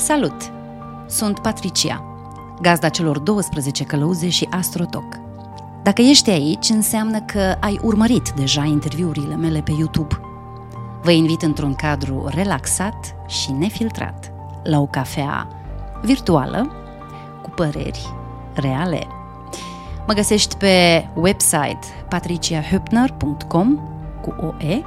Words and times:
Salut! 0.00 0.52
Sunt 1.06 1.38
Patricia, 1.38 2.04
gazda 2.60 2.88
celor 2.88 3.18
12 3.18 3.84
călăuze 3.84 4.28
și 4.28 4.48
Astrotoc. 4.50 5.04
Dacă 5.82 6.02
ești 6.02 6.30
aici, 6.30 6.68
înseamnă 6.68 7.20
că 7.20 7.56
ai 7.60 7.78
urmărit 7.82 8.30
deja 8.30 8.64
interviurile 8.64 9.36
mele 9.36 9.60
pe 9.60 9.72
YouTube. 9.78 10.20
Vă 11.02 11.10
invit 11.10 11.42
într-un 11.42 11.74
cadru 11.74 12.26
relaxat 12.28 13.14
și 13.26 13.52
nefiltrat 13.52 14.32
la 14.64 14.80
o 14.80 14.86
cafea 14.86 15.48
virtuală 16.02 16.72
cu 17.42 17.50
păreri 17.50 18.12
reale. 18.54 19.06
Mă 20.06 20.12
găsești 20.12 20.56
pe 20.56 21.06
website 21.14 21.86
patriciahübner.com 22.08 23.78
cu 24.20 24.34
OE. 24.40 24.84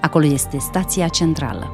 Acolo 0.00 0.26
este 0.26 0.58
stația 0.58 1.08
centrală. 1.08 1.70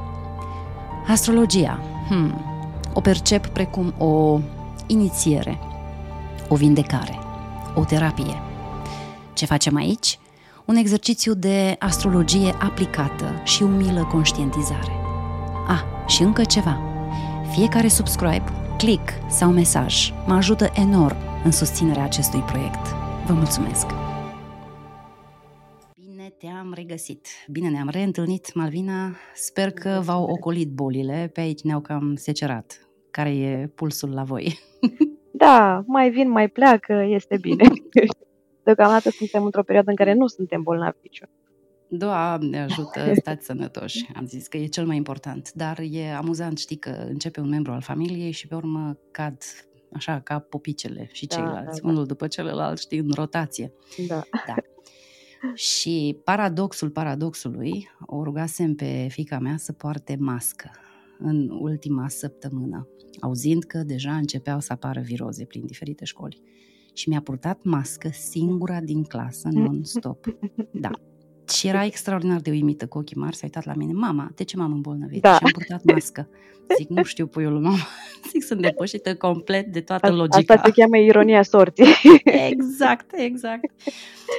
Astrologia. 1.09 1.94
Hmm. 2.09 2.45
O 2.93 3.01
percep 3.01 3.47
precum 3.47 3.95
o 3.99 4.41
inițiere, 4.87 5.59
o 6.49 6.55
vindecare, 6.55 7.19
o 7.75 7.85
terapie. 7.85 8.43
Ce 9.33 9.47
facem 9.47 9.77
aici? 9.77 10.19
Un 10.65 10.77
exercițiu 10.77 11.35
de 11.35 11.77
astrologie 11.79 12.55
aplicată 12.59 13.41
și 13.45 13.63
umilă 13.63 14.09
conștientizare. 14.13 14.93
Ah, 15.69 15.83
și 16.07 16.23
încă 16.23 16.45
ceva. 16.45 16.81
Fiecare 17.51 17.89
subscribe, 17.89 18.45
click 18.79 19.13
sau 19.29 19.51
mesaj 19.51 20.13
mă 20.27 20.35
ajută 20.35 20.71
enorm 20.75 21.17
în 21.45 21.53
susținerea 21.53 22.05
acestui 22.05 22.41
proiect. 22.41 22.87
Vă 23.27 23.33
mulțumesc! 23.33 24.04
Bine 26.85 26.97
te-am 26.97 27.07
regăsit! 27.07 27.27
Bine 27.51 27.69
ne-am 27.69 27.89
reîntâlnit, 27.89 28.55
Malvina. 28.55 29.17
Sper 29.35 29.71
că 29.71 30.01
v-au 30.05 30.25
ocolit 30.25 30.71
bolile. 30.71 31.31
Pe 31.33 31.41
aici 31.41 31.61
ne-au 31.61 31.81
cam 31.81 32.15
secerat. 32.15 32.89
Care 33.11 33.37
e 33.37 33.67
pulsul 33.75 34.13
la 34.13 34.23
voi? 34.23 34.59
Da, 35.37 35.85
mai 35.87 36.11
vin, 36.11 36.31
mai 36.31 36.49
pleacă, 36.49 37.07
este 37.09 37.37
bine. 37.41 37.65
Deocamdată 38.65 39.11
suntem 39.11 39.45
într-o 39.45 39.63
perioadă 39.63 39.91
în 39.91 39.97
care 39.97 40.15
nu 40.15 40.27
suntem 40.27 40.63
bolnavi 40.63 40.97
niciun. 41.03 41.29
Doamne 41.89 42.63
ajută, 42.63 43.13
stați 43.21 43.45
sănătoși. 43.47 44.11
Am 44.15 44.27
zis 44.27 44.47
că 44.47 44.57
e 44.57 44.67
cel 44.67 44.87
mai 44.87 44.97
important. 44.97 45.53
Dar 45.53 45.79
e 45.91 46.13
amuzant, 46.13 46.59
știi, 46.59 46.77
că 46.77 47.07
începe 47.09 47.41
un 47.41 47.49
membru 47.49 47.73
al 47.73 47.81
familiei 47.81 48.31
și 48.31 48.47
pe 48.47 48.55
urmă 48.55 48.99
cad 49.11 49.37
așa 49.93 50.21
ca 50.21 50.39
popicele 50.39 51.09
și 51.13 51.27
da, 51.27 51.37
ceilalți, 51.37 51.81
da, 51.81 51.87
da. 51.87 51.93
unul 51.93 52.07
după 52.07 52.27
celălalt, 52.27 52.79
știi, 52.79 52.99
în 52.99 53.11
rotație. 53.15 53.73
Da. 54.07 54.23
da. 54.47 54.55
Și 55.55 56.21
paradoxul 56.25 56.91
paradoxului, 56.91 57.89
o 58.07 58.23
rugasem 58.23 58.75
pe 58.75 59.07
fica 59.11 59.39
mea 59.39 59.57
să 59.57 59.73
poarte 59.73 60.17
mască 60.21 60.71
în 61.19 61.49
ultima 61.51 62.09
săptămână, 62.09 62.89
auzind 63.21 63.65
că 63.65 63.79
deja 63.79 64.17
începeau 64.17 64.61
să 64.61 64.73
apară 64.73 65.01
viroze 65.01 65.45
prin 65.45 65.67
diferite 65.67 66.05
școli. 66.05 66.43
Și 66.95 67.09
mi-a 67.09 67.21
purtat 67.21 67.63
mască 67.63 68.09
singura 68.13 68.81
din 68.81 69.03
clasă, 69.03 69.49
non-stop. 69.53 70.27
Da, 70.71 70.91
și 71.49 71.67
era 71.67 71.85
extraordinar 71.85 72.41
de 72.41 72.51
uimită 72.51 72.87
cu 72.87 72.99
ochii 72.99 73.17
mari, 73.17 73.35
s-a 73.37 73.41
uitat 73.45 73.65
la 73.65 73.75
mine. 73.75 73.93
Mama, 73.93 74.31
de 74.35 74.45
ce 74.45 74.57
m-am 74.57 74.73
îmbolnăvit? 74.73 75.23
Da. 75.23 75.35
Și 75.35 75.41
am 75.43 75.51
purtat 75.53 75.85
mască. 75.85 76.29
Zic, 76.77 76.89
nu 76.89 77.03
știu, 77.03 77.27
puiul 77.27 77.61
mama. 77.61 77.77
Zic, 78.31 78.43
sunt 78.43 78.61
depășită 78.61 79.17
complet 79.17 79.73
de 79.73 79.81
toată 79.81 80.13
logica. 80.13 80.55
Asta 80.55 80.63
se 80.65 80.81
cheamă 80.81 80.97
ironia 80.99 81.43
sorții. 81.43 81.85
Exact, 82.51 83.11
exact. 83.17 83.71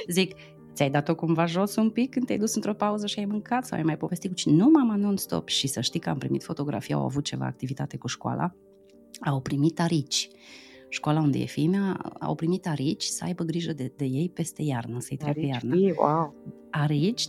Zic, 0.08 0.34
ți-ai 0.76 0.90
dat-o 0.90 1.14
cumva 1.14 1.46
jos 1.46 1.76
un 1.76 1.90
pic 1.90 2.10
când 2.10 2.26
te-ai 2.26 2.38
dus 2.38 2.54
într-o 2.54 2.74
pauză 2.74 3.06
și 3.06 3.18
ai 3.18 3.24
mâncat 3.24 3.64
sau 3.64 3.78
ai 3.78 3.84
mai 3.84 3.96
povestit 3.96 4.30
cu 4.30 4.36
cine? 4.36 4.56
Nu, 4.56 4.68
mama, 4.70 4.96
non-stop. 4.96 5.48
Și 5.48 5.66
să 5.66 5.80
știi 5.80 6.00
că 6.00 6.08
am 6.10 6.18
primit 6.18 6.42
fotografii, 6.44 6.94
au 6.94 7.04
avut 7.04 7.24
ceva 7.24 7.44
activitate 7.46 7.96
cu 7.96 8.06
școala, 8.06 8.54
au 9.24 9.40
primit 9.40 9.80
arici 9.80 10.28
școala 10.88 11.20
unde 11.20 11.38
e 11.38 11.44
fimea, 11.44 12.00
au 12.20 12.34
primit 12.34 12.66
arici 12.66 13.02
să 13.04 13.24
aibă 13.24 13.44
grijă 13.44 13.72
de, 13.72 13.92
de 13.96 14.04
ei 14.04 14.30
peste 14.34 14.62
iarnă, 14.62 15.00
să-i 15.00 15.16
treacă 15.16 15.38
Arici, 15.38 15.52
iarna. 15.52 15.76
wow. 15.98 16.34
Arici 16.70 17.26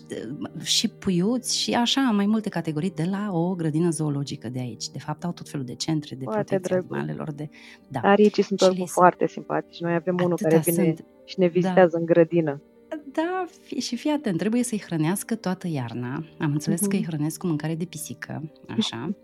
și 0.63 0.87
puiuți 0.87 1.57
și 1.57 1.73
așa, 1.73 2.01
mai 2.01 2.25
multe 2.25 2.49
categorii 2.49 2.91
de 2.91 3.07
la 3.11 3.29
o 3.31 3.55
grădină 3.55 3.89
zoologică 3.89 4.49
de 4.49 4.59
aici. 4.59 4.89
De 4.89 4.99
fapt, 4.99 5.23
au 5.23 5.31
tot 5.31 5.49
felul 5.49 5.65
de 5.65 5.75
centre 5.75 6.15
de 6.15 6.23
Foarte 6.23 6.43
protecție 6.43 6.75
drăguț. 6.75 6.97
animalelor. 6.97 7.31
De, 7.31 7.49
da. 7.87 7.99
Aricii 8.03 8.43
sunt 8.43 8.59
Și 8.59 8.65
oricum 8.65 8.83
li 8.83 8.87
se- 8.89 8.93
foarte 8.99 9.27
simpatici. 9.27 9.79
Noi 9.79 9.93
avem 9.93 10.15
unul 10.19 10.31
Atâta 10.31 10.49
care 10.49 10.61
vine 10.65 10.83
sunt. 10.83 11.05
și 11.25 11.39
ne 11.39 11.47
vizitează 11.47 11.97
în 11.97 12.05
grădină. 12.05 12.61
Da, 13.05 13.45
fi- 13.63 13.79
și 13.79 13.95
fii 13.95 14.09
atent, 14.11 14.37
trebuie 14.37 14.63
să-i 14.63 14.81
hrănească 14.85 15.35
toată 15.35 15.67
iarna. 15.67 16.25
Am 16.39 16.51
înțeles 16.51 16.81
Mhm. 16.81 16.89
că 16.89 16.95
îi 16.95 17.05
hrănesc 17.05 17.39
cu 17.39 17.47
mâncare 17.47 17.75
de 17.75 17.85
pisică, 17.85 18.51
așa. 18.77 19.15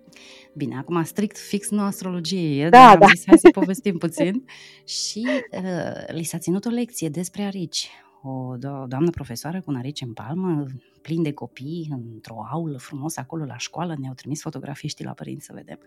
Bine, 0.56 0.75
acum 0.78 1.03
strict 1.03 1.38
fix 1.38 1.69
nu 1.69 1.81
astrologie 1.81 2.66
e, 2.66 2.69
Da, 2.69 2.78
dar 2.79 2.91
am 2.94 3.00
da. 3.00 3.06
zis 3.16 3.23
hai 3.25 3.38
să 3.38 3.50
povestim 3.50 3.97
puțin. 3.97 4.45
Și 4.85 5.28
uh, 5.51 6.13
li 6.16 6.23
s-a 6.23 6.38
ținut 6.38 6.66
o 6.66 6.69
lecție 6.69 7.09
despre 7.09 7.44
arici. 7.44 7.89
O 8.22 8.56
do- 8.57 8.88
doamnă 8.88 9.09
profesoară 9.09 9.57
cu 9.62 9.72
un 9.72 9.75
arici 9.78 10.01
în 10.01 10.13
palmă, 10.13 10.66
plin 11.01 11.23
de 11.23 11.31
copii, 11.33 11.89
într-o 12.13 12.45
aulă 12.51 12.78
frumos 12.78 13.17
acolo 13.17 13.45
la 13.45 13.57
școală, 13.57 13.95
ne-au 14.00 14.13
trimis 14.13 14.41
fotografiștii 14.41 15.06
la 15.06 15.12
părinți 15.12 15.45
să 15.45 15.51
vedem. 15.56 15.79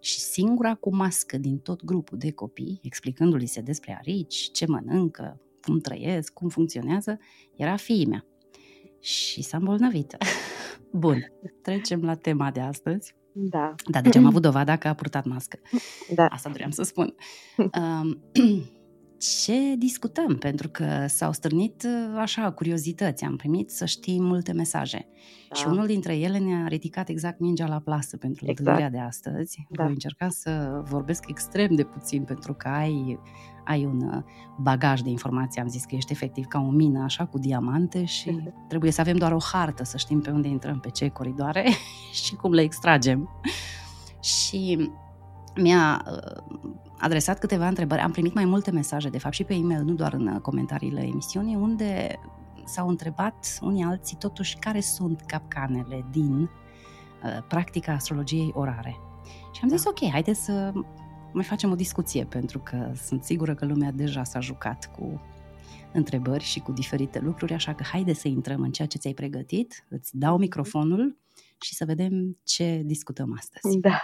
Și 0.00 0.18
singura 0.18 0.74
cu 0.74 0.94
mască 0.94 1.38
din 1.38 1.58
tot 1.58 1.84
grupul 1.84 2.18
de 2.18 2.30
copii, 2.32 2.80
explicându-li 2.82 3.46
se 3.46 3.60
despre 3.60 3.96
arici, 3.98 4.50
ce 4.52 4.66
mănâncă, 4.66 5.40
cum 5.62 5.78
trăiesc, 5.80 6.32
cum 6.32 6.48
funcționează, 6.48 7.18
era 7.56 7.76
fiii 7.76 8.06
mea. 8.06 8.24
Și 9.00 9.42
s-a 9.42 9.56
îmbolnăvit. 9.56 10.16
Bun, 10.92 11.32
trecem 11.62 12.02
la 12.02 12.14
tema 12.14 12.50
de 12.50 12.60
astăzi. 12.60 13.14
Da, 13.34 13.74
Da, 13.90 14.00
deci 14.00 14.16
am 14.16 14.26
avut 14.32 14.42
dovada 14.42 14.76
că 14.76 14.88
a 14.88 14.94
purtat 14.94 15.24
mască. 15.24 15.58
da. 16.14 16.26
Asta 16.26 16.48
doream 16.48 16.70
să 16.70 16.82
spun. 16.82 17.14
Um, 17.80 18.18
ce 19.44 19.74
discutăm? 19.78 20.36
Pentru 20.38 20.68
că 20.68 21.04
s-au 21.08 21.32
stârnit 21.32 21.82
uh, 21.82 22.14
așa 22.18 22.52
curiozități. 22.52 23.24
Am 23.24 23.36
primit 23.36 23.70
să 23.70 23.84
știm 23.84 24.24
multe 24.24 24.52
mesaje. 24.52 25.08
da. 25.48 25.54
Și 25.54 25.66
unul 25.66 25.86
dintre 25.86 26.16
ele 26.16 26.38
ne-a 26.38 26.66
ridicat 26.66 27.08
exact 27.08 27.38
mingea 27.40 27.66
la 27.66 27.80
plasă 27.80 28.16
pentru 28.16 28.44
Exact. 28.48 28.58
întâlnirea 28.58 28.90
de 29.00 29.06
astăzi. 29.06 29.66
Da. 29.70 29.82
Voi 29.82 29.92
încerca 29.92 30.28
să 30.28 30.80
vorbesc 30.84 31.24
extrem 31.28 31.74
de 31.74 31.84
puțin 31.84 32.22
pentru 32.24 32.54
că 32.54 32.68
ai, 32.68 33.18
ai 33.64 33.84
un 33.84 34.02
uh, 34.02 34.22
bagaj 34.58 35.00
de 35.00 35.10
informații. 35.10 35.60
Am 35.60 35.68
zis 35.68 35.84
că 35.84 35.94
ești 35.94 36.12
efectiv 36.12 36.46
ca 36.46 36.58
o 36.60 36.70
mină, 36.70 37.02
așa, 37.02 37.24
cu 37.26 37.38
diamante 37.38 38.04
și 38.04 38.30
Mhm. 38.30 38.66
trebuie 38.68 38.90
să 38.90 39.00
avem 39.00 39.16
doar 39.16 39.32
o 39.32 39.38
hartă 39.52 39.84
să 39.84 39.96
știm 39.96 40.20
pe 40.20 40.30
unde 40.30 40.48
intrăm, 40.48 40.80
pe 40.80 40.90
ce 40.90 41.08
coridoare 41.08 41.64
și 42.24 42.34
cum 42.34 42.52
le 42.52 42.60
extragem. 42.62 43.28
Și 44.20 44.90
mi-a 45.56 46.04
uh, 46.10 46.42
adresat 46.98 47.38
câteva 47.38 47.68
întrebări. 47.68 48.00
Am 48.00 48.10
primit 48.10 48.34
mai 48.34 48.44
multe 48.44 48.70
mesaje, 48.70 49.08
de 49.08 49.18
fapt, 49.18 49.34
și 49.34 49.44
pe 49.44 49.54
e-mail, 49.54 49.82
nu 49.82 49.92
doar 49.92 50.12
în 50.12 50.26
uh, 50.26 50.40
comentariile 50.40 51.00
emisiunii, 51.02 51.54
unde 51.54 52.18
s-au 52.64 52.88
întrebat 52.88 53.58
unii 53.60 53.82
alții 53.84 54.16
totuși 54.16 54.56
care 54.56 54.80
sunt 54.80 55.20
capcanele 55.26 56.04
din 56.10 56.40
uh, 56.40 57.42
practica 57.48 57.92
astrologiei 57.92 58.50
orare. 58.54 58.96
Și 59.52 59.60
am 59.62 59.68
zis, 59.68 59.82
Da. 59.82 59.90
ok, 59.90 60.10
haideți 60.10 60.44
să 60.44 60.72
mai 61.32 61.44
facem 61.44 61.70
o 61.70 61.74
discuție, 61.74 62.24
pentru 62.24 62.58
că 62.58 62.90
sunt 62.94 63.22
sigură 63.24 63.54
că 63.54 63.66
lumea 63.66 63.90
deja 63.90 64.24
s-a 64.24 64.40
jucat 64.40 64.90
cu 64.98 65.20
întrebări 65.92 66.44
și 66.44 66.60
cu 66.60 66.72
diferite 66.72 67.18
lucruri, 67.18 67.52
așa 67.54 67.74
că 67.74 67.82
haide 67.92 68.12
să 68.12 68.28
intrăm 68.28 68.60
în 68.62 68.70
ceea 68.70 68.88
ce 68.88 68.98
ți-ai 68.98 69.12
pregătit, 69.14 69.86
îți 69.88 70.18
dau 70.18 70.38
microfonul 70.38 71.16
și 71.60 71.74
să 71.74 71.84
vedem 71.84 72.38
ce 72.44 72.80
discutăm 72.84 73.34
astăzi. 73.38 73.78
Da. 73.78 74.00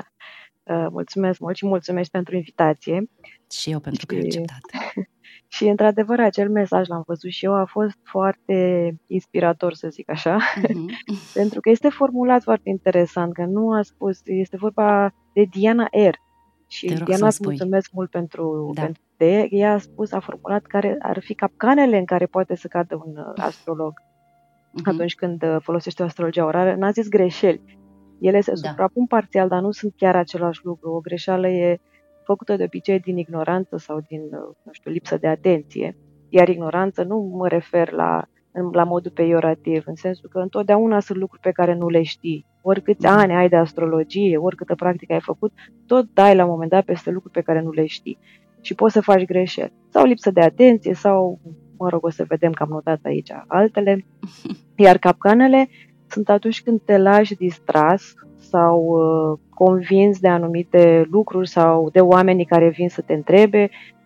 Uh, 0.62 0.86
Mulțumesc 0.90 1.40
mult 1.40 1.56
și 1.56 1.66
mulțumesc 1.66 2.10
pentru 2.10 2.36
invitație. 2.36 3.10
Și 3.50 3.70
eu 3.70 3.80
pentru 3.80 4.06
că 4.06 4.14
ai 4.14 4.20
Și- 4.20 4.26
acceptat. 4.26 4.60
Și, 5.50 5.64
într-adevăr, 5.68 6.20
acel 6.20 6.50
mesaj 6.50 6.88
l-am 6.88 7.02
văzut 7.06 7.30
și 7.30 7.44
eu, 7.44 7.54
a 7.54 7.64
fost 7.64 7.98
foarte 8.02 8.94
inspirator, 9.06 9.74
să 9.74 9.88
zic 9.88 10.10
așa, 10.10 10.38
Mhm. 10.68 10.90
pentru 11.34 11.60
că 11.60 11.70
este 11.70 11.88
formulat 11.88 12.42
foarte 12.42 12.68
interesant, 12.68 13.32
că 13.32 13.44
nu 13.44 13.72
a 13.72 13.82
spus, 13.82 14.20
este 14.24 14.56
vorba 14.56 15.14
de 15.32 15.42
Diana 15.42 15.88
R. 16.08 16.14
Și 16.68 16.86
Te 16.86 16.94
rog 16.96 17.06
Diana, 17.06 17.16
să-mi 17.16 17.26
îți 17.28 17.36
spui. 17.36 17.46
mulțumesc 17.48 17.90
mult 17.92 18.10
pentru, 18.10 18.70
Da. 18.74 18.82
pentru 18.82 19.02
de 19.16 19.48
ea 19.50 19.72
a 19.72 19.78
spus, 19.78 20.12
a 20.12 20.20
formulat 20.20 20.62
care 20.66 20.96
ar 20.98 21.20
fi 21.20 21.34
capcanele 21.34 21.96
în 21.98 22.04
care 22.04 22.26
poate 22.26 22.54
să 22.56 22.68
cadă 22.68 23.02
un 23.06 23.16
uh, 23.16 23.32
astrolog 23.36 23.92
Mhm. 24.72 24.88
atunci 24.88 25.14
când 25.14 25.42
uh, 25.42 25.56
folosește 25.60 26.02
o 26.02 26.04
astrologia 26.04 26.44
orară. 26.44 26.74
N-a 26.74 26.90
zis 26.90 27.08
greșeli. 27.08 27.78
Ele 28.20 28.40
se 28.40 28.52
Da. 28.62 28.68
suprapun 28.68 29.06
parțial, 29.06 29.48
dar 29.48 29.60
nu 29.60 29.70
sunt 29.70 29.92
chiar 29.96 30.16
același 30.16 30.60
lucru. 30.64 30.90
O 30.92 31.00
greșeală 31.00 31.48
e 31.48 31.80
făcută 32.24 32.56
de 32.56 32.62
obicei 32.64 32.98
din 33.00 33.16
ignoranță 33.18 33.76
sau 33.76 34.00
din, 34.08 34.20
uh, 34.22 34.54
nu 34.62 34.72
știu, 34.72 34.90
lipsă 34.90 35.16
de 35.16 35.26
atenție. 35.26 35.96
Iar 36.28 36.48
ignoranță 36.48 37.02
nu 37.02 37.18
mă 37.18 37.48
refer 37.48 37.90
la, 37.92 38.24
în- 38.52 38.70
la 38.72 38.84
modul 38.84 39.10
peiorativ, 39.10 39.82
în 39.86 39.94
sensul 39.94 40.28
că 40.32 40.38
întotdeauna 40.38 41.00
sunt 41.00 41.18
lucruri 41.18 41.42
pe 41.42 41.50
care 41.50 41.74
nu 41.74 41.88
le 41.88 42.02
știi. 42.02 42.46
Oricâți 42.62 43.06
Mhm. 43.06 43.14
ani 43.16 43.32
ai 43.34 43.48
de 43.48 43.56
astrologie, 43.56 44.36
oricâtă 44.36 44.74
practică 44.74 45.12
ai 45.12 45.20
făcut, 45.20 45.52
tot 45.86 46.06
dai 46.14 46.34
la 46.36 46.44
un 46.44 46.50
moment 46.50 46.70
dat 46.70 46.84
peste 46.84 47.10
lucruri 47.10 47.34
pe 47.34 47.40
care 47.40 47.60
nu 47.60 47.70
le 47.70 47.86
știi. 47.86 48.18
Și 48.60 48.74
poți 48.74 48.92
să 48.92 49.00
faci 49.00 49.24
greșeli. 49.24 49.72
Sau 49.88 50.04
lipsă 50.04 50.30
de 50.30 50.40
atenție, 50.40 50.94
sau, 50.94 51.38
mă 51.78 51.88
rog, 51.88 52.04
o 52.04 52.10
să 52.10 52.24
vedem 52.28 52.52
că 52.52 52.62
am 52.62 52.68
notat 52.68 52.98
aici 53.02 53.30
altele. 53.46 54.04
Iar 54.84 54.98
capcanele 54.98 55.68
sunt 56.06 56.28
atunci 56.28 56.62
când 56.62 56.80
te 56.84 56.98
lași 56.98 57.34
distras 57.34 58.14
sau 58.36 58.80
uh, 58.82 59.38
convins 59.54 60.18
de 60.20 60.28
anumite 60.28 61.06
lucruri 61.10 61.48
sau 61.48 61.90
de 61.90 62.00
oamenii 62.00 62.44
care 62.44 62.68
vin 62.68 62.88
să 62.88 63.00
te 63.00 63.12
întrebe 63.14 63.70
uh, 63.72 63.97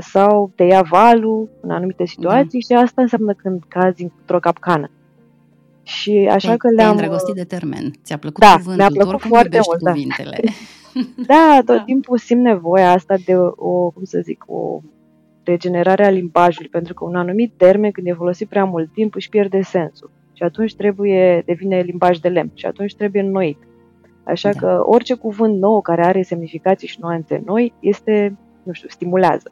sau 0.00 0.52
te 0.54 0.62
ia 0.62 0.82
valul 0.82 1.48
în 1.60 1.70
anumite 1.70 2.06
situații 2.06 2.64
da. 2.68 2.74
și 2.74 2.82
asta 2.84 3.02
înseamnă 3.02 3.32
când 3.32 3.62
cazi 3.68 4.02
într-o 4.02 4.38
capcană. 4.38 4.90
Și 5.82 6.28
așa 6.32 6.50
te, 6.50 6.56
că 6.56 6.68
le-am... 6.68 6.88
Te 6.88 6.94
îndrăgostit 6.94 7.34
de 7.34 7.44
termen. 7.44 7.90
Ți-a 8.04 8.18
plăcut 8.18 8.40
da, 8.40 8.52
cuvântul, 8.56 8.74
mi-a 8.76 9.04
plăcut 9.04 9.20
foarte 9.20 9.60
mult, 9.66 9.82
da. 9.82 9.90
cuvintele. 9.90 10.40
da, 11.32 11.62
tot 11.64 11.76
da. 11.76 11.82
timpul 11.82 12.18
simt 12.18 12.42
nevoia 12.42 12.92
asta 12.92 13.14
de 13.24 13.36
o, 13.56 13.90
cum 13.90 14.04
să 14.04 14.20
zic, 14.22 14.44
o 14.46 14.80
regenerare 15.44 16.04
a 16.04 16.10
limbajului, 16.10 16.68
pentru 16.68 16.94
că 16.94 17.04
un 17.04 17.14
anumit 17.14 17.52
termen, 17.56 17.90
când 17.90 18.06
e 18.06 18.12
folosit 18.12 18.48
prea 18.48 18.64
mult 18.64 18.92
timp, 18.92 19.14
își 19.14 19.28
pierde 19.28 19.62
sensul. 19.62 20.10
Și 20.32 20.42
atunci 20.42 20.76
trebuie, 20.76 21.42
devine 21.46 21.80
limbaj 21.80 22.18
de 22.18 22.28
lemn 22.28 22.50
și 22.54 22.66
atunci 22.66 22.96
trebuie 22.96 23.22
înnoit. 23.22 23.58
Așa 24.24 24.52
da. 24.52 24.58
că 24.58 24.82
orice 24.84 25.14
cuvânt 25.14 25.58
nou 25.58 25.80
care 25.80 26.04
are 26.04 26.22
semnificații 26.22 26.88
și 26.88 26.98
nuanțe 27.00 27.42
noi 27.44 27.72
este, 27.80 28.36
nu 28.68 28.74
știu, 28.74 28.88
stimulează. 28.88 29.48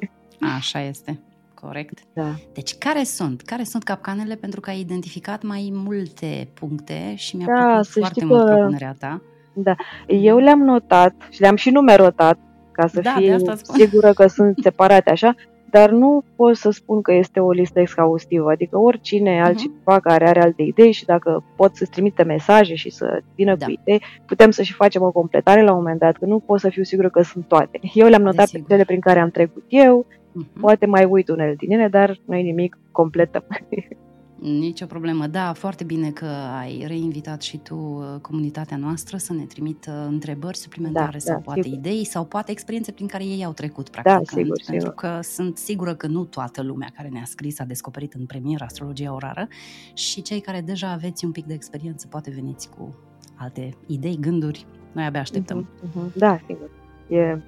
Așa 0.56 0.80
este. 0.80 1.20
Corect. 1.54 1.98
Da. 2.12 2.34
Deci 2.52 2.74
care 2.78 3.02
sunt? 3.02 3.40
Care 3.42 3.64
sunt 3.64 3.82
capcanele? 3.82 4.34
Pentru 4.34 4.60
că 4.60 4.70
ai 4.70 4.80
identificat 4.80 5.42
mai 5.42 5.70
multe 5.72 6.48
puncte 6.54 7.14
și 7.16 7.36
mi-a 7.36 7.46
da, 7.46 7.64
plăcut 7.64 7.86
foarte 7.86 8.24
mult 8.24 8.44
că... 8.44 8.54
propunerea 8.54 8.96
ta. 8.98 9.22
Da. 9.52 9.74
Eu 10.06 10.38
le-am 10.38 10.58
notat 10.58 11.14
și 11.30 11.40
le-am 11.40 11.56
și 11.56 11.70
numerotat 11.70 12.38
ca 12.72 12.86
să 12.86 13.00
da, 13.00 13.14
fiu 13.18 13.38
sigură 13.56 14.12
că 14.12 14.26
sunt 14.26 14.58
separate 14.68 15.10
așa, 15.10 15.34
dar 15.78 15.90
nu 15.90 16.22
pot 16.36 16.56
să 16.56 16.70
spun 16.70 17.02
că 17.02 17.12
este 17.12 17.40
o 17.40 17.50
listă 17.50 17.80
exhaustivă, 17.80 18.50
adică 18.50 18.78
oricine 18.78 19.40
uh-huh. 19.40 19.44
altcineva 19.44 20.00
care 20.00 20.28
are 20.28 20.40
alte 20.42 20.62
idei 20.62 20.92
și 20.92 21.04
dacă 21.04 21.44
pot 21.56 21.76
să-ți 21.76 21.90
trimite 21.90 22.22
mesaje 22.22 22.74
și 22.74 22.90
să 22.90 23.20
vină 23.34 23.56
da. 23.56 23.66
cu 23.66 23.70
idei, 23.70 24.02
putem 24.26 24.50
să 24.50 24.62
și 24.62 24.72
facem 24.72 25.02
o 25.02 25.10
completare 25.10 25.62
la 25.62 25.70
un 25.70 25.76
moment 25.76 25.98
dat, 25.98 26.16
că 26.16 26.24
nu 26.24 26.38
pot 26.38 26.60
să 26.60 26.68
fiu 26.68 26.82
sigură 26.82 27.10
că 27.10 27.22
sunt 27.22 27.44
toate. 27.48 27.80
Eu 27.94 28.08
le-am 28.08 28.22
notat 28.22 28.50
pe 28.50 28.64
cele 28.68 28.84
prin 28.84 29.00
care 29.00 29.18
am 29.18 29.30
trecut 29.30 29.64
eu, 29.68 30.06
uh-huh. 30.08 30.60
poate 30.60 30.86
mai 30.86 31.04
uit 31.04 31.28
unele 31.28 31.54
din 31.54 31.70
ele, 31.70 31.88
dar 31.88 32.18
nu 32.24 32.36
e 32.36 32.40
nimic 32.42 32.78
completă. 32.92 33.46
Nici 34.40 34.80
o 34.80 34.86
problemă. 34.86 35.26
Da, 35.26 35.52
foarte 35.52 35.84
bine 35.84 36.10
că 36.10 36.26
ai 36.58 36.84
reinvitat 36.86 37.42
și 37.42 37.56
tu 37.56 37.74
uh, 37.74 38.20
comunitatea 38.20 38.76
noastră 38.76 39.16
să 39.16 39.32
ne 39.32 39.42
trimită 39.44 40.06
întrebări 40.10 40.56
suplimentare 40.56 41.10
da, 41.12 41.18
sau 41.18 41.34
da, 41.34 41.40
poate 41.40 41.62
sigur. 41.62 41.78
idei 41.78 42.04
sau 42.04 42.24
poate 42.24 42.50
experiențe 42.50 42.92
prin 42.92 43.06
care 43.06 43.24
ei 43.24 43.44
au 43.44 43.52
trecut, 43.52 43.88
practic. 43.88 44.12
Da, 44.12 44.40
sigur, 44.40 44.56
pentru 44.66 44.88
sigur. 44.88 44.94
că 44.94 45.18
sunt 45.22 45.56
sigură 45.58 45.94
că 45.94 46.06
nu 46.06 46.24
toată 46.24 46.62
lumea 46.62 46.88
care 46.96 47.08
ne-a 47.08 47.24
scris 47.24 47.58
a 47.58 47.64
descoperit 47.64 48.12
în 48.12 48.26
premier 48.26 48.62
astrologia 48.62 49.14
orară 49.14 49.48
și 49.94 50.22
cei 50.22 50.40
care 50.40 50.60
deja 50.60 50.90
aveți 50.90 51.24
un 51.24 51.32
pic 51.32 51.44
de 51.44 51.54
experiență 51.54 52.06
poate 52.06 52.30
veniți 52.30 52.68
cu 52.68 52.94
alte 53.34 53.76
idei, 53.86 54.18
gânduri. 54.20 54.66
Noi 54.92 55.04
abia 55.04 55.20
așteptăm. 55.20 55.68
Uh-huh, 55.68 56.08
uh-huh. 56.08 56.14
Da, 56.14 56.38
sigur. 56.46 56.70
E, 57.08 57.42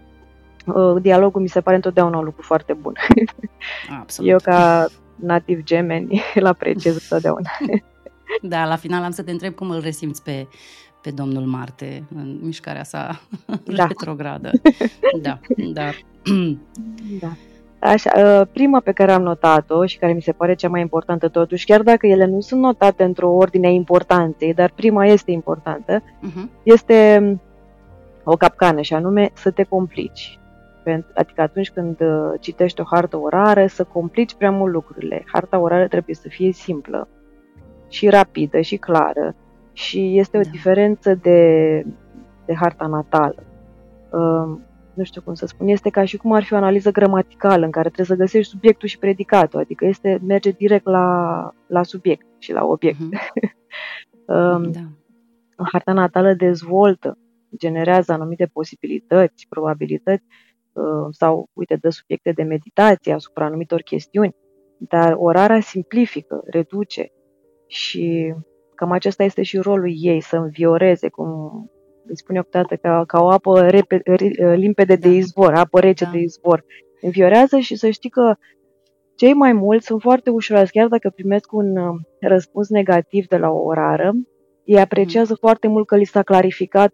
uh, 0.66 1.02
dialogul 1.02 1.40
mi 1.40 1.48
se 1.48 1.60
pare 1.60 1.76
întotdeauna 1.76 2.18
un 2.18 2.24
lucru 2.24 2.42
foarte 2.42 2.72
bun. 2.72 2.92
Absolut. 4.00 4.30
Eu 4.30 4.38
ca 4.42 4.88
nativ 5.20 5.62
gemeni, 5.62 6.22
îl 6.34 6.46
apreciez 6.46 6.94
întotdeauna. 6.94 7.50
Da, 8.42 8.64
la 8.64 8.76
final 8.76 9.02
am 9.02 9.10
să 9.10 9.22
te 9.22 9.30
întreb 9.30 9.54
cum 9.54 9.70
îl 9.70 9.80
resimți 9.80 10.22
pe, 10.22 10.46
pe 11.02 11.10
domnul 11.10 11.42
Marte 11.42 12.04
în 12.14 12.38
mișcarea 12.42 12.82
sa 12.84 13.20
da. 13.76 13.86
retrogradă. 13.86 14.50
Da, 15.22 15.38
da. 15.72 15.90
da. 17.20 17.32
Așa, 17.78 18.10
ă, 18.16 18.44
prima 18.44 18.80
pe 18.80 18.92
care 18.92 19.12
am 19.12 19.22
notat-o 19.22 19.86
și 19.86 19.98
care 19.98 20.12
mi 20.12 20.22
se 20.22 20.32
pare 20.32 20.54
cea 20.54 20.68
mai 20.68 20.80
importantă 20.80 21.28
totuși, 21.28 21.64
chiar 21.64 21.82
dacă 21.82 22.06
ele 22.06 22.26
nu 22.26 22.40
sunt 22.40 22.60
notate 22.60 23.04
într-o 23.04 23.30
ordine 23.30 23.66
a 23.66 23.70
importanței, 23.70 24.54
dar 24.54 24.72
prima 24.74 25.06
este 25.06 25.30
importantă, 25.30 26.02
uh-huh. 26.02 26.62
este 26.62 27.38
o 28.24 28.36
capcană 28.36 28.80
și 28.80 28.94
anume 28.94 29.30
să 29.34 29.50
te 29.50 29.62
complici 29.62 30.38
adică 31.14 31.40
atunci 31.40 31.70
când 31.70 32.00
uh, 32.00 32.32
citești 32.40 32.80
o 32.80 32.84
hartă 32.84 33.16
orară, 33.16 33.66
să 33.66 33.84
complici 33.84 34.34
prea 34.34 34.50
mult 34.50 34.72
lucrurile. 34.72 35.24
Harta 35.26 35.58
orară 35.58 35.88
trebuie 35.88 36.14
să 36.14 36.28
fie 36.28 36.52
simplă 36.52 37.08
și 37.88 38.08
rapidă 38.08 38.60
și 38.60 38.76
clară 38.76 39.34
și 39.72 40.18
este 40.18 40.38
o 40.38 40.40
da. 40.40 40.48
diferență 40.50 41.14
de, 41.14 41.84
de 42.46 42.54
harta 42.54 42.86
natală. 42.86 43.42
Uh, 44.10 44.58
nu 44.94 45.04
știu 45.04 45.22
cum 45.22 45.34
să 45.34 45.46
spun, 45.46 45.68
este 45.68 45.90
ca 45.90 46.04
și 46.04 46.16
cum 46.16 46.32
ar 46.32 46.42
fi 46.42 46.52
o 46.52 46.56
analiză 46.56 46.90
gramaticală 46.90 47.64
în 47.64 47.70
care 47.70 47.88
trebuie 47.88 48.16
să 48.16 48.22
găsești 48.22 48.50
subiectul 48.50 48.88
și 48.88 48.98
predicatul, 48.98 49.60
adică 49.60 49.86
este 49.86 50.18
merge 50.26 50.50
direct 50.50 50.86
la, 50.86 51.50
la 51.66 51.82
subiect 51.82 52.26
și 52.38 52.52
la 52.52 52.64
obiect. 52.64 52.98
Uh-huh. 52.98 53.50
um, 54.34 54.70
da. 54.70 54.80
Harta 55.72 55.92
natală 55.92 56.32
dezvoltă, 56.32 57.18
generează 57.56 58.12
anumite 58.12 58.46
posibilități, 58.46 59.46
probabilități 59.48 60.24
Uh, 60.24 60.47
sau, 61.10 61.48
uite, 61.52 61.76
dă 61.80 61.88
subiecte 61.88 62.32
de 62.32 62.42
meditație 62.42 63.12
asupra 63.12 63.44
anumitor 63.44 63.80
chestiuni, 63.80 64.34
dar 64.78 65.14
orarea 65.18 65.60
simplifică, 65.60 66.42
reduce 66.46 67.12
și 67.66 68.34
cam 68.74 68.90
acesta 68.90 69.22
este 69.22 69.42
și 69.42 69.58
rolul 69.58 69.92
ei, 69.96 70.20
să 70.20 70.36
învioreze, 70.36 71.08
cum 71.08 71.28
îi 72.06 72.16
spune 72.16 72.38
o 72.38 72.42
dată, 72.50 72.76
ca, 72.76 73.04
ca 73.06 73.22
o 73.22 73.28
apă 73.28 73.66
repe, 73.66 74.02
limpede 74.54 74.96
de 74.96 75.08
da. 75.08 75.14
izvor, 75.14 75.54
apă 75.54 75.80
rece 75.80 76.04
da. 76.04 76.10
de 76.10 76.18
izvor. 76.18 76.64
Înviorează 77.00 77.58
și 77.58 77.76
să 77.76 77.90
știi 77.90 78.10
că 78.10 78.34
cei 79.16 79.32
mai 79.32 79.52
mulți 79.52 79.86
sunt 79.86 80.00
foarte 80.00 80.30
ușurați, 80.30 80.72
chiar 80.72 80.88
dacă 80.88 81.10
primesc 81.10 81.52
un 81.52 81.76
uh, 81.76 81.94
răspuns 82.20 82.68
negativ 82.68 83.26
de 83.26 83.36
la 83.36 83.50
o 83.50 83.62
orară, 83.62 84.12
ei 84.64 84.80
apreciază 84.80 85.30
mm. 85.30 85.36
foarte 85.40 85.68
mult 85.68 85.86
că 85.86 85.96
li 85.96 86.04
s-a 86.04 86.22
clarificat 86.22 86.92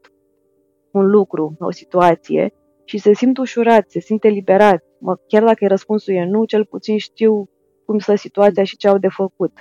un 0.91 1.07
lucru, 1.07 1.57
o 1.59 1.71
situație 1.71 2.55
și 2.85 2.99
se 2.99 3.15
simt 3.15 3.39
ușurați, 3.39 3.93
se 3.93 4.01
simt 4.01 4.25
eliberați. 4.25 4.85
Mă, 5.01 5.17
chiar 5.29 5.45
dacă 5.45 5.67
răspunsul 5.67 6.15
e 6.15 6.25
nu, 6.25 6.45
cel 6.45 6.65
puțin 6.65 6.99
știu 6.99 7.49
cum 7.87 7.99
să 7.99 8.15
situația 8.15 8.65
și 8.65 8.77
ce 8.77 8.89
au 8.89 8.99
de 8.99 9.09
făcut. 9.09 9.53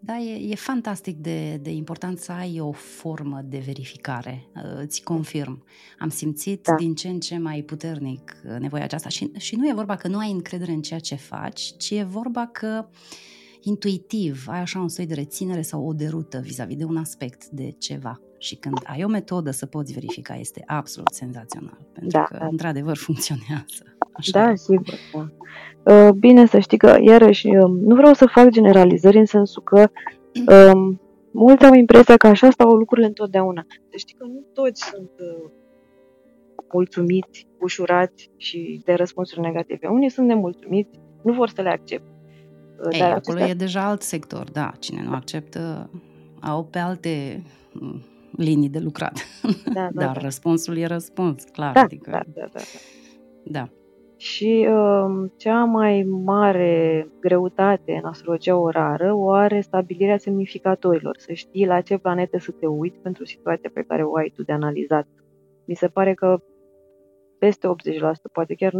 Da, 0.00 0.18
e, 0.18 0.50
e 0.50 0.54
fantastic 0.54 1.16
de, 1.16 1.56
de 1.56 1.70
important 1.70 2.18
să 2.18 2.32
ai 2.32 2.60
o 2.60 2.72
formă 2.72 3.40
de 3.44 3.62
verificare. 3.66 4.48
Uh, 4.54 4.80
îți 4.82 5.02
confirm. 5.02 5.64
Am 5.98 6.08
simțit 6.08 6.62
da. 6.62 6.74
din 6.74 6.94
ce 6.94 7.08
în 7.08 7.20
ce 7.20 7.38
mai 7.38 7.62
puternic 7.62 8.36
uh, 8.44 8.56
nevoia 8.58 8.82
aceasta. 8.82 9.08
Și, 9.08 9.30
și 9.36 9.56
nu 9.56 9.68
e 9.68 9.72
vorba 9.72 9.96
că 9.96 10.08
nu 10.08 10.18
ai 10.18 10.30
încredere 10.30 10.72
în 10.72 10.82
ceea 10.82 10.98
ce 10.98 11.14
faci, 11.14 11.76
ci 11.76 11.90
e 11.90 12.02
vorba 12.02 12.46
că 12.46 12.88
intuitiv 13.60 14.44
ai 14.48 14.60
așa 14.60 14.80
un 14.80 14.88
soi 14.88 15.06
de 15.06 15.14
reținere 15.14 15.62
sau 15.62 15.86
o 15.86 15.92
derută 15.92 16.38
vis-a-vis 16.38 16.76
de 16.76 16.84
un 16.84 16.96
aspect 16.96 17.46
de 17.46 17.70
ceva. 17.70 18.20
Și 18.38 18.56
când 18.56 18.78
ai 18.84 19.04
o 19.04 19.08
metodă 19.08 19.50
să 19.50 19.66
poți 19.66 19.92
verifica, 19.92 20.34
este 20.34 20.62
absolut 20.66 21.12
senzațional, 21.12 21.78
pentru 21.92 22.18
da, 22.18 22.22
că, 22.22 22.36
da. 22.38 22.46
într-adevăr, 22.46 22.96
funcționează. 23.06 23.96
Așa 24.12 24.30
da, 24.30 24.50
e. 24.50 24.56
sigur, 24.56 24.94
da. 25.12 25.28
Uh, 25.94 26.10
bine 26.12 26.46
să 26.46 26.58
știi 26.58 26.78
că, 26.78 26.96
iarăși, 27.00 27.46
um, 27.46 27.78
nu 27.78 27.94
vreau 27.94 28.14
să 28.14 28.26
fac 28.26 28.48
generalizări 28.48 29.18
în 29.18 29.24
sensul 29.24 29.62
că 29.62 29.90
um, 30.72 31.00
mulți 31.30 31.64
au 31.64 31.74
impresia 31.74 32.16
că 32.16 32.26
așa 32.26 32.50
stau 32.50 32.70
lucrurile 32.70 33.06
întotdeauna. 33.06 33.66
Să 33.68 33.96
știi 33.96 34.14
că 34.14 34.24
nu 34.24 34.44
toți 34.52 34.84
sunt 34.84 35.10
uh, 35.18 35.50
mulțumiți, 36.72 37.46
ușurați 37.60 38.30
și 38.36 38.82
de 38.84 38.94
răspunsuri 38.94 39.40
negative. 39.40 39.86
Unii 39.86 40.10
sunt 40.10 40.26
nemulțumiți, 40.26 40.98
nu 41.22 41.32
vor 41.32 41.48
să 41.48 41.62
le 41.62 41.70
accepte. 41.70 42.10
Uh, 42.78 42.88
Ei, 42.92 42.98
dar 42.98 43.10
acolo 43.10 43.36
acestea... 43.36 43.46
e 43.46 43.54
deja 43.54 43.88
alt 43.88 44.02
sector, 44.02 44.50
da. 44.50 44.72
Cine 44.78 45.02
nu 45.02 45.12
acceptă 45.12 45.90
au 46.40 46.64
pe 46.64 46.78
alte 46.78 47.42
mm, 47.72 48.02
linii 48.38 48.68
de 48.68 48.78
lucrat. 48.78 49.12
Da, 49.64 49.72
da, 49.72 49.88
Dar 50.04 50.14
da. 50.14 50.20
răspunsul 50.20 50.76
e 50.76 50.86
răspuns, 50.86 51.44
clar. 51.44 51.72
Da, 51.72 51.80
adică... 51.80 52.10
da, 52.10 52.22
da, 52.34 52.46
da, 52.52 52.60
da. 52.60 53.60
da. 53.60 53.68
Și 54.16 54.68
uh, 54.70 55.30
cea 55.36 55.64
mai 55.64 56.02
mare 56.02 57.08
greutate 57.20 57.92
în 58.02 58.08
astrologia 58.08 58.56
orară 58.56 59.14
o 59.14 59.32
are 59.32 59.60
stabilirea 59.60 60.18
semnificatorilor, 60.18 61.16
să 61.18 61.32
știi 61.32 61.66
la 61.66 61.80
ce 61.80 61.98
planete 61.98 62.38
să 62.38 62.50
te 62.50 62.66
uiți 62.66 62.98
pentru 62.98 63.24
situația 63.24 63.70
pe 63.72 63.84
care 63.88 64.02
o 64.02 64.16
ai 64.16 64.32
tu 64.34 64.42
de 64.42 64.52
analizat. 64.52 65.06
Mi 65.64 65.74
se 65.74 65.88
pare 65.88 66.14
că 66.14 66.42
peste 67.38 67.68
80%, 67.68 67.70
poate 68.32 68.54
chiar 68.54 68.72
90% 68.72 68.76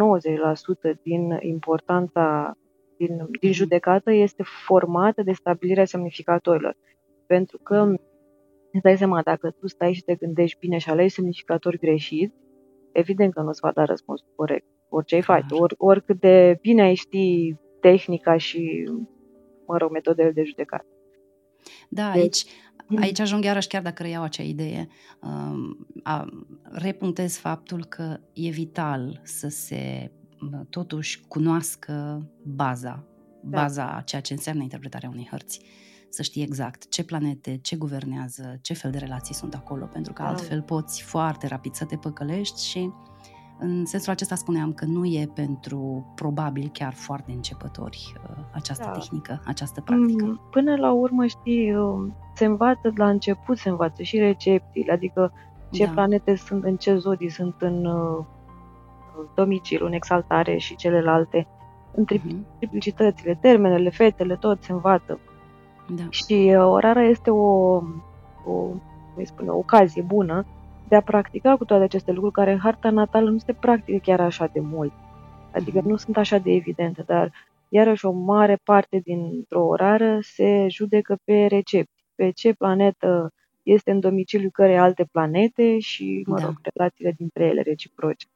din 1.02 1.38
importanța 1.40 2.56
din, 2.96 3.16
din 3.16 3.48
mhm. 3.48 3.52
judecată 3.52 4.12
este 4.12 4.42
formată 4.66 5.22
de 5.22 5.32
stabilirea 5.32 5.84
semnificatorilor. 5.84 6.76
Pentru 7.26 7.58
că 7.58 7.84
mhm. 7.84 8.00
Îți 8.72 8.82
dai 8.82 8.96
seama, 8.96 9.22
dacă 9.22 9.50
tu 9.50 9.66
stai 9.66 9.92
și 9.92 10.02
te 10.02 10.14
gândești 10.14 10.58
bine 10.58 10.78
și 10.78 10.90
alegi 10.90 11.14
semnificatori 11.14 11.78
greșiți, 11.78 12.34
evident 12.92 13.32
că 13.32 13.40
nu 13.40 13.48
îți 13.48 13.60
va 13.60 13.72
da 13.72 13.84
răspunsul 13.84 14.32
corect. 14.36 14.66
Orice 14.88 15.14
ai 15.14 15.22
face, 15.22 15.54
or, 15.54 15.74
oricât 15.78 16.20
de 16.20 16.58
bine 16.60 16.82
ai 16.82 16.94
ști 16.94 17.56
tehnica 17.80 18.36
și, 18.36 18.90
mă 19.66 19.76
rog, 19.76 19.90
metodele 19.90 20.30
de 20.30 20.42
judecată. 20.42 20.86
Da, 21.88 22.10
deci, 22.12 22.22
aici, 22.22 23.02
aici 23.02 23.20
ajung 23.20 23.44
iarăși, 23.44 23.68
chiar 23.68 23.82
dacă 23.82 24.02
reiau 24.02 24.22
acea 24.22 24.42
idee, 24.42 24.88
um, 25.22 25.86
a, 26.02 26.28
repunctez 26.62 27.36
faptul 27.36 27.84
că 27.84 28.20
e 28.32 28.50
vital 28.50 29.20
să 29.24 29.48
se 29.48 30.12
totuși 30.70 31.20
cunoască 31.28 32.26
baza, 32.42 33.04
da. 33.42 33.60
baza 33.60 34.02
ceea 34.04 34.20
ce 34.20 34.32
înseamnă 34.32 34.62
interpretarea 34.62 35.08
unei 35.08 35.28
hărți 35.30 35.60
să 36.08 36.22
știi 36.22 36.42
exact 36.42 36.88
ce 36.88 37.04
planete, 37.04 37.58
ce 37.62 37.76
guvernează, 37.76 38.58
ce 38.62 38.74
fel 38.74 38.90
de 38.90 38.98
relații 38.98 39.34
sunt 39.34 39.54
acolo, 39.54 39.84
pentru 39.84 40.12
că 40.12 40.22
da. 40.22 40.28
altfel 40.28 40.62
poți 40.62 41.02
foarte 41.02 41.46
rapid 41.46 41.74
să 41.74 41.84
te 41.84 41.96
păcălești 41.96 42.66
și 42.66 42.90
în 43.60 43.84
sensul 43.84 44.12
acesta 44.12 44.34
spuneam 44.34 44.72
că 44.72 44.84
nu 44.84 45.04
e 45.04 45.30
pentru, 45.34 46.12
probabil, 46.14 46.70
chiar 46.72 46.92
foarte 46.92 47.32
începători 47.32 48.12
uh, 48.30 48.44
această 48.52 48.84
da. 48.84 48.90
tehnică, 48.90 49.40
această 49.44 49.80
practică. 49.80 50.24
Mm, 50.24 50.40
până 50.50 50.76
la 50.76 50.92
urmă, 50.92 51.26
știi, 51.26 51.74
uh, 51.76 52.10
se 52.34 52.44
învață 52.44 52.92
la 52.96 53.08
început, 53.08 53.58
se 53.58 53.68
învață 53.68 54.02
și 54.02 54.18
recepții, 54.18 54.88
adică 54.88 55.32
ce 55.70 55.84
da. 55.84 55.90
planete 55.90 56.36
sunt, 56.36 56.64
în 56.64 56.76
ce 56.76 56.96
zodii 56.96 57.30
sunt 57.30 57.54
în 57.58 57.84
uh, 57.84 58.24
domiciliu, 59.34 59.86
în 59.86 59.92
exaltare 59.92 60.56
și 60.56 60.76
celelalte, 60.76 61.46
în 61.94 62.04
uh-huh. 62.04 62.56
triplicitățile, 62.58 63.38
termenele, 63.40 63.90
fetele, 63.90 64.36
tot 64.36 64.62
se 64.62 64.72
învață. 64.72 65.18
Da. 65.88 66.02
Și 66.10 66.54
orarea 66.56 67.02
este 67.02 67.30
o, 67.30 67.74
o, 68.46 68.52
cum 69.14 69.24
spune, 69.24 69.48
o 69.48 69.56
ocazie 69.56 70.02
bună 70.02 70.46
de 70.88 70.96
a 70.96 71.00
practica 71.02 71.56
cu 71.56 71.64
toate 71.64 71.82
aceste 71.82 72.12
lucruri 72.12 72.34
care 72.34 72.52
în 72.52 72.58
harta 72.58 72.90
natală 72.90 73.30
nu 73.30 73.38
se 73.38 73.52
practică 73.52 73.98
chiar 74.02 74.20
așa 74.20 74.46
de 74.52 74.60
mult. 74.60 74.92
Adică 75.52 75.80
nu 75.84 75.96
sunt 75.96 76.16
așa 76.16 76.38
de 76.38 76.50
evidente, 76.52 77.02
dar 77.02 77.32
iarăși 77.68 78.06
o 78.06 78.10
mare 78.10 78.58
parte 78.64 79.00
dintr-o 79.04 79.66
orară 79.66 80.18
se 80.20 80.66
judecă 80.68 81.18
pe 81.24 81.46
recepții, 81.46 82.04
pe 82.14 82.30
ce 82.30 82.52
planetă 82.52 83.32
este 83.62 83.90
în 83.90 84.00
domiciliu 84.00 84.50
cărei 84.50 84.78
alte 84.78 85.08
planete 85.12 85.78
și, 85.78 86.22
mă 86.26 86.38
da. 86.38 86.44
rog, 86.44 86.54
relațiile 86.74 87.14
dintre 87.16 87.44
ele 87.44 87.60
reciproce. 87.60 88.26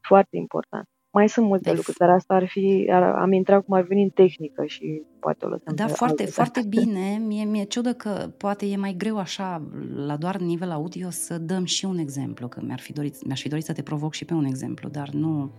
Foarte 0.00 0.36
important. 0.36 0.88
Mai 1.18 1.28
sunt 1.28 1.46
multe 1.46 1.68
deci, 1.68 1.76
lucruri, 1.76 1.98
dar 1.98 2.10
asta 2.10 2.34
ar 2.34 2.46
fi, 2.46 2.88
ar, 2.92 3.02
am 3.02 3.32
intrat 3.32 3.64
cum 3.64 3.74
ar 3.74 3.82
veni 3.82 4.02
în 4.02 4.08
tehnică 4.08 4.64
și 4.64 5.02
poate 5.20 5.44
o 5.44 5.48
lăsăm 5.48 5.74
Da, 5.74 5.86
foarte, 5.86 6.22
alte. 6.22 6.32
foarte 6.32 6.62
bine. 6.68 7.22
Mie, 7.26 7.44
mi-e 7.44 7.64
ciudă 7.64 7.92
că 7.92 8.30
poate 8.36 8.66
e 8.66 8.76
mai 8.76 8.94
greu 8.98 9.18
așa, 9.18 9.62
la 10.06 10.16
doar 10.16 10.36
nivel 10.36 10.70
audio, 10.70 11.10
să 11.10 11.38
dăm 11.38 11.64
și 11.64 11.84
un 11.84 11.98
exemplu, 11.98 12.48
că 12.48 12.60
mi-ar 12.64 12.80
fi 12.80 12.92
dorit, 12.92 13.26
mi-aș 13.26 13.40
fi 13.40 13.48
dorit 13.48 13.64
să 13.64 13.72
te 13.72 13.82
provoc 13.82 14.14
și 14.14 14.24
pe 14.24 14.34
un 14.34 14.44
exemplu, 14.44 14.88
dar 14.88 15.08
nu, 15.08 15.50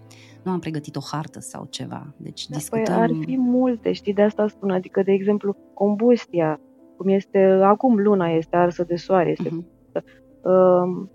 nu 0.44 0.52
am 0.52 0.60
pregătit 0.60 0.96
o 0.96 1.02
hartă 1.12 1.40
sau 1.40 1.68
ceva. 1.70 2.14
Deci 2.18 2.48
da, 2.48 2.56
discutăm... 2.56 2.84
Păi 2.84 2.94
ar 2.94 3.12
fi 3.26 3.38
multe, 3.38 3.92
știi, 3.92 4.14
de 4.14 4.22
asta 4.22 4.48
spun, 4.48 4.70
adică, 4.70 5.02
de 5.02 5.12
exemplu, 5.12 5.56
combustia, 5.74 6.60
cum 6.98 7.08
este, 7.08 7.38
acum 7.64 8.00
luna 8.00 8.30
este 8.30 8.56
arsă 8.56 8.84
de 8.84 8.96
soare, 8.96 9.30
este 9.30 9.50
uh-huh 9.50 9.76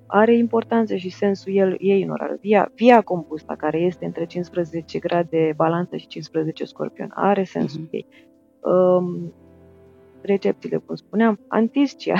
are 0.07 0.37
importanță 0.37 0.97
și 0.97 1.11
sensul 1.11 1.55
el, 1.55 1.77
ei 1.79 2.03
în 2.03 2.11
orar. 2.11 2.39
Via, 2.41 2.71
via 2.75 3.01
compusta, 3.01 3.55
care 3.55 3.79
este 3.79 4.05
între 4.05 4.25
15 4.27 4.99
grade 4.99 5.53
balanță 5.57 5.97
și 5.97 6.07
15 6.07 6.65
scorpion, 6.65 7.13
are 7.15 7.45
sensul 7.45 7.87
uh-huh. 7.87 7.91
ei. 7.91 8.07
Um, 8.61 9.33
recepțiile, 10.21 10.77
cum 10.77 10.95
spuneam, 10.95 11.41
antiscia. 11.49 12.15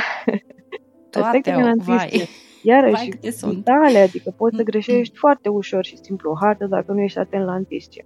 Toate 1.11 1.51
au, 1.51 1.75
vai. 1.77 2.29
Iarăși, 2.63 3.11
vitale, 3.49 3.99
adică 3.99 4.35
poți 4.37 4.57
să 4.57 4.63
greșești 4.63 5.17
foarte 5.17 5.49
ușor 5.49 5.85
și 5.85 5.97
simplu 5.97 6.31
o 6.31 6.35
hartă 6.41 6.67
dacă 6.67 6.93
nu 6.93 7.01
ești 7.01 7.19
atent 7.19 7.45
la 7.45 7.53
antiscia. 7.53 8.05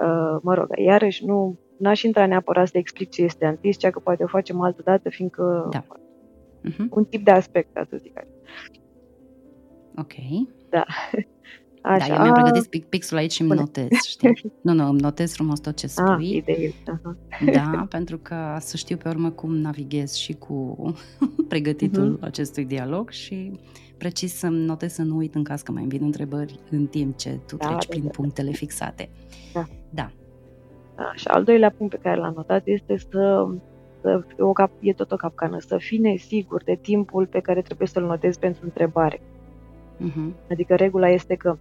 Uh, 0.00 0.38
mă 0.42 0.54
rog, 0.54 0.66
iarăși 0.76 1.24
nu 1.24 1.58
n-aș 1.78 2.02
intra 2.02 2.26
neapărat 2.26 2.68
să 2.68 2.78
explic 2.78 3.08
ce 3.08 3.22
este 3.22 3.44
antiscia, 3.44 3.90
că 3.90 3.98
poate 3.98 4.24
o 4.24 4.26
facem 4.26 4.60
altă 4.60 4.82
dată, 4.84 5.08
fiindcă 5.08 5.68
da 5.70 5.84
uh-huh. 6.72 6.88
un 6.90 7.04
tip 7.04 7.24
de 7.24 7.30
aspect, 7.30 7.72
ca 7.72 7.86
să 7.90 7.96
zic 7.96 8.16
așa. 8.16 8.28
Ok. 9.96 10.12
Da. 10.70 10.84
Așa. 11.82 12.06
Da, 12.06 12.14
eu 12.14 12.22
mi-am 12.22 12.42
pregătit 12.42 12.84
pixul 12.84 13.16
aici 13.16 13.32
și 13.32 13.42
îmi 13.42 13.54
notez, 13.54 13.88
știi? 14.06 14.52
Nu, 14.60 14.72
nu, 14.72 14.88
îmi 14.88 15.00
notez 15.00 15.34
frumos 15.34 15.60
tot 15.60 15.76
ce 15.76 15.86
ah, 15.86 15.90
spui. 15.90 16.26
Ah, 16.26 16.36
idei. 16.36 16.74
Uh-huh. 16.74 17.52
Da, 17.52 17.86
pentru 17.96 18.18
că 18.18 18.56
să 18.58 18.76
știu 18.76 18.96
pe 18.96 19.08
urmă 19.08 19.30
cum 19.30 19.56
navighez 19.56 20.14
și 20.14 20.32
cu 20.32 20.76
pregătitul 21.48 22.16
uh-huh. 22.16 22.24
acestui 22.24 22.64
dialog 22.64 23.10
și 23.10 23.52
precis 23.98 24.34
să-mi 24.34 24.64
notez 24.64 24.92
să 24.92 25.02
nu 25.02 25.16
uit 25.16 25.34
în 25.34 25.44
caz 25.44 25.62
că 25.62 25.72
mai 25.72 25.82
îmi 25.82 25.90
vin 25.90 26.02
întrebări 26.02 26.58
în 26.70 26.86
timp 26.86 27.16
ce 27.16 27.38
tu 27.46 27.56
da, 27.56 27.66
treci 27.66 27.86
da, 27.86 27.88
prin 27.88 28.02
da, 28.02 28.10
punctele 28.10 28.50
fixate. 28.50 29.08
Da. 29.52 29.64
Da. 29.90 30.10
da. 30.96 31.12
Și 31.14 31.26
al 31.26 31.44
doilea 31.44 31.70
punct 31.70 31.94
pe 31.94 32.00
care 32.02 32.20
l-am 32.20 32.32
notat 32.36 32.62
este 32.66 32.96
să 33.10 33.48
să 34.00 34.22
o 34.38 34.52
cap, 34.52 34.70
e 34.80 34.92
tot 34.92 35.12
o 35.12 35.16
capcană, 35.16 35.58
să 35.58 35.76
fii 35.76 35.98
nesigur 35.98 36.62
de 36.64 36.78
timpul 36.80 37.26
pe 37.26 37.40
care 37.40 37.62
trebuie 37.62 37.88
să-l 37.88 38.04
notezi 38.04 38.38
pentru 38.38 38.60
întrebare. 38.64 39.20
Uh-huh. 39.20 40.48
Adică 40.50 40.74
regula 40.74 41.08
este 41.08 41.34
că 41.34 41.56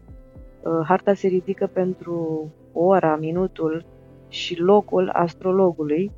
uh, 0.61 0.71
harta 0.87 1.13
se 1.13 1.27
ridică 1.27 1.69
pentru 1.73 2.47
ora, 2.73 3.15
minutul 3.15 3.85
și 4.27 4.59
locul 4.59 5.09
astrologului 5.13 6.11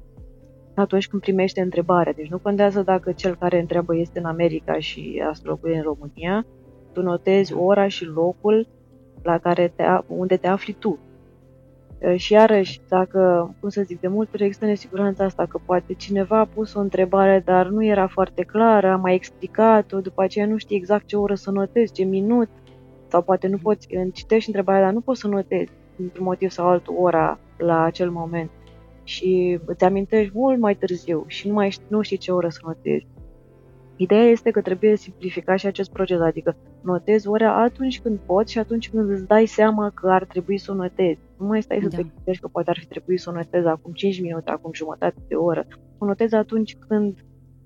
atunci 0.76 1.08
când 1.08 1.22
primește 1.22 1.62
întrebarea. 1.62 2.14
Deci 2.14 2.30
nu 2.30 2.38
contează 2.38 2.82
dacă 2.82 3.12
cel 3.12 3.36
care 3.36 3.60
întreabă 3.60 3.96
este 3.96 4.20
în 4.20 4.26
America 4.26 4.80
și 4.80 5.24
astrologul 5.30 5.72
e 5.72 5.76
în 5.76 5.84
România, 5.84 6.46
tu 6.92 7.02
notezi 7.02 7.54
ora 7.54 7.88
și 7.88 8.06
locul 8.06 8.68
la 9.22 9.38
care 9.38 9.74
te, 9.76 9.84
unde 10.08 10.38
te 10.38 10.48
afli 10.48 10.74
tu. 10.74 11.00
Eh, 12.00 12.16
și 12.18 12.34
iarăși, 12.34 12.82
dacă, 12.88 13.54
cum 13.60 13.70
să 13.70 13.82
zic, 13.82 14.00
de 14.00 14.08
multe 14.08 14.32
ori 14.34 14.44
există 14.44 14.66
nesiguranța 14.66 15.24
asta 15.24 15.46
că 15.46 15.60
poate 15.66 15.94
cineva 15.94 16.40
a 16.40 16.46
pus 16.46 16.74
o 16.74 16.80
întrebare, 16.80 17.42
dar 17.46 17.68
nu 17.68 17.86
era 17.86 18.08
foarte 18.08 18.44
clară, 18.44 18.92
a 18.92 18.96
mai 18.96 19.14
explicat-o, 19.14 20.00
după 20.00 20.22
aceea 20.22 20.46
nu 20.46 20.58
știi 20.58 20.78
exact 20.78 21.06
ce 21.06 21.16
oră 21.16 21.36
să 21.36 21.52
notezi, 21.52 21.94
ce 21.94 22.04
minut, 22.04 22.50
sau 23.08 23.22
poate 23.22 23.48
nu 23.48 23.58
poți, 23.58 23.88
citești 24.14 24.50
întrebarea, 24.50 24.82
dar 24.84 24.94
nu 24.94 25.02
poți 25.02 25.20
să 25.20 25.28
notezi, 25.28 25.72
dintr-un 25.96 26.26
motiv 26.26 26.50
sau 26.50 26.68
altul, 26.68 26.96
ora 26.98 27.40
la 27.58 27.84
acel 27.84 28.10
moment. 28.10 28.50
Și 29.04 29.60
îți 29.66 29.84
amintești 29.84 30.32
mult 30.34 30.60
mai 30.60 30.76
târziu 30.76 31.24
și 31.28 31.48
nu 31.48 31.54
mai 31.54 31.70
știi, 31.70 31.86
nu 31.88 32.02
știi 32.02 32.18
ce 32.18 32.32
oră 32.32 32.50
să 32.50 32.60
notezi. 32.64 33.06
Ideea 34.02 34.24
este 34.24 34.52
că 34.52 34.62
trebuie 34.62 34.96
simplificat 34.96 35.60
și 35.60 35.66
acest 35.66 35.92
proces, 35.92 36.20
adică 36.20 36.56
notezi 36.84 37.28
ora 37.28 37.62
atunci 37.62 38.02
când 38.02 38.20
poți 38.26 38.52
și 38.52 38.60
atunci 38.60 38.90
când 38.90 39.10
îți 39.10 39.28
dai 39.28 39.46
seama 39.46 39.90
că 39.90 40.10
ar 40.12 40.26
trebui 40.26 40.58
să 40.58 40.72
o 40.72 40.76
notezi. 40.76 41.20
Nu 41.38 41.46
mai 41.46 41.62
stai 41.62 41.80
să 41.82 41.88
da. 41.88 41.98
te 41.98 42.04
gândești 42.04 42.42
că 42.42 42.48
poate 42.48 42.70
ar 42.70 42.78
fi 42.80 42.88
trebuit 42.88 43.20
să 43.20 43.30
o 43.30 43.34
notezi 43.34 43.68
acum 43.68 43.92
5 43.94 44.22
minute, 44.22 44.50
acum 44.50 44.72
jumătate 44.74 45.16
de 45.28 45.36
oră. 45.36 45.68
O 45.98 46.06
notezi 46.06 46.36
atunci 46.36 46.76
când 46.88 47.18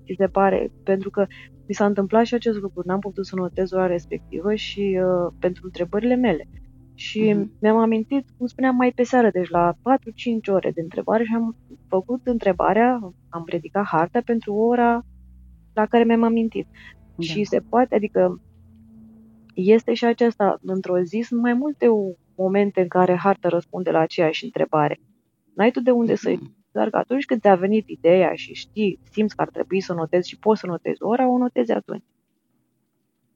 ți 0.04 0.14
se 0.18 0.26
pare, 0.26 0.70
pentru 0.82 1.10
că 1.10 1.26
mi 1.66 1.74
s-a 1.74 1.86
întâmplat 1.86 2.24
și 2.24 2.34
acest 2.34 2.58
lucru, 2.58 2.82
n-am 2.86 3.00
putut 3.00 3.26
să 3.26 3.36
notez 3.36 3.72
ora 3.72 3.86
respectivă 3.86 4.54
și 4.54 5.00
uh, 5.00 5.32
pentru 5.38 5.62
întrebările 5.64 6.14
mele. 6.14 6.48
Și 6.94 7.34
uh-huh. 7.34 7.60
mi-am 7.60 7.76
amintit, 7.76 8.26
cum 8.36 8.46
spuneam, 8.46 8.76
mai 8.76 8.92
pe 8.94 9.02
seară, 9.02 9.30
deci 9.32 9.50
la 9.50 9.72
4-5 9.72 9.76
ore 10.52 10.70
de 10.74 10.80
întrebare 10.80 11.24
și 11.24 11.34
am 11.34 11.56
făcut 11.88 12.20
întrebarea, 12.26 13.12
am 13.28 13.44
predicat 13.44 13.84
harta 13.84 14.20
pentru 14.24 14.54
ora 14.54 15.04
la 15.74 15.86
care 15.86 16.04
mi-am 16.04 16.22
amintit. 16.22 16.66
Da. 17.16 17.22
Și 17.24 17.44
se 17.44 17.60
poate, 17.60 17.94
adică 17.94 18.40
este 19.54 19.94
și 19.94 20.04
aceasta, 20.04 20.60
într-o 20.62 21.00
zi 21.00 21.22
sunt 21.26 21.40
mai 21.40 21.52
multe 21.52 21.86
momente 22.36 22.80
în 22.80 22.88
care 22.88 23.16
harta 23.16 23.48
răspunde 23.48 23.90
la 23.90 23.98
aceeași 23.98 24.44
întrebare. 24.44 25.00
N-ai 25.54 25.70
tu 25.70 25.80
de 25.80 25.90
unde 25.90 26.14
să-i 26.14 26.36
mm-hmm. 26.36 26.70
dar 26.72 26.90
că 26.90 26.96
atunci 26.96 27.24
când 27.24 27.40
te-a 27.40 27.54
venit 27.54 27.88
ideea 27.88 28.34
și 28.34 28.54
știi, 28.54 28.98
simți 29.10 29.36
că 29.36 29.42
ar 29.42 29.48
trebui 29.48 29.80
să 29.80 29.92
notezi 29.92 30.28
și 30.28 30.38
poți 30.38 30.60
să 30.60 30.66
notezi 30.66 31.02
ora, 31.02 31.28
o 31.28 31.38
notezi 31.38 31.72
atunci. 31.72 32.04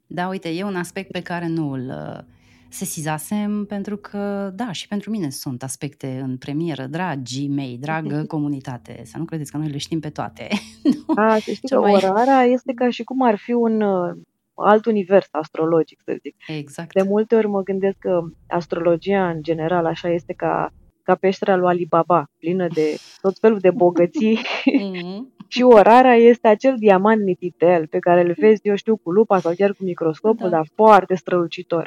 Da, 0.07 0.28
uite, 0.28 0.49
e 0.49 0.64
un 0.64 0.76
aspect 0.76 1.11
pe 1.11 1.23
care 1.23 1.47
nu 1.47 1.71
îl 1.71 1.88
uh, 1.88 2.25
sesizasem 2.68 3.64
pentru 3.64 3.96
că, 3.96 4.52
da, 4.54 4.72
și 4.72 4.88
pentru 4.88 5.10
mine 5.10 5.30
sunt 5.30 5.62
aspecte 5.62 6.20
în 6.22 6.37
premieră, 6.37 6.87
dragii 6.87 7.48
mei, 7.48 7.78
dragă 7.80 8.25
comunitate, 8.28 9.02
să 9.04 9.18
nu 9.18 9.25
credeți 9.25 9.50
că 9.50 9.56
noi 9.56 9.68
le 9.68 9.78
știm 9.78 10.00
pe 10.00 10.10
toate. 10.10 10.48
A, 11.16 11.38
să 11.38 11.50
știi 11.52 11.68
că 11.68 11.80
mai... 11.80 11.92
orarea 11.92 12.42
este 12.42 12.72
ca 12.72 12.90
și 12.90 13.04
cum 13.04 13.22
ar 13.22 13.37
fi 13.37 13.52
un 13.52 13.80
uh, 13.80 14.16
alt 14.54 14.87
univers 14.87 15.28
astrologic, 15.30 16.00
să 16.04 16.16
zic. 16.20 16.37
Exact. 16.46 16.92
De 16.92 17.02
multe 17.02 17.34
ori 17.34 17.46
mă 17.46 17.62
gândesc 17.62 17.96
că 17.98 18.20
astrologia 18.48 19.28
în 19.28 19.42
general 19.42 19.87
așa 19.87 20.08
este 20.08 20.32
ca, 20.32 20.72
ca 21.02 21.14
peștera 21.14 21.56
lui 21.56 21.68
Alibaba, 21.68 22.30
plină 22.38 22.66
de 22.75 22.96
tot 23.20 23.38
felul 23.38 23.58
de 23.58 23.70
bogății 23.70 24.38
mm-hmm. 25.49 25.57
și 25.57 25.62
orarea 25.62 26.14
este 26.14 26.49
acel 26.49 26.75
diamant 26.78 27.25
mititel 27.25 27.87
pe 27.87 27.99
care 27.99 28.21
îl 28.21 28.35
vezi, 28.37 28.61
eu 28.62 28.75
știu, 28.75 28.97
cu 28.97 29.11
lupa 29.11 29.38
sau 29.38 29.52
chiar 29.57 29.73
cu 29.73 29.85
microscopul, 29.85 30.49
da. 30.49 30.57
dar 30.57 30.67
foarte 30.75 31.14
strălucitor. 31.14 31.87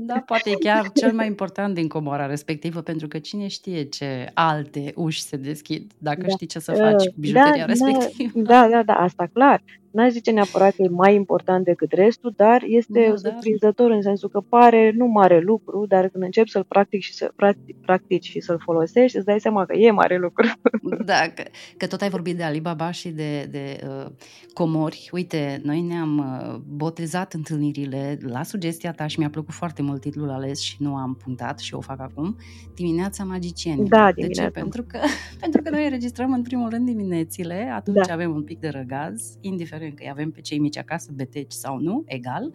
Da, 0.00 0.22
poate 0.26 0.50
e 0.50 0.54
chiar 0.54 0.90
cel 0.94 1.12
mai 1.12 1.26
important 1.26 1.74
din 1.74 1.88
comora 1.88 2.26
respectivă, 2.26 2.80
pentru 2.80 3.08
că 3.08 3.18
cine 3.18 3.46
știe 3.46 3.82
ce 3.82 4.30
alte 4.34 4.92
uși 4.94 5.22
se 5.22 5.36
deschid, 5.36 5.92
dacă 5.98 6.20
da. 6.20 6.28
știi 6.28 6.46
ce 6.46 6.58
să 6.58 6.72
faci 6.72 7.06
cu 7.06 7.14
bijuteria 7.16 7.56
da, 7.56 7.64
respectivă. 7.64 8.40
Da, 8.40 8.68
da, 8.70 8.82
da, 8.82 8.94
asta 8.94 9.28
clar. 9.32 9.62
N-aș 9.90 10.10
zice 10.10 10.30
neapărat 10.30 10.74
că 10.74 10.82
e 10.82 10.88
mai 10.88 11.14
important 11.14 11.64
decât 11.64 11.92
restul, 11.92 12.32
dar 12.36 12.62
este 12.66 13.00
Da, 13.00 13.08
da. 13.10 13.16
surprinzător 13.16 13.90
în 13.90 14.02
sensul 14.02 14.28
că 14.28 14.40
pare 14.40 14.92
nu 14.96 15.06
mare 15.06 15.40
lucru, 15.40 15.86
dar 15.88 16.08
când 16.08 16.24
începi 16.24 16.50
să-l 16.50 16.64
practici 16.68 17.02
și, 17.04 17.14
să, 17.14 17.32
practic, 17.36 17.76
practici 17.80 18.24
și 18.28 18.40
să-l 18.40 18.58
folosești, 18.64 19.16
îți 19.16 19.26
dai 19.26 19.40
seama 19.40 19.64
că 19.64 19.76
e 19.76 19.90
mare 19.90 20.16
lucru. 20.18 20.46
Da, 21.04 21.20
că, 21.34 21.42
că 21.76 21.86
tot 21.86 22.00
ai 22.00 22.08
vorbit 22.08 22.36
de 22.36 22.42
Alibaba 22.42 22.90
și 22.90 23.08
de, 23.08 23.48
de 23.50 23.80
uh, 23.86 24.06
comori. 24.52 25.08
Uite, 25.12 25.60
noi 25.64 25.80
ne-am 25.80 26.18
uh, 26.18 26.60
botezat 26.66 27.32
întâlnirile 27.32 28.18
la 28.22 28.42
sugestia 28.42 28.92
ta 28.92 29.06
și 29.06 29.18
mi-a 29.18 29.30
plăcut 29.30 29.54
foarte 29.54 29.82
mult 29.82 30.00
titlul 30.00 30.30
ales 30.30 30.60
și 30.60 30.76
nu 30.78 30.94
am 30.94 31.14
punctat 31.24 31.58
și 31.58 31.74
o 31.74 31.80
fac 31.80 32.00
acum. 32.00 32.36
Dimineața 32.74 33.24
magicienilor. 33.24 33.88
Da, 33.88 34.06
De 34.06 34.12
dimineața. 34.20 34.50
ce? 34.50 34.60
Pentru 34.60 34.82
că, 34.88 34.98
pentru 35.40 35.62
că 35.62 35.70
noi 35.70 35.84
înregistrăm 35.84 36.32
în 36.32 36.42
primul 36.42 36.68
rând 36.68 36.86
diminețile, 36.86 37.72
atunci 37.74 38.06
Da. 38.06 38.12
avem 38.12 38.34
un 38.34 38.42
pic 38.42 38.58
de 38.60 38.68
răgaz, 38.68 39.36
indiferent 39.40 39.79
că 39.88 40.02
îi 40.02 40.10
avem 40.10 40.30
pe 40.30 40.40
cei 40.40 40.58
mici 40.58 40.78
acasă, 40.78 41.10
beteci 41.14 41.52
sau 41.52 41.78
nu, 41.78 42.02
egal. 42.06 42.52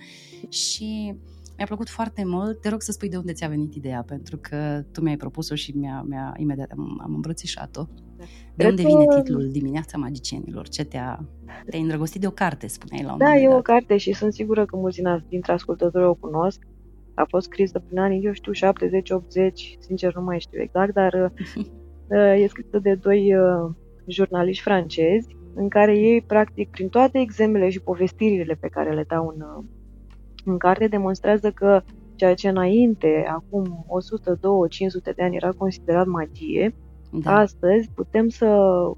Și 0.50 1.16
mi-a 1.58 1.66
plăcut 1.66 1.90
foarte 1.90 2.26
mult. 2.26 2.62
Te 2.62 2.70
rog 2.70 2.82
să 2.82 2.92
spui 2.92 3.10
de 3.10 3.18
unde 3.18 3.34
ți-a 3.34 3.48
venit 3.48 3.74
ideea, 3.76 4.04
pentru 4.08 4.38
că 4.42 4.84
tu 4.92 5.02
mi-ai 5.02 5.18
propus-o 5.18 5.56
și 5.56 5.72
mi-a, 5.78 6.06
mi-a 6.08 6.34
imediat 6.38 6.72
am, 6.72 7.00
am 7.04 7.14
îmbrățișat-o. 7.14 7.84
De 8.18 8.26
Cred 8.58 8.70
unde 8.70 8.82
că- 8.82 8.88
vine 8.88 9.06
titlul 9.22 9.50
Dimineața 9.52 9.98
Magicienilor? 9.98 10.68
Ce 10.68 10.84
te-a, 10.84 11.26
te-ai 11.70 11.82
îndrăgostit 11.82 12.22
de 12.22 12.28
o 12.28 12.32
carte, 12.32 12.68
spuneai 12.68 13.04
la 13.06 13.12
un 13.12 13.18
Da, 13.18 13.26
moment 13.26 13.44
e 13.44 13.48
o 13.48 13.52
dat. 13.52 13.62
carte 13.62 13.98
și 13.98 14.14
sunt 14.14 14.34
sigură 14.34 14.66
că 14.66 14.76
mulți 14.78 15.02
din- 15.02 15.26
dintre 15.30 15.52
ascultători 15.52 16.06
o 16.06 16.14
cunosc. 16.14 16.68
A 17.14 17.26
fost 17.30 17.46
scrisă 17.46 17.80
prin 17.80 18.00
anii, 18.00 18.26
eu 18.26 18.32
știu, 18.34 18.52
70-80, 18.52 19.78
sincer 19.80 20.16
nu 20.16 20.22
mai 20.24 20.40
știu 20.40 20.62
exact, 20.62 20.94
dar 20.94 21.14
uh, 22.10 22.42
e 22.42 22.48
scrisă 22.48 22.80
de 22.80 22.96
doi 22.96 23.36
uh, 23.36 23.72
jurnaliști 24.08 24.64
francezi, 24.64 25.28
în 25.56 25.70
care 25.70 25.98
ei, 25.98 26.22
practic, 26.22 26.70
prin 26.70 26.90
toate 26.90 27.20
exemplele 27.20 27.70
și 27.70 27.82
povestirile 27.82 28.54
pe 28.60 28.68
care 28.68 28.94
le 28.94 29.04
dau 29.08 29.34
în, 29.36 29.42
uh, 29.42 29.64
în 30.46 30.58
carte, 30.58 30.88
demonstrează 30.88 31.52
că 31.52 31.82
ceea 32.16 32.34
ce 32.34 32.50
înainte, 32.50 33.26
acum 33.30 33.86
100, 33.88 34.38
200, 34.42 34.68
500 34.76 35.12
de 35.12 35.24
ani, 35.24 35.36
era 35.36 35.52
considerat 35.52 36.06
magie, 36.06 36.76
Da. 37.12 37.36
Astăzi 37.38 37.92
putem 37.96 38.28
să 38.28 38.46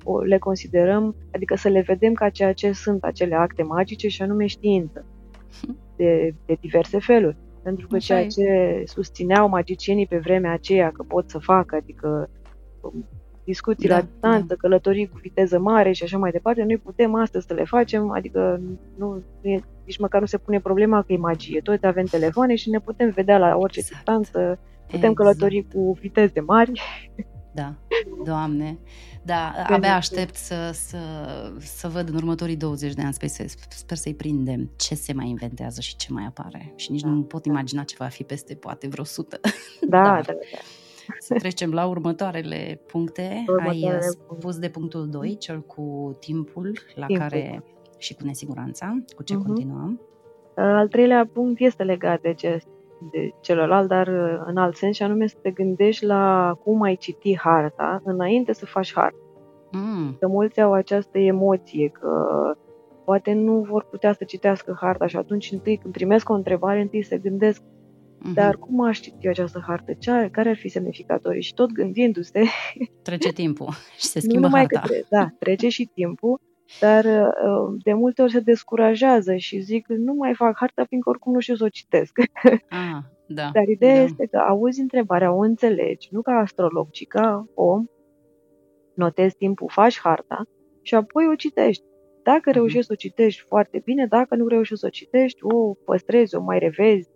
o- 0.04 0.22
le 0.22 0.38
considerăm, 0.38 1.16
adică 1.34 1.56
să 1.56 1.68
le 1.70 1.82
vedem 1.82 2.14
ca 2.14 2.30
ceea 2.30 2.54
ce 2.54 2.72
sunt 2.72 3.04
acele 3.04 3.36
acte 3.36 3.64
magice 3.64 4.08
și 4.08 4.22
anume 4.22 4.46
știință, 4.46 5.06
de, 5.98 6.36
de 6.46 6.58
diverse 6.62 7.00
feluri. 7.00 7.38
Pentru 7.64 7.88
că 7.88 7.96
Așa 7.96 8.06
ceea 8.06 8.22
e. 8.22 8.28
ce 8.28 8.84
susțineau 8.86 9.50
magicienii 9.50 10.08
pe 10.08 10.18
vremea 10.18 10.52
aceea 10.54 10.92
că 10.92 11.04
pot 11.04 11.30
să 11.30 11.38
facă, 11.40 11.76
adică 11.76 12.30
um, 12.82 13.08
discuții 13.48 13.88
Da, 13.88 13.96
la 13.96 14.02
distanță, 14.02 14.56
călătorii 14.56 15.08
cu 15.08 15.18
viteză 15.22 15.60
mare 15.60 15.92
și 15.92 16.04
așa 16.04 16.18
mai 16.18 16.32
departe, 16.32 16.64
noi 16.64 16.78
putem 16.78 17.16
astăzi 17.16 17.46
să 17.46 17.54
le 17.54 17.64
facem, 17.64 18.12
adică 18.12 18.62
nu, 18.98 19.24
nu 19.42 19.50
e, 19.50 19.60
nici 19.86 19.98
măcar 20.00 20.20
nu 20.20 20.26
se 20.28 20.38
pune 20.38 20.60
problema 20.60 21.02
că 21.02 21.14
e 21.14 21.18
magie. 21.18 21.62
Toți 21.62 21.86
avem 21.86 22.06
telefoane 22.06 22.56
și 22.56 22.70
ne 22.70 22.80
putem 22.80 23.10
vedea 23.10 23.38
la 23.38 23.56
orice 23.58 23.80
Exact. 23.80 23.96
distanță, 23.96 24.60
putem 24.88 25.14
călători 25.14 25.66
cu 25.74 25.98
viteze 26.02 26.40
mari. 26.40 26.72
Da, 27.54 27.74
doamne. 28.26 28.78
Da, 29.24 29.50
Bine, 29.52 29.64
abia 29.64 29.76
bine. 29.76 29.88
aștept 29.88 30.36
să, 30.36 30.70
să, 30.74 30.98
să 31.60 31.88
văd 31.88 32.10
în 32.10 32.16
următorii 32.16 32.56
20 32.56 32.94
de 32.94 33.02
ani, 33.02 33.14
sper, 33.14 33.30
să, 33.30 33.46
sper 33.70 33.98
să-i 33.98 34.14
prindem 34.16 34.70
ce 34.76 34.96
se 34.96 35.14
mai 35.14 35.28
inventează 35.30 35.82
și 35.82 35.96
ce 35.96 36.14
mai 36.14 36.24
apare. 36.28 36.74
Și 36.76 36.92
nici 36.92 37.02
Da, 37.02 37.08
nu 37.10 37.22
pot 37.22 37.44
da. 37.44 37.50
imagina 37.52 37.84
ce 37.84 37.96
va 38.00 38.06
fi 38.06 38.24
peste 38.24 38.56
poate 38.56 38.88
vreo 38.88 39.04
sută. 39.04 39.40
Da, 39.88 40.02
Da. 40.04 40.22
da, 40.26 40.34
da. 40.34 40.38
Să 41.20 41.34
trecem 41.34 41.72
la 41.72 41.86
următoarele 41.88 42.82
puncte. 42.88 43.44
Următoarele 43.48 43.86
Ai 43.88 43.94
uh, 43.96 44.00
puncte. 44.00 44.36
spus 44.40 44.58
de 44.60 44.70
punctul 44.70 45.08
2, 45.10 45.38
cel 45.38 45.62
cu 45.62 46.16
timpul, 46.20 46.72
la 46.96 47.06
Timpul. 47.06 47.28
care 47.28 47.64
și 47.98 48.14
cu 48.16 48.22
nesiguranța. 48.26 48.98
Cu 49.16 49.24
ce 49.24 49.36
Mhm. 49.36 49.46
continuăm? 49.46 50.02
Al 50.56 50.88
treilea 50.88 51.30
punct 51.34 51.60
este 51.60 51.84
legat 51.84 52.22
de, 52.22 52.34
ce, 52.34 52.58
de 53.12 53.30
celălalt, 53.42 53.88
dar 53.88 54.08
uh, 54.08 54.44
în 54.46 54.58
alt 54.58 54.76
sens, 54.76 54.96
și 54.96 55.04
anume 55.04 55.28
să 55.28 55.36
te 55.42 55.52
gândești 55.52 56.06
la 56.06 56.54
cum 56.64 56.82
ai 56.82 56.96
citi 56.96 57.38
harta 57.38 58.02
înainte 58.04 58.54
să 58.54 58.66
faci 58.66 58.94
harta. 58.94 59.18
Mm, 59.72 60.16
Că 60.20 60.28
mulți 60.28 60.62
au 60.62 60.74
această 60.74 61.18
emoție 61.18 61.88
că 61.88 62.10
poate 63.06 63.34
nu 63.34 63.60
vor 63.70 63.84
putea 63.90 64.14
să 64.14 64.24
citească 64.24 64.78
harta 64.82 65.08
și 65.08 65.18
atunci 65.18 65.52
întâi 65.52 65.78
când 65.78 65.94
primesc 65.94 66.30
o 66.30 66.34
întrebare, 66.34 66.82
întâi 66.82 67.04
se 67.04 67.18
gândesc, 67.18 67.62
mhm. 68.20 68.34
dar 68.34 68.56
cum 68.56 68.82
aș 68.82 69.00
citi 69.00 69.26
eu 69.26 69.32
această 69.32 69.64
hartă? 69.68 69.94
Ce 69.94 70.12
are, 70.12 70.30
care 70.30 70.50
ar 70.50 70.56
fi 70.58 70.68
semnificatorii? 70.70 71.42
Și 71.42 71.54
tot 71.54 71.72
gândindu-se, 71.72 72.42
Trece 73.04 73.32
timpul 73.32 73.70
și 73.98 74.06
se 74.06 74.20
nu 74.20 74.30
schimbă 74.30 74.46
numai 74.48 74.60
harta. 74.62 74.80
că 74.80 74.88
tre- 74.88 75.06
da, 75.10 75.28
trece 75.40 75.70
și 75.70 75.86
timpul, 75.94 76.40
dar 76.80 77.06
uh, 77.06 77.76
de 77.84 77.94
multe 77.94 78.22
ori 78.22 78.32
se 78.32 78.40
descurajează 78.40 79.36
și 79.36 79.60
zic, 79.60 79.88
nu 79.88 80.14
mai 80.14 80.34
fac 80.34 80.58
harta 80.58 80.84
fiindcă 80.88 81.10
oricum 81.10 81.34
nu 81.34 81.40
știu 81.40 81.56
să 81.56 81.64
o 81.64 81.70
citesc. 81.70 82.20
Ah, 82.70 82.98
da. 83.28 83.50
Dar 83.54 83.68
ideea 83.68 83.96
da. 83.96 84.02
este 84.02 84.26
că 84.32 84.38
auzi 84.38 84.80
întrebarea, 84.82 85.34
o 85.34 85.40
înțelegi, 85.40 86.08
nu 86.12 86.22
ca 86.22 86.32
astrolog, 86.32 86.90
ci 86.90 87.08
ca 87.08 87.46
om, 87.54 87.86
notezi 88.96 89.36
timpul, 89.36 89.68
faci 89.72 90.00
harta 90.00 90.48
și 90.82 90.96
apoi 90.96 91.28
o 91.32 91.36
citești. 91.36 91.84
Dacă 92.24 92.42
Mhm. 92.50 92.58
reușești 92.58 92.86
să 92.86 92.92
o 92.92 92.96
citești 92.96 93.42
foarte 93.48 93.82
bine, 93.86 94.06
dacă 94.06 94.36
nu 94.36 94.48
reușești 94.48 94.80
să 94.80 94.86
o 94.86 94.90
citești, 94.90 95.40
o 95.44 95.74
păstrezi, 95.74 96.36
o 96.36 96.42
mai 96.42 96.60
revezi, 96.60 97.10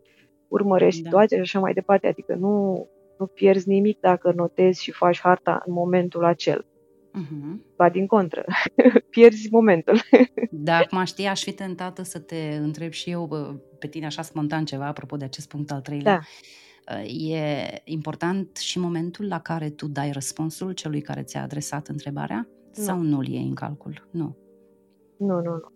urmărești 0.52 1.02
Da. 1.02 1.10
situația 1.10 1.38
și 1.38 1.44
așa 1.44 1.60
mai 1.60 1.74
departe. 1.74 2.08
Adică 2.08 2.36
nu, 2.36 2.88
nu 3.18 3.26
pierzi 3.26 3.70
nimic 3.70 4.00
dacă 4.00 4.32
notezi 4.36 4.84
și 4.84 4.92
faci 4.92 5.20
harta 5.20 5.64
în 5.66 5.74
momentul 5.74 6.26
acel. 6.26 6.66
Mhm. 7.14 7.66
Ba 7.76 7.90
din 7.90 8.08
contră, 8.08 8.46
pierzi 9.10 9.48
momentul. 9.52 10.00
Da, 10.52 10.78
acum 10.78 11.04
știi, 11.04 11.26
aș 11.26 11.44
fi 11.44 11.52
tentată 11.54 12.04
să 12.04 12.20
te 12.20 12.58
întreb 12.62 12.92
și 12.92 13.10
eu 13.10 13.26
bă, 13.26 13.56
pe 13.80 13.88
tine 13.88 14.06
așa 14.06 14.22
spontan 14.22 14.66
ceva, 14.66 14.86
apropo 14.86 15.18
de 15.18 15.26
acest 15.26 15.48
punct 15.48 15.72
al 15.72 15.82
treilea. 15.82 16.22
Da. 16.86 17.02
E 17.02 17.42
important 17.84 18.58
și 18.58 18.80
momentul 18.80 19.28
la 19.28 19.40
care 19.40 19.70
tu 19.70 19.88
dai 19.88 20.12
răspunsul 20.12 20.72
celui 20.72 21.02
care 21.02 21.22
ți-a 21.24 21.42
adresat 21.42 21.88
întrebarea? 21.88 22.48
Nu. 22.78 22.84
Sau 22.84 23.00
nu-l 23.00 23.28
iei 23.28 23.44
în 23.48 23.54
calcul? 23.54 24.08
Nu. 24.12 24.38
Nu, 25.18 25.36
nu, 25.36 25.42
nu. 25.42 25.72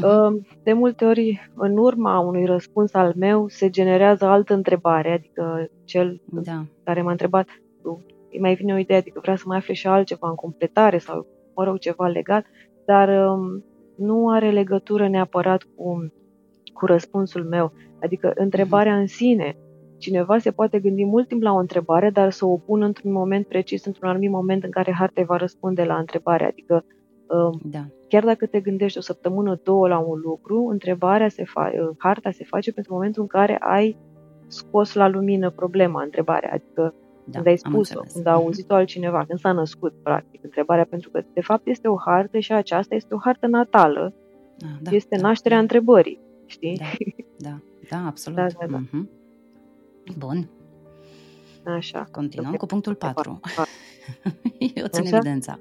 Mhm. 0.00 0.46
De 0.62 0.72
multe 0.72 1.04
ori, 1.04 1.50
în 1.54 1.76
urma 1.76 2.18
unui 2.18 2.44
răspuns 2.44 2.94
al 2.94 3.12
meu, 3.16 3.48
se 3.48 3.70
generează 3.70 4.24
altă 4.24 4.54
întrebare, 4.54 5.12
adică 5.12 5.68
cel 5.84 6.20
Da. 6.24 6.64
care 6.84 7.02
m-a 7.02 7.10
întrebat, 7.10 7.46
îi 8.30 8.40
mai 8.40 8.54
vine 8.54 8.74
o 8.74 8.76
idee, 8.78 8.96
adică 8.96 9.18
vrea 9.22 9.36
să 9.36 9.42
mai 9.46 9.56
afle 9.56 9.74
și 9.74 9.86
altceva 9.86 10.28
în 10.28 10.34
completare 10.34 10.98
sau, 10.98 11.26
mă 11.54 11.64
rog, 11.64 11.78
ceva 11.78 12.06
legat, 12.06 12.44
dar 12.86 13.08
um, 13.30 13.64
nu 13.96 14.28
are 14.30 14.50
legătură 14.50 15.08
neapărat 15.08 15.62
cu, 15.62 16.12
cu 16.72 16.86
răspunsul 16.86 17.44
meu. 17.44 17.72
Adică 18.02 18.32
întrebarea 18.34 18.96
în 18.96 19.06
sine, 19.06 19.56
cineva 19.98 20.38
se 20.38 20.50
poate 20.50 20.78
gândi 20.80 21.04
mult 21.04 21.28
timp 21.28 21.42
la 21.42 21.52
o 21.52 21.58
întrebare, 21.58 22.10
dar 22.10 22.30
să 22.30 22.46
o 22.46 22.56
pună 22.56 22.84
într-un 22.86 23.12
moment 23.12 23.46
precis, 23.46 23.84
într-un 23.84 24.08
anumit 24.08 24.30
moment 24.30 24.64
în 24.64 24.70
care 24.70 24.92
harta 24.92 25.20
îi 25.20 25.26
va 25.26 25.36
răspunde 25.36 25.84
la 25.84 25.96
întrebare. 25.98 26.44
Adică 26.44 26.84
um, 27.28 27.60
Da. 27.64 27.86
Chiar 28.08 28.24
dacă 28.24 28.46
te 28.46 28.60
gândești 28.60 28.98
o 28.98 29.00
săptămână, 29.00 29.60
două 29.62 29.88
la 29.88 29.98
un 29.98 30.20
lucru, 30.20 30.66
întrebarea 30.70 31.28
se 31.28 31.42
fa- 31.42 31.94
harta 31.98 32.30
se 32.30 32.44
face 32.44 32.72
pentru 32.72 32.92
momentul 32.92 33.22
în 33.22 33.28
care 33.28 33.56
ai 33.60 33.96
scos 34.46 34.94
la 34.94 35.08
lumină 35.08 35.50
problema, 35.50 36.02
întrebarea, 36.02 36.50
adică 36.52 36.94
Da, 37.24 37.30
când 37.32 37.46
ai 37.46 37.58
am 37.62 37.72
spus-o, 37.72 37.76
înțeles. 37.98 38.12
când 38.12 38.26
a 38.26 38.34
Mhm. 38.34 38.40
auzit-o 38.42 38.74
altcineva, 38.74 39.24
când 39.24 39.38
s-a 39.38 39.52
născut, 39.52 39.94
practic, 40.02 40.44
întrebarea, 40.44 40.84
pentru 40.84 41.10
că, 41.10 41.22
de 41.32 41.40
fapt, 41.40 41.66
este 41.66 41.88
o 41.88 41.96
hartă 41.96 42.38
și 42.38 42.52
aceasta 42.52 42.94
este 42.94 43.14
o 43.14 43.18
hartă 43.20 43.46
natală, 43.46 44.12
Ah, 44.62 44.68
da, 44.82 44.90
este 44.90 45.16
da, 45.16 45.22
nașterea 45.26 45.56
da, 45.56 45.62
întrebării, 45.62 46.20
știi? 46.46 46.76
Da, 46.76 46.84
da, 47.48 47.58
da, 47.90 48.06
absolut. 48.10 48.38
Da, 48.38 48.46
da, 48.60 48.66
da. 48.66 48.76
Mhm. 48.78 49.08
Bun, 50.18 50.48
Așa. 51.64 52.08
continuăm 52.12 52.50
Să 52.50 52.56
cu 52.56 52.66
punctul 52.66 52.96
fie 52.98 53.08
4. 53.14 53.40
Eu 54.74 54.86
țin 54.86 55.04
Așa? 55.04 55.16
evidența. 55.16 55.58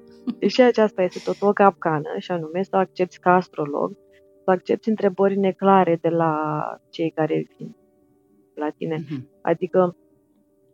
Și 0.47 0.61
aceasta 0.61 1.01
este 1.01 1.19
tot 1.23 1.41
o 1.41 1.53
capcană, 1.53 2.09
și 2.17 2.31
anume 2.31 2.63
să 2.63 2.75
accepti 2.75 3.17
ca 3.17 3.33
astrolog, 3.33 3.97
să 4.43 4.51
accepti 4.51 4.89
întrebări 4.89 5.37
neclare 5.37 5.97
de 6.01 6.09
la 6.09 6.61
cei 6.89 7.09
care 7.09 7.47
vin 7.57 7.75
la 8.55 8.69
tine. 8.69 8.95
Mhm. 9.09 9.27
Adică, 9.41 9.95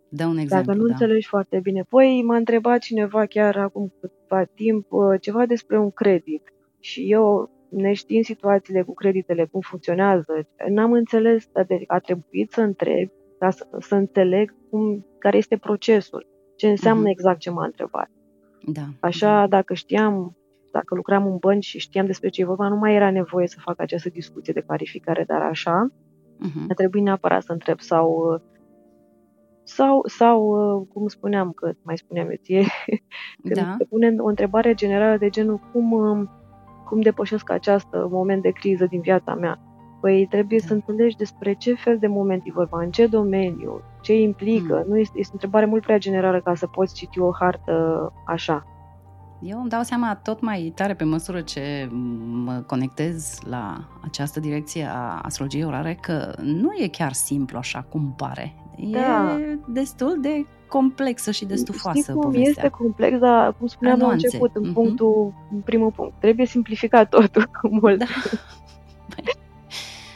Dă 0.09 0.25
un 0.25 0.35
dacă 0.35 0.41
exemplu, 0.41 0.73
nu 0.73 0.85
da. 0.85 0.91
înțelegi 0.91 1.27
foarte 1.27 1.59
bine, 1.59 1.83
păi 1.89 2.23
m-a 2.25 2.35
întrebat 2.35 2.79
cineva 2.79 3.25
chiar 3.25 3.57
acum 3.57 3.93
câtva 3.99 4.43
timp 4.43 4.91
uh, 4.91 5.21
ceva 5.21 5.45
despre 5.45 5.79
un 5.79 5.91
credit 5.91 6.53
și 6.79 7.11
eu, 7.11 7.49
neștiind 7.69 8.23
situațiile 8.23 8.81
cu 8.81 8.93
creditele, 8.93 9.45
cum 9.45 9.61
funcționează, 9.61 10.47
n-am 10.69 10.91
înțeles, 10.91 11.49
adică 11.53 11.83
a 11.87 11.99
trebuit 11.99 12.51
să 12.51 12.61
întreb 12.61 13.09
ca 13.39 13.49
să, 13.49 13.67
să 13.79 13.95
înțeleg 13.95 14.55
cum, 14.69 15.05
care 15.19 15.37
este 15.37 15.57
procesul, 15.57 16.27
ce 16.55 16.67
înseamnă 16.69 17.01
Mhm. 17.01 17.09
exact 17.11 17.39
ce 17.39 17.49
m-a 17.49 17.65
întrebat. 17.65 18.09
Da. 18.65 18.81
Așa, 18.99 19.47
dacă 19.47 19.73
știam, 19.73 20.37
dacă 20.71 20.95
lucram 20.95 21.25
în 21.25 21.37
bănci 21.37 21.65
și 21.65 21.79
știam 21.79 22.05
despre 22.05 22.29
ce 22.29 22.41
e 22.41 22.45
vorba, 22.45 22.67
nu 22.67 22.75
mai 22.75 22.95
era 22.95 23.11
nevoie 23.11 23.47
să 23.47 23.57
fac 23.61 23.79
această 23.79 24.09
discuție 24.09 24.53
de 24.53 24.61
clarificare, 24.61 25.23
dar 25.27 25.41
așa, 25.41 25.91
Mhm. 26.37 26.65
a 26.69 26.73
trebuit 26.73 27.03
neapărat 27.03 27.43
să 27.43 27.51
întreb 27.51 27.79
sau 27.79 28.41
sau, 29.65 30.01
sau 30.07 30.39
cum 30.93 31.07
spuneam, 31.07 31.51
că 31.51 31.71
mai 31.81 31.97
spuneam 31.97 32.29
eu 32.29 32.35
ție, 32.41 32.63
când 33.43 33.55
Da. 33.55 33.75
se 33.77 33.83
pune 33.85 34.15
o 34.17 34.27
întrebare 34.27 34.73
generală 34.73 35.17
de 35.17 35.29
genul 35.29 35.59
cum, 35.71 35.91
um, 35.91 36.29
cum 36.85 37.01
depășesc 37.01 37.49
acest 37.49 37.87
moment 37.91 38.41
de 38.41 38.49
criză 38.49 38.85
din 38.85 39.01
viața 39.01 39.35
mea? 39.35 39.59
Păi 40.01 40.27
trebuie 40.29 40.59
da. 40.61 40.67
să 40.67 40.73
înțelegi 40.73 41.15
despre 41.15 41.53
ce 41.53 41.73
fel 41.73 41.97
de 41.97 42.07
moment 42.07 42.41
e 42.45 42.51
vorba, 42.53 42.81
în 42.83 42.91
ce 42.91 43.07
domeniu, 43.07 43.81
ce 44.03 44.13
implică. 44.13 44.83
Mm. 44.85 44.91
Nu 44.91 44.97
este, 44.97 45.19
este 45.19 45.31
o 45.31 45.33
întrebare 45.33 45.65
mult 45.65 45.81
prea 45.81 45.97
generală 45.97 46.41
ca 46.41 46.55
să 46.55 46.67
poți 46.67 46.93
citi 46.93 47.19
o 47.19 47.31
hartă 47.39 48.11
așa. 48.25 48.67
Eu 49.41 49.59
îmi 49.59 49.69
dau 49.69 49.81
seama 49.81 50.15
tot 50.15 50.41
mai 50.41 50.71
tare 50.75 50.93
pe 50.93 51.03
măsură 51.03 51.41
ce 51.41 51.89
mă 52.43 52.63
conectez 52.67 53.39
la 53.49 53.87
această 54.03 54.39
direcție 54.39 54.85
a 54.85 55.19
astrologiei 55.21 55.65
orare 55.65 55.97
că 56.01 56.33
nu 56.41 56.69
e 56.77 56.87
chiar 56.87 57.13
simplu 57.13 57.57
așa 57.57 57.85
cum 57.89 58.13
pare. 58.17 58.55
Da. 58.91 59.37
E 59.39 59.59
destul 59.67 60.17
de 60.21 60.45
complexă 60.67 61.31
și 61.31 61.45
de 61.45 61.55
stufoasă 61.55 61.99
Știi 61.99 62.13
cum 62.13 62.21
povestea. 62.21 62.49
este 62.49 62.67
complex, 62.67 63.17
dar 63.17 63.55
cum 63.57 63.67
spuneam 63.67 63.99
la 63.99 64.11
început, 64.11 64.49
în 64.53 64.69
uh-huh. 64.69 64.73
punctul, 64.73 65.33
în 65.51 65.59
primul 65.59 65.91
punct, 65.91 66.13
trebuie 66.19 66.45
simplificat 66.45 67.09
totul 67.09 67.49
cu 67.61 67.67
mult. 67.81 67.97
Da. 67.97 68.05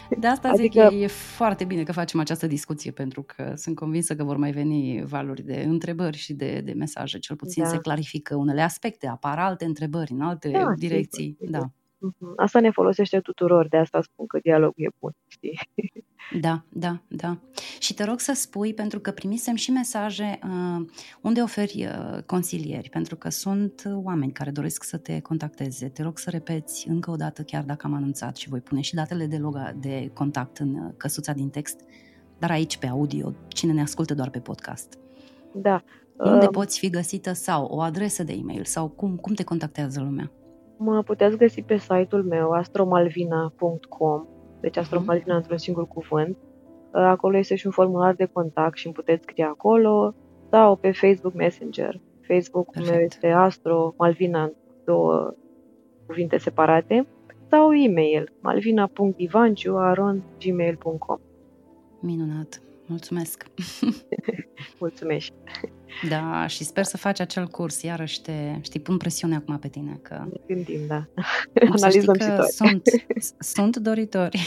De 0.20 0.28
asta 0.28 0.50
adică... 0.50 0.88
zic, 0.90 1.00
e, 1.00 1.04
e 1.04 1.08
foarte 1.08 1.64
bine 1.64 1.84
că 1.84 1.92
facem 1.92 2.20
această 2.20 2.48
discuție, 2.48 2.92
pentru 2.92 3.22
că 3.22 3.54
sunt 3.56 3.76
convinsă 3.76 4.16
că 4.16 4.24
vor 4.24 4.38
mai 4.38 4.52
veni 4.52 5.04
valuri 5.06 5.42
de 5.42 5.64
întrebări 5.68 6.18
și 6.18 6.34
de, 6.34 6.62
de 6.62 6.74
mesaje. 6.74 7.20
Cel 7.20 7.36
puțin 7.36 7.64
da. 7.64 7.70
se 7.70 7.78
clarifică 7.78 8.36
unele 8.36 8.62
aspecte, 8.62 9.08
apar 9.08 9.40
alte 9.40 9.66
întrebări 9.66 10.12
în 10.12 10.22
alte 10.22 10.50
da, 10.50 10.74
direcții. 10.76 11.24
Sigur, 11.24 11.46
sigur. 11.46 11.60
Da. 11.60 11.72
Mhm. 11.98 12.34
Asta 12.36 12.60
ne 12.60 12.72
folosește 12.72 13.20
tuturor, 13.20 13.68
de 13.68 13.78
asta 13.78 14.02
spun 14.02 14.26
că 14.28 14.40
dialogul 14.40 14.84
e 14.84 14.90
bun, 15.00 15.12
știi? 15.42 16.06
Da, 16.42 16.64
da, 16.70 17.02
da. 17.08 17.38
Și 17.80 17.94
te 17.94 18.04
rog 18.04 18.20
să 18.20 18.34
spui, 18.36 18.74
pentru 18.74 19.00
că 19.00 19.12
primisem 19.12 19.56
și 19.56 19.72
mesaje 19.72 20.40
uh, 20.44 20.86
unde 21.22 21.42
oferi 21.42 21.86
uh, 21.86 22.22
consilieri, 22.26 22.90
pentru 22.90 23.16
că 23.16 23.30
sunt 23.30 23.84
oameni 24.04 24.32
care 24.32 24.52
doresc 24.52 24.84
să 24.84 24.98
te 24.98 25.20
contacteze. 25.20 25.88
Te 25.88 26.04
rog 26.04 26.18
să 26.18 26.30
repeți 26.30 26.88
încă 26.88 27.12
o 27.12 27.16
dată, 27.16 27.42
chiar 27.42 27.64
dacă 27.64 27.88
am 27.88 27.94
anunțat 27.94 28.36
și 28.36 28.50
voi 28.50 28.60
pune 28.60 28.82
și 28.82 28.96
datele 28.96 29.26
de, 29.26 29.38
loga, 29.38 29.74
de 29.80 30.12
contact 30.14 30.58
în 30.58 30.74
uh, 30.74 30.94
căsuța 30.98 31.34
din 31.34 31.50
text, 31.50 31.80
dar 32.40 32.52
aici 32.52 32.78
pe 32.78 32.88
audio, 32.88 33.34
cine 33.48 33.74
ne 33.74 33.82
ascultă 33.82 34.14
doar 34.14 34.30
pe 34.30 34.40
podcast. 34.40 34.98
Da. 35.54 35.84
Unde 36.18 36.46
uh, 36.46 36.52
poți 36.52 36.80
fi 36.80 36.90
găsită 36.90 37.34
sau 37.34 37.66
o 37.66 37.82
adresă 37.82 38.24
de 38.24 38.34
e-mail 38.34 38.64
sau 38.64 38.88
cum, 38.88 39.16
cum 39.16 39.34
te 39.34 39.44
contactează 39.44 40.02
lumea? 40.02 40.32
Mă 40.78 41.04
puteți 41.04 41.38
găsi 41.38 41.62
pe 41.62 41.78
site-ul 41.78 42.24
meu 42.24 42.52
astromalvina.com, 42.52 44.26
deci 44.60 44.76
mhm. 44.76 44.84
astromalvina 44.84 45.36
într-un 45.36 45.58
singur 45.58 45.88
cuvânt. 45.88 46.38
Acolo 46.92 47.38
este 47.38 47.56
și 47.56 47.66
un 47.66 47.72
formular 47.72 48.14
de 48.14 48.26
contact 48.26 48.78
și 48.78 48.86
îmi 48.86 48.96
puteți 48.96 49.24
scrie 49.24 49.44
acolo 49.44 50.16
sau 50.50 50.76
pe 50.76 50.92
Facebook 50.92 51.34
Messenger. 51.34 52.02
Facebook-ul 52.28 52.86
meu 52.86 53.00
este 53.00 53.28
Astro 53.28 53.94
Malvina, 53.98 54.52
două 54.86 55.34
cuvinte 56.06 56.38
separate, 56.38 57.08
sau 57.50 57.74
e-mail 57.74 58.34
malvina.ivanciu.gmail.com 58.42 61.20
Minunat! 62.00 62.62
Mulțumesc! 62.88 63.44
Mulțumesc! 64.80 65.32
Da, 66.10 66.48
și 66.48 66.64
sper 66.64 66.84
să 66.84 66.98
faci 66.98 67.20
acel 67.20 67.48
curs, 67.48 67.82
iarăși 67.82 68.22
te, 68.22 68.56
știi, 68.62 68.80
pun 68.80 68.98
presiune 68.98 69.36
acum 69.36 69.58
pe 69.60 69.68
tine. 69.68 70.00
Că... 70.02 70.26
Ne 70.30 70.56
gândim, 70.56 70.80
da. 70.88 71.08
Analizăm 71.72 72.14
că 72.14 72.46
sunt, 72.50 72.82
sunt 73.40 73.78
doritori. 73.78 74.40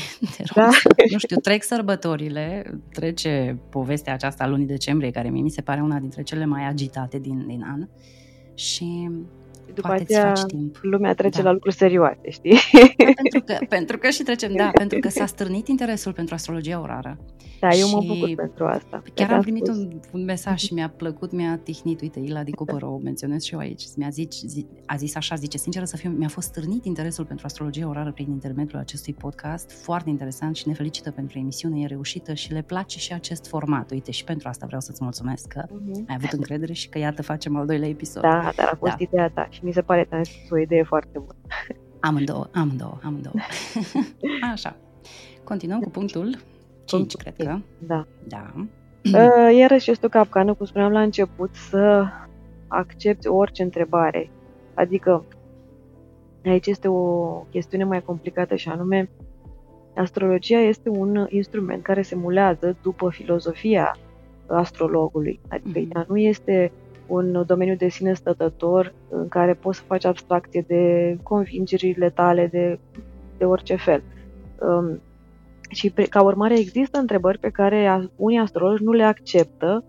Da. 0.55 0.69
nu 1.11 1.19
știu, 1.19 1.37
trec 1.37 1.63
sărbătorile, 1.63 2.79
trece 2.93 3.59
povestea 3.71 4.13
aceasta 4.13 4.45
a 4.45 4.47
lunii 4.47 4.67
decembrie, 4.67 5.11
care 5.11 5.29
mie 5.29 5.43
mi 5.43 5.51
se 5.51 5.61
pare 5.61 5.81
una 5.81 5.99
dintre 5.99 6.23
cele 6.23 6.45
mai 6.45 6.67
agitate 6.69 7.19
din, 7.19 7.47
din 7.47 7.63
an. 7.63 7.89
Și 8.55 9.11
după 9.75 9.89
Poate 9.89 10.03
aceea 10.03 10.35
faci 10.35 10.43
timp. 10.43 10.79
lumea 10.83 11.15
trece 11.15 11.39
da. 11.39 11.45
la 11.45 11.53
lucruri 11.53 11.75
serioase, 11.75 12.31
știi? 12.31 12.59
Da, 12.97 13.13
pentru, 13.23 13.41
că, 13.41 13.59
pentru 13.69 13.99
că 13.99 14.09
și 14.09 14.23
trecem, 14.23 14.55
da, 14.55 14.71
pentru 14.73 14.99
că 14.99 15.09
s-a 15.09 15.27
stârnit 15.27 15.69
interesul 15.69 16.13
pentru 16.13 16.35
astrologia 16.35 16.81
orară. 16.81 17.19
Da, 17.61 17.69
eu 17.69 17.89
mă 17.89 18.03
bucur 18.07 18.35
pentru 18.35 18.65
asta. 18.65 19.03
Chiar 19.15 19.33
am 19.33 19.41
primit 19.41 19.69
un, 19.69 20.01
un 20.13 20.25
mesaj 20.25 20.61
și 20.61 20.75
mi-a 20.75 20.93
plăcut, 20.97 21.33
mi-a 21.33 21.61
tihnit, 21.63 22.01
uite, 22.01 22.21
Ila 22.21 22.43
Dicupăro, 22.43 22.93
o 22.93 22.99
menționez 22.99 23.43
și 23.43 23.55
eu 23.55 23.59
aici, 23.59 23.83
mi-a 23.97 24.09
zis, 24.09 24.43
zi, 24.47 24.67
a 24.87 24.97
zis 24.97 25.15
așa, 25.17 25.35
zice, 25.35 25.59
sincer 25.59 25.85
să 25.85 25.97
fiu, 25.97 26.11
mi-a 26.11 26.29
fost 26.29 26.49
stârnit 26.49 26.85
interesul 26.85 27.25
pentru 27.25 27.47
astrologia 27.47 27.89
orară 27.89 28.13
prin 28.13 28.31
intermediul 28.31 28.81
acestui 28.81 29.13
podcast, 29.13 29.83
foarte 29.83 30.11
interesant 30.11 30.57
și 30.57 30.69
ne 30.69 30.75
felicită 30.75 31.11
pentru 31.11 31.39
emisiune, 31.39 31.81
e 31.81 31.87
reușită 31.87 32.35
și 32.35 32.53
le 32.53 32.63
place 32.63 32.99
și 32.99 33.13
acest 33.13 33.47
format. 33.47 33.91
Uite, 33.91 34.11
și 34.11 34.25
pentru 34.25 34.49
asta 34.49 34.67
vreau 34.67 34.81
să-ți 34.81 35.03
mulțumesc 35.03 35.47
că 35.47 35.63
uh-huh. 35.67 36.09
ai 36.09 36.15
avut 36.17 36.33
încredere 36.33 36.73
și 36.73 36.89
că 36.89 36.99
iată 36.99 37.23
facem 37.23 37.57
al 37.57 37.67
doilea 37.67 37.89
episod. 37.89 38.23
Da, 38.23 38.53
dar 38.57 38.69
a 38.73 38.77
fost 38.77 38.97
da. 38.97 38.97
ideea 38.99 39.31
ta 39.31 39.47
și 39.51 39.60
mi 39.62 39.73
se 39.73 39.83
pare 39.83 40.05
că 40.05 40.20
o 40.51 40.59
idee 40.59 40.83
foarte 40.83 41.18
bună. 41.18 41.35
Amândouă, 42.01 42.49
amândouă, 42.53 42.99
amândouă. 43.03 43.35
Așa. 44.53 44.77
Continuăm 45.44 45.81
cu 45.81 45.90
punctul 45.90 46.38
5, 46.85 47.16
cred 47.16 47.35
că. 47.37 47.59
Da. 47.79 48.07
Da. 48.29 48.53
Uh, 49.05 49.57
iarăși 49.57 49.90
este 49.90 50.07
o 50.07 50.09
capcană, 50.09 50.55
cum 50.55 50.66
spuneam 50.66 50.92
la 50.92 51.03
început, 51.03 51.55
să 51.55 52.07
accepti 52.68 53.29
orice 53.29 53.62
întrebare. 53.62 54.31
Adică, 54.75 55.25
aici 56.44 56.66
este 56.66 56.88
o 56.88 57.29
chestiune 57.51 57.85
mai 57.85 58.03
complicată 58.03 58.55
și 58.55 58.68
anume, 58.68 59.11
astrologia 59.96 60.59
este 60.59 60.88
un 60.88 61.27
instrument 61.29 61.83
care 61.83 62.03
se 62.03 62.14
mulează 62.14 62.77
după 62.83 63.11
filozofia 63.11 63.96
astrologului. 64.46 65.40
Adică 65.49 65.79
mm-hmm. 65.79 65.94
ea 65.94 66.05
nu 66.09 66.16
este 66.16 66.73
un 67.11 67.44
domeniu 67.46 67.77
de 67.77 67.88
sine 67.88 68.12
stătător 68.12 68.94
în 69.09 69.29
care 69.29 69.55
poți 69.55 69.79
să 69.79 69.85
faci 69.87 70.05
abstracție 70.05 70.64
de 70.66 71.16
convingerile 71.23 72.11
tale, 72.11 72.46
de, 72.46 72.79
de 73.38 73.44
orice 73.44 73.77
fel. 73.77 74.03
Um, 74.61 75.01
și 75.68 75.90
pre, 75.90 76.05
ca 76.05 76.23
urmare 76.23 76.59
există 76.59 76.99
întrebări 76.99 77.38
pe 77.38 77.51
care 77.51 78.09
unii 78.16 78.38
astrologi 78.38 78.83
nu 78.83 78.92
le 78.92 79.03
acceptă 79.03 79.85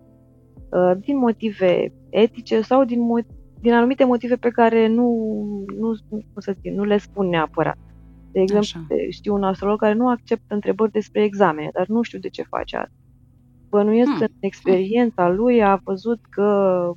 uh, 0.68 0.92
din 1.00 1.18
motive 1.18 1.92
etice 2.10 2.60
sau 2.60 2.84
din, 2.84 3.00
mo- 3.00 3.26
din 3.60 3.72
anumite 3.72 4.04
motive 4.04 4.36
pe 4.36 4.48
care 4.48 4.86
nu, 4.86 5.06
nu, 5.78 5.96
cum 6.08 6.40
să 6.40 6.54
zic, 6.60 6.72
nu 6.72 6.84
le 6.84 6.98
spun 6.98 7.28
neapărat. 7.28 7.78
De 8.32 8.40
exemplu, 8.40 8.80
Așa. 8.88 9.10
știu 9.10 9.34
un 9.34 9.42
astrolog 9.42 9.78
care 9.78 9.94
nu 9.94 10.08
acceptă 10.08 10.54
întrebări 10.54 10.92
despre 10.92 11.22
examene, 11.22 11.70
dar 11.72 11.86
nu 11.86 12.02
știu 12.02 12.18
de 12.18 12.28
ce 12.28 12.42
face 12.42 12.76
asta. 12.76 12.92
Bănuiesc 13.68 14.10
hmm. 14.10 14.18
că 14.18 14.24
în 14.24 14.36
experiența 14.40 15.28
lui 15.28 15.62
a 15.62 15.80
văzut 15.84 16.20
că 16.30 16.92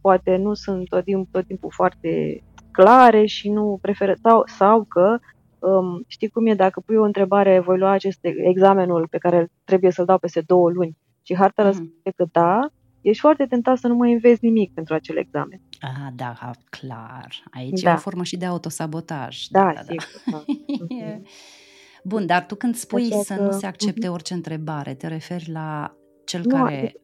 poate 0.00 0.36
nu 0.36 0.54
sunt 0.54 0.88
tot, 0.88 1.04
timp, 1.04 1.28
tot 1.30 1.46
timpul 1.46 1.70
foarte 1.72 2.42
clare 2.70 3.26
și 3.26 3.50
nu 3.50 3.78
preferă, 3.82 4.14
sau, 4.22 4.42
sau 4.46 4.84
că 4.84 5.18
um, 5.58 6.04
știi 6.06 6.28
cum 6.28 6.46
e, 6.46 6.54
dacă 6.54 6.80
pui 6.80 6.96
o 6.96 7.04
întrebare, 7.04 7.60
voi 7.60 7.78
lua 7.78 7.90
acest 7.90 8.18
examenul 8.22 9.06
pe 9.10 9.18
care 9.18 9.50
trebuie 9.64 9.90
să-l 9.90 10.04
dau 10.04 10.18
peste 10.18 10.40
două 10.40 10.70
luni 10.70 10.96
și 11.22 11.36
harta 11.36 11.62
mm. 11.62 11.68
răspunde 11.68 12.10
că 12.16 12.24
da, 12.32 12.60
ești 13.00 13.20
foarte 13.20 13.46
tentat 13.46 13.78
să 13.78 13.88
nu 13.88 13.94
mai 13.94 14.12
înveți 14.12 14.44
nimic 14.44 14.74
pentru 14.74 14.94
acel 14.94 15.16
examen. 15.16 15.60
Ah, 15.80 16.12
da, 16.14 16.50
clar. 16.70 17.28
Aici 17.50 17.80
da. 17.80 17.90
e 17.90 17.94
o 17.94 17.96
formă 17.96 18.22
și 18.22 18.36
de 18.36 18.44
autosabotaj. 18.44 19.46
Da, 19.50 19.64
da, 19.64 19.72
da 19.72 19.80
sigur. 19.80 20.06
Da. 20.30 20.44
Mhm. 20.88 21.26
Bun, 22.04 22.26
dar 22.26 22.46
tu 22.46 22.54
când 22.54 22.74
spui 22.74 23.08
Așa 23.12 23.22
să 23.22 23.34
că... 23.34 23.42
nu 23.42 23.50
se 23.50 23.66
accepte 23.66 24.06
mhm. 24.06 24.14
orice 24.14 24.34
întrebare, 24.34 24.94
te 24.94 25.06
referi 25.06 25.50
la 25.50 25.94
cel 26.30 26.40
nu, 26.44 26.56
care... 26.56 26.94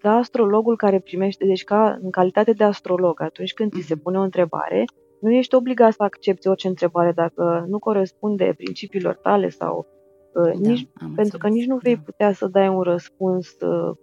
La 0.00 0.10
astrologul 0.10 0.76
care 0.76 0.98
primește, 1.00 1.44
deci 1.44 1.64
ca 1.64 1.98
în 2.02 2.10
calitate 2.10 2.52
de 2.52 2.64
astrolog, 2.64 3.20
atunci 3.20 3.52
când 3.52 3.72
ți 3.72 3.80
se 3.80 3.94
mhm. 3.94 4.02
pune 4.02 4.18
o 4.18 4.22
întrebare, 4.22 4.84
nu 5.20 5.30
ești 5.30 5.54
obligat 5.54 5.92
să 5.92 6.02
accepti 6.02 6.48
orice 6.48 6.68
întrebare 6.68 7.12
dacă 7.12 7.64
nu 7.68 7.78
corespunde 7.78 8.54
principiilor 8.56 9.14
tale 9.14 9.48
sau 9.48 9.86
uh, 10.34 10.52
da, 10.52 10.68
nici, 10.68 10.88
pentru 10.94 11.16
înțeles. 11.16 11.40
că 11.40 11.48
nici 11.48 11.66
nu 11.66 11.76
vei 11.76 11.96
da. 11.96 12.02
putea 12.04 12.32
să 12.32 12.46
dai 12.46 12.68
un 12.68 12.80
răspuns, 12.80 13.56
uh, 13.60 13.96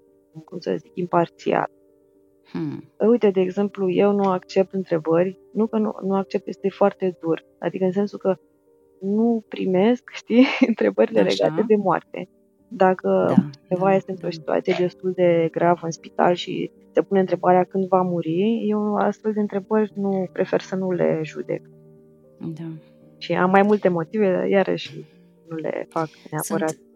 cum 0.46 0.60
să 0.60 0.76
zic, 0.78 0.92
imparțial. 0.94 1.70
Hmm. 2.52 2.92
Uite, 3.10 3.30
de 3.30 3.40
exemplu, 3.40 3.92
eu 3.92 4.12
nu 4.12 4.24
accept 4.24 4.74
întrebări, 4.74 5.40
nu 5.54 5.68
că 5.68 5.78
nu, 5.78 5.96
nu 6.02 6.16
accept, 6.16 6.48
este 6.48 6.70
foarte 6.70 7.18
dur, 7.22 7.46
adică 7.60 7.84
în 7.84 7.92
sensul 7.92 8.20
că 8.20 8.36
nu 9.02 9.46
primesc, 9.48 10.10
știi, 10.22 10.46
întrebările 10.68 11.20
Așa. 11.20 11.30
legate 11.30 11.64
de 11.68 11.76
moarte. 11.76 12.30
Dacă 12.74 13.26
da, 13.28 13.50
cineva 13.68 13.90
da, 13.90 13.96
este 13.96 14.12
într-o 14.12 14.28
da. 14.28 14.34
situație 14.34 14.76
destul 14.80 15.12
de 15.16 15.48
gravă 15.52 15.80
în 15.86 15.92
spital 15.92 16.34
și 16.34 16.72
se 16.92 17.02
pune 17.02 17.20
întrebarea 17.20 17.64
când 17.64 17.88
va 17.88 18.02
muri, 18.02 18.66
eu 18.68 18.96
astfel 18.96 19.34
de 19.34 19.40
întrebări 19.40 19.92
nu 19.96 20.30
prefer 20.32 20.62
să 20.62 20.76
nu 20.76 20.92
le 20.92 21.20
judec. 21.24 21.62
Da. 22.40 22.64
Și 23.18 23.34
am 23.34 23.50
mai 23.50 23.62
multe 23.62 23.90
motive, 23.90 24.48
iarăși 24.50 25.06
nu 25.50 25.56
le 25.56 25.86
fac 25.90 26.08
neapărat. 26.32 26.70
Sunt 26.70 26.91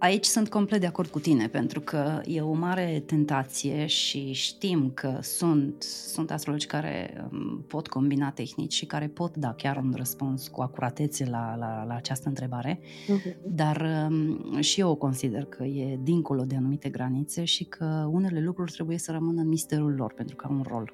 Aici 0.00 0.24
sunt 0.24 0.48
complet 0.48 0.80
de 0.80 0.86
acord 0.86 1.08
cu 1.08 1.18
tine, 1.18 1.48
pentru 1.48 1.80
că 1.80 2.20
e 2.24 2.40
o 2.40 2.52
mare 2.52 3.02
tentație 3.06 3.86
și 3.86 4.32
știm 4.32 4.90
că 4.94 5.18
sunt, 5.20 5.82
sunt 5.82 6.30
astrologi 6.30 6.66
care 6.66 7.26
um, 7.32 7.64
pot 7.66 7.88
combina 7.88 8.30
tehnici 8.30 8.72
și 8.72 8.86
care 8.86 9.06
pot 9.06 9.36
da 9.36 9.54
chiar 9.54 9.76
un 9.76 9.92
răspuns 9.96 10.48
cu 10.48 10.60
acuratețe 10.60 11.24
la, 11.24 11.56
la, 11.58 11.84
la 11.84 11.94
această 11.94 12.28
întrebare, 12.28 12.78
uh-huh. 12.78 13.36
dar 13.46 14.08
um, 14.10 14.60
și 14.60 14.80
eu 14.80 14.94
consider 14.94 15.44
că 15.44 15.64
e 15.64 15.98
dincolo 16.02 16.44
de 16.44 16.56
anumite 16.56 16.88
granițe 16.88 17.44
și 17.44 17.64
că 17.64 18.08
unele 18.10 18.40
lucruri 18.40 18.72
trebuie 18.72 18.98
să 18.98 19.12
rămână 19.12 19.40
în 19.40 19.48
misterul 19.48 19.94
lor, 19.94 20.12
pentru 20.12 20.36
că 20.36 20.46
au 20.48 20.54
un 20.54 20.64
rol. 20.68 20.92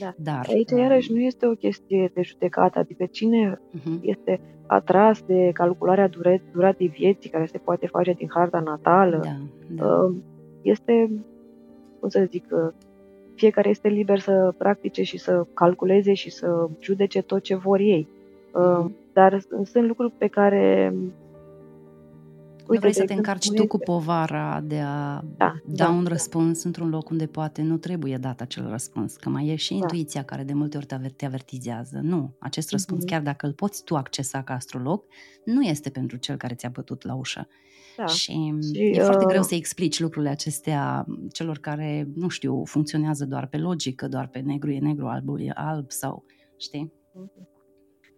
Da. 0.00 0.14
Dar, 0.16 0.46
Aici, 0.48 0.70
uh, 0.70 0.78
iarăși, 0.78 1.12
nu 1.12 1.18
este 1.20 1.46
o 1.46 1.50
chestie 1.54 2.10
de 2.14 2.22
judecată, 2.22 2.78
adică 2.78 3.04
cine 3.06 3.60
uh-huh. 3.78 4.00
este 4.00 4.40
atras 4.66 5.22
de 5.26 5.50
calcularea 5.52 6.08
dure- 6.08 6.42
duratei 6.52 6.88
vieții 6.88 7.30
care 7.30 7.46
se 7.46 7.58
poate 7.58 7.86
face 7.86 8.12
din 8.12 8.28
harta 8.34 8.60
natală, 8.60 9.20
Da, 9.24 9.36
da. 9.84 9.86
uh, 10.02 10.14
este, 10.62 11.10
cum 12.00 12.08
să 12.08 12.26
zic, 12.30 12.44
uh, 12.50 12.72
fiecare 13.34 13.68
este 13.68 13.88
liber 13.88 14.18
să 14.18 14.54
practice 14.58 15.02
și 15.02 15.18
să 15.18 15.46
calculeze 15.54 16.12
și 16.12 16.30
să 16.30 16.68
judece 16.80 17.22
tot 17.22 17.42
ce 17.42 17.54
vor 17.56 17.78
ei. 17.80 18.08
Uh, 18.54 18.62
Mhm. 18.78 18.94
Dar 19.12 19.40
sunt 19.64 19.86
lucruri 19.86 20.12
pe 20.18 20.26
care 20.26 20.94
nu 22.74 22.78
vrei 22.78 22.92
de 22.92 22.98
să 22.98 23.04
te 23.04 23.12
exemplu, 23.12 23.16
încarci 23.16 23.48
nu 23.50 23.54
tu 23.54 23.66
cu 23.66 23.76
este- 23.80 23.90
povara 23.92 24.60
de 24.60 24.78
a 24.78 25.20
Da, 25.20 25.22
da 25.36 25.54
da, 25.64 25.88
un 25.88 26.02
da. 26.02 26.08
răspuns 26.08 26.62
într-un 26.62 26.88
loc 26.88 27.08
unde 27.10 27.26
poate 27.26 27.62
nu 27.62 27.76
trebuie 27.76 28.16
dat 28.16 28.40
acel 28.40 28.68
răspuns, 28.68 29.16
că 29.16 29.28
mai 29.28 29.46
e 29.48 29.54
și 29.54 29.70
Da. 29.70 29.76
intuiția 29.76 30.22
care 30.22 30.44
de 30.44 30.52
multe 30.52 30.76
ori 30.76 30.86
te 30.86 30.94
aver- 30.94 31.12
te 31.16 31.26
avertizează. 31.26 32.00
Nu, 32.02 32.36
acest 32.38 32.70
răspuns, 32.70 33.00
Mhm. 33.00 33.08
chiar 33.10 33.22
dacă 33.22 33.46
îl 33.46 33.52
poți 33.52 33.84
tu 33.84 33.96
accesa 33.96 34.42
ca 34.42 34.54
astrolog, 34.54 35.04
nu 35.44 35.62
este 35.62 35.90
pentru 35.90 36.16
cel 36.16 36.36
care 36.36 36.54
ți-a 36.54 36.68
bătut 36.68 37.04
la 37.04 37.14
ușă. 37.14 37.48
Da. 37.96 38.06
Și, 38.06 38.32
Și, 38.72 38.80
e 38.80 39.02
foarte 39.02 39.24
uh, 39.24 39.30
greu 39.30 39.42
să 39.42 39.54
explici 39.54 40.00
lucrurile 40.00 40.30
acestea 40.30 41.06
celor 41.32 41.58
care, 41.58 42.08
nu 42.14 42.28
știu, 42.28 42.64
funcționează 42.64 43.24
doar 43.26 43.46
pe 43.46 43.56
logică, 43.56 44.08
doar 44.08 44.26
pe 44.28 44.38
negru 44.38 44.70
e 44.70 44.78
negru, 44.78 45.06
albul 45.06 45.40
e 45.40 45.50
alb 45.54 45.90
sau, 45.90 46.24
știi? 46.56 46.92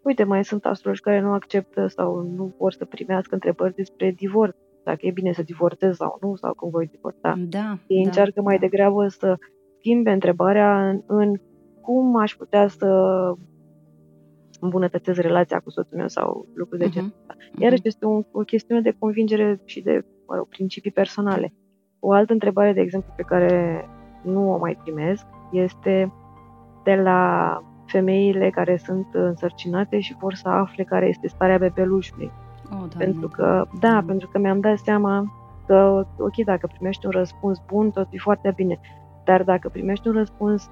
Uite, 0.03 0.25
mai 0.25 0.45
sunt 0.45 0.65
astrologi 0.65 1.01
care 1.01 1.21
nu 1.21 1.33
acceptă 1.33 1.87
sau 1.87 2.23
nu 2.37 2.55
vor 2.59 2.73
să 2.73 2.85
primească 2.85 3.35
întrebări 3.35 3.75
despre 3.75 4.11
divorț, 4.11 4.57
dacă 4.85 5.07
e 5.07 5.11
bine 5.11 5.33
să 5.33 5.43
divorțez 5.43 5.97
sau 5.97 6.19
nu, 6.21 6.35
sau 6.37 6.55
cum 6.55 6.71
voi 6.71 6.87
divorța. 6.87 7.35
Da, 7.49 7.79
Ei 7.87 8.03
da, 8.03 8.09
încearcă 8.09 8.43
mai 8.43 8.59
da. 8.59 8.61
degrabă 8.61 9.09
să 9.09 9.39
schimbe 9.79 10.11
întrebarea 10.11 10.89
în, 10.89 11.03
în 11.07 11.41
cum 11.81 12.17
aș 12.17 12.35
putea 12.35 12.69
să 12.69 12.87
îmbunătățesc 14.61 15.21
relația 15.21 15.61
cu 15.61 15.71
soțul 15.71 15.97
meu 15.97 16.09
sau 16.09 16.47
lucruri 16.55 16.81
de 16.83 16.89
genul. 16.89 17.13
Mhm, 17.29 17.63
Iarăși 17.63 17.83
este 17.85 18.07
un, 18.07 18.25
o 18.33 18.41
chestiune 18.41 18.81
de 18.81 18.97
convingere 18.99 19.61
și 19.65 19.81
de 19.81 20.05
mă 20.27 20.35
rog, 20.37 20.49
principii 20.49 20.91
personale. 20.91 21.55
O 22.01 22.13
altă 22.13 22.33
întrebare, 22.33 22.73
de 22.73 22.81
exemplu, 22.81 23.13
pe 23.17 23.23
care 23.23 23.85
nu 24.23 24.53
o 24.53 24.59
mai 24.59 24.79
primesc, 24.83 25.27
este 25.53 26.13
de 26.85 26.95
la 26.95 27.59
femeile 27.93 28.51
care 28.51 28.77
sunt 28.77 29.07
însărcinate 29.13 30.01
și 30.01 30.17
vor 30.21 30.35
să 30.35 30.49
afle 30.49 30.85
care 30.85 31.07
este 31.09 31.29
starea 31.29 31.59
bebelușului. 31.59 32.31
Oh, 32.65 32.69
Doamne. 32.79 32.95
Pentru 33.05 33.29
că, 33.29 33.67
da, 33.81 33.99
Mm. 34.01 34.05
pentru 34.07 34.29
că 34.29 34.39
mi-am 34.39 34.61
dat 34.61 34.79
seama 34.79 35.33
că, 35.67 36.07
ok, 36.19 36.37
dacă 36.45 36.67
primești 36.73 37.07
un 37.07 37.13
răspuns 37.13 37.63
bun, 37.71 37.91
tot 37.91 38.07
e 38.11 38.17
foarte 38.19 38.53
bine. 38.57 38.81
Dar 39.25 39.43
dacă 39.43 39.69
primești 39.69 40.09
un 40.09 40.13
răspuns 40.15 40.71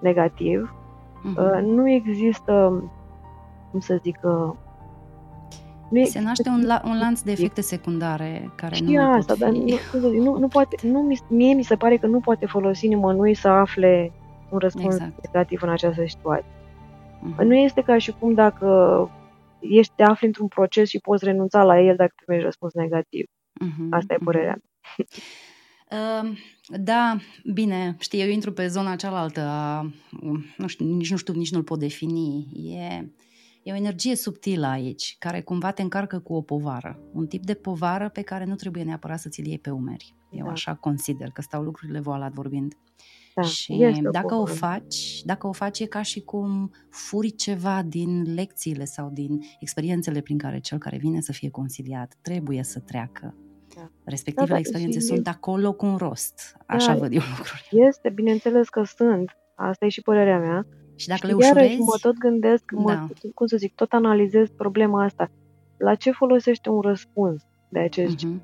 negativ, 0.00 0.74
Mhm. 1.22 1.38
uh, 1.42 1.62
nu 1.64 1.90
există, 1.90 2.82
cum 3.70 3.80
să 3.80 3.98
zic, 4.02 4.18
uh, 4.22 4.50
nu 5.88 6.04
Se 6.04 6.20
naște 6.20 6.48
un, 6.48 6.62
la, 6.66 6.80
un 6.84 6.98
lanț 6.98 7.20
de 7.20 7.30
efecte 7.30 7.60
secundare 7.60 8.50
care 8.54 8.76
nu 8.80 8.86
Știu 8.86 9.02
mai 9.02 9.16
asta, 9.18 9.32
pot 9.32 9.42
dar 9.42 9.50
fi... 9.52 9.58
nu, 9.58 9.64
cum 9.90 10.00
să 10.00 10.08
zic, 10.08 10.20
nu, 10.20 10.38
nu 10.38 10.48
poate, 10.48 10.76
nu, 10.86 10.98
mi- 11.00 11.18
mie 11.28 11.54
mi 11.54 11.62
se 11.62 11.74
pare 11.76 11.96
că 11.96 12.06
nu 12.06 12.20
poate 12.20 12.46
folosi 12.46 12.88
nimănui 12.88 13.34
să 13.34 13.48
afle 13.48 14.12
un 14.52 14.58
răspuns 14.58 14.94
Exact. 14.94 15.24
negativ 15.24 15.62
în 15.62 15.68
această 15.68 16.04
situație. 16.06 16.50
Mhm. 17.20 17.42
Nu 17.42 17.54
este 17.54 17.80
ca 17.82 17.98
și 17.98 18.12
cum 18.18 18.34
dacă 18.34 19.10
ești, 19.60 19.92
te 19.96 20.02
afli 20.02 20.26
într-un 20.26 20.48
proces 20.48 20.88
și 20.88 20.98
poți 20.98 21.24
renunța 21.24 21.62
la 21.62 21.80
el 21.80 21.96
dacă 21.96 22.12
primești 22.16 22.44
răspuns 22.44 22.72
negativ. 22.74 23.26
Mhm, 23.60 23.86
Asta 23.92 24.12
e 24.12 24.16
mhm. 24.16 24.24
părerea 24.24 24.58
mea. 24.58 25.06
Uh, 26.22 26.38
Da, 26.80 27.16
bine, 27.52 27.96
știi, 27.98 28.20
eu 28.20 28.28
intru 28.28 28.52
pe 28.52 28.66
zona 28.66 28.96
cealaltă 28.96 29.40
a, 29.40 29.90
nu 30.56 30.66
știu, 30.66 30.86
nici 30.86 31.10
nu 31.10 31.16
știu, 31.16 31.34
nici 31.34 31.52
nu-l 31.52 31.62
pot 31.62 31.78
defini. 31.78 32.48
E, 32.74 33.10
e 33.62 33.72
o 33.72 33.76
energie 33.76 34.16
subtilă 34.16 34.66
aici, 34.66 35.16
care 35.18 35.40
cumva 35.40 35.70
te 35.70 35.82
încarcă 35.82 36.18
cu 36.18 36.34
o 36.34 36.40
povară. 36.40 36.98
Un 37.12 37.26
tip 37.26 37.44
de 37.44 37.54
povară 37.54 38.08
pe 38.08 38.22
care 38.22 38.44
nu 38.44 38.54
trebuie 38.54 38.82
neapărat 38.82 39.18
să 39.18 39.28
ți-l 39.28 39.46
iei 39.46 39.58
pe 39.58 39.70
umeri. 39.70 40.14
Eu 40.30 40.44
Da. 40.44 40.50
așa 40.50 40.74
consider, 40.74 41.30
că 41.30 41.42
stau 41.42 41.62
lucrurile 41.62 42.00
voalat 42.00 42.32
vorbind. 42.32 42.74
Da, 43.34 43.42
și 43.42 43.82
este 43.84 44.08
o 44.08 44.10
dacă 44.10 44.34
o 44.34 44.38
povară. 44.38 44.52
faci, 44.56 45.22
dacă 45.24 45.46
o 45.46 45.52
faci 45.52 45.80
e 45.80 45.86
ca 45.86 46.02
și 46.02 46.20
cum 46.20 46.70
furi 46.90 47.30
ceva 47.30 47.82
din 47.86 48.34
lecțiile 48.34 48.84
sau 48.84 49.10
din 49.12 49.40
experiențele 49.60 50.20
prin 50.20 50.38
care 50.38 50.58
cel 50.60 50.78
care 50.78 50.96
vine 50.96 51.20
să 51.20 51.32
fie 51.32 51.50
consiliat 51.50 52.14
trebuie 52.22 52.62
să 52.62 52.78
treacă. 52.78 53.34
Da. 53.76 53.90
Respectivele 54.04 54.46
Da, 54.48 54.52
da, 54.54 54.58
experiențe 54.58 54.98
și- 54.98 55.04
sunt 55.04 55.26
acolo 55.28 55.72
cu 55.72 55.86
un 55.86 55.96
rost. 55.96 56.56
Așa 56.66 56.92
Da. 56.92 56.98
văd 56.98 57.12
eu 57.12 57.20
lucrurile. 57.36 57.86
Este, 57.88 58.10
bineînțeles 58.10 58.68
că 58.68 58.82
sunt. 58.96 59.30
Asta 59.54 59.84
e 59.84 59.88
și 59.88 60.00
părerea 60.02 60.38
mea. 60.38 60.66
Și 60.96 61.06
dacă 61.08 61.26
și 61.26 61.26
le 61.34 61.44
iarăși 61.44 61.64
ușurezi, 61.64 61.78
mă 61.80 61.96
tot 62.00 62.18
gândesc, 62.18 62.62
mă, 62.74 62.92
Da. 62.92 63.06
cum 63.34 63.46
să 63.46 63.56
zic, 63.56 63.74
tot 63.74 63.92
analizez 63.92 64.48
problema 64.56 65.04
asta. 65.04 65.30
La 65.76 65.94
ce 65.94 66.10
folosește 66.10 66.68
un 66.70 66.80
răspuns 66.80 67.42
de 67.68 67.78
acest 67.78 68.14
gen? 68.16 68.42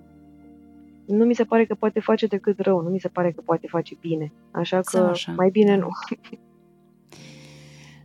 Mhm. 1.08 1.16
Nu 1.16 1.24
mi 1.24 1.34
se 1.34 1.44
pare 1.44 1.64
că 1.66 1.74
poate 1.74 2.00
face 2.00 2.26
decât 2.26 2.60
rău, 2.60 2.80
nu 2.82 2.88
mi 2.88 2.98
se 3.00 3.08
pare 3.08 3.32
că 3.32 3.40
poate 3.40 3.66
face 3.66 3.96
bine. 4.00 4.32
Așa 4.50 4.76
că 4.76 4.96
Sau 4.96 5.06
așa, 5.06 5.32
mai 5.36 5.50
bine 5.50 5.76
da. 5.76 5.76
nu. 5.76 5.88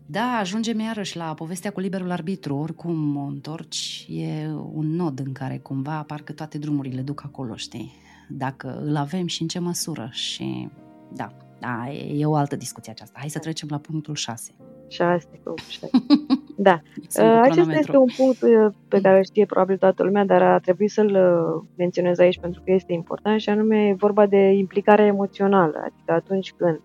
Da, 0.05 0.37
ajungem 0.39 0.79
iarăși 0.79 1.17
la 1.17 1.33
povestea 1.33 1.71
cu 1.71 1.79
liberul 1.79 2.11
arbitru. 2.11 2.55
Oricum 2.55 3.15
o 3.17 3.23
întorci, 3.25 4.05
e 4.09 4.47
un 4.73 4.95
nod 4.95 5.19
în 5.25 5.31
care 5.31 5.57
cumva 5.57 6.03
parcă 6.07 6.33
toate 6.33 6.57
drumurile 6.57 7.01
duc 7.01 7.23
acolo, 7.25 7.55
știi? 7.55 7.91
Dacă 8.29 8.81
îl 8.85 8.95
avem 8.95 9.27
și 9.27 9.41
în 9.41 9.47
ce 9.47 9.59
măsură. 9.59 10.09
Și 10.11 10.69
da, 11.13 11.37
da, 11.59 11.91
e, 11.91 12.19
e 12.19 12.25
o 12.25 12.35
altă 12.35 12.55
discuție 12.55 12.91
aceasta. 12.91 13.19
Hai 13.19 13.29
să 13.29 13.39
trecem 13.39 13.67
la 13.71 13.77
punctul 13.77 14.15
6. 14.15 14.51
Șase, 14.87 15.27
cu 15.43 15.53
șase. 15.69 15.89
Da, 16.55 16.81
Sunt 17.07 17.27
cu 17.27 17.33
Uh, 17.33 17.39
acesta 17.41 17.51
cronometru. 17.51 17.79
este 17.79 17.97
un 17.97 18.07
punct 18.17 18.41
uh, 18.41 18.73
pe 18.87 19.01
care 19.01 19.17
îl 19.17 19.23
știe 19.23 19.45
probabil 19.45 19.77
toată 19.77 20.03
lumea, 20.03 20.25
dar 20.25 20.41
a 20.41 20.59
trebuit 20.59 20.91
să-l 20.91 21.05
uh, 21.15 21.67
menționez 21.77 22.19
aici 22.19 22.39
pentru 22.39 22.61
că 22.65 22.71
este 22.71 22.93
important 22.93 23.39
și 23.39 23.49
anume 23.49 23.87
e 23.87 23.93
vorba 23.93 24.25
de 24.25 24.37
implicarea 24.51 25.05
emoțională. 25.05 25.77
Adică 25.85 26.11
atunci 26.11 26.53
când 26.57 26.81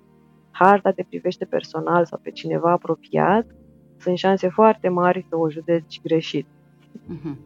harta 0.51 0.91
te 0.91 1.05
privește 1.09 1.45
personal 1.45 2.05
sau 2.07 2.21
pe 2.23 2.31
cineva 2.31 2.71
apropiat, 2.71 3.47
sunt 3.99 4.17
șanse 4.19 4.49
foarte 4.49 4.89
mari 4.89 5.27
să 5.29 5.37
o 5.39 5.51
judeci 5.51 6.01
greșit. 6.03 6.47
Mhm. 7.07 7.39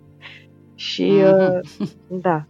Și, 0.74 1.10
Mhm. 1.12 1.60
uh, 1.80 1.88
da, 2.20 2.44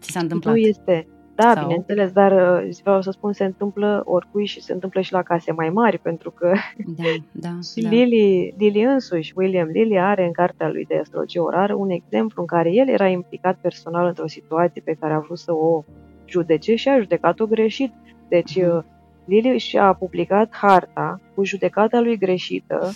Ți 0.00 0.10
s-a 0.10 0.20
întâmplat? 0.20 0.54
nu 0.54 0.60
este. 0.60 1.06
Da, 1.34 1.52
Sau- 1.54 1.62
bineînțeles, 1.62 2.12
dar 2.12 2.32
uh, 2.62 2.68
vreau 2.82 3.02
să 3.02 3.10
spun, 3.10 3.32
se 3.32 3.44
întâmplă 3.44 4.02
oricui 4.04 4.46
și 4.46 4.60
se 4.62 4.72
întâmplă 4.72 5.00
și 5.00 5.12
la 5.12 5.22
case 5.22 5.52
mai 5.52 5.70
mari, 5.70 5.98
pentru 5.98 6.30
că 6.30 6.52
Da, 6.96 7.02
da, 7.48 7.48
Și 7.74 7.82
da. 7.82 7.88
Lily, 7.88 8.54
Lily 8.58 8.82
însuși, 8.82 9.32
William 9.36 9.68
Lily, 9.68 9.98
are 9.98 10.24
în 10.24 10.32
cartea 10.32 10.68
lui 10.68 10.84
de 10.84 10.98
astrologie 10.98 11.40
orară 11.40 11.74
un 11.74 11.90
exemplu 11.90 12.40
în 12.40 12.46
care 12.46 12.70
el 12.72 12.88
era 12.88 13.06
implicat 13.06 13.58
personal 13.60 14.06
într-o 14.06 14.26
situație 14.26 14.82
pe 14.84 14.96
care 15.00 15.12
a 15.12 15.18
vrut 15.18 15.38
să 15.38 15.52
o 15.52 15.84
judece 16.26 16.74
și 16.74 16.88
a 16.88 16.98
judecat-o 16.98 17.46
greșit. 17.46 17.92
Deci 18.28 18.56
Mhm. 18.62 18.76
uh, 18.76 18.82
Lily 19.24 19.58
și-a 19.58 19.92
publicat 19.92 20.54
harta 20.54 21.20
cu 21.34 21.44
judecata 21.44 22.00
lui 22.00 22.18
greșită. 22.18 22.90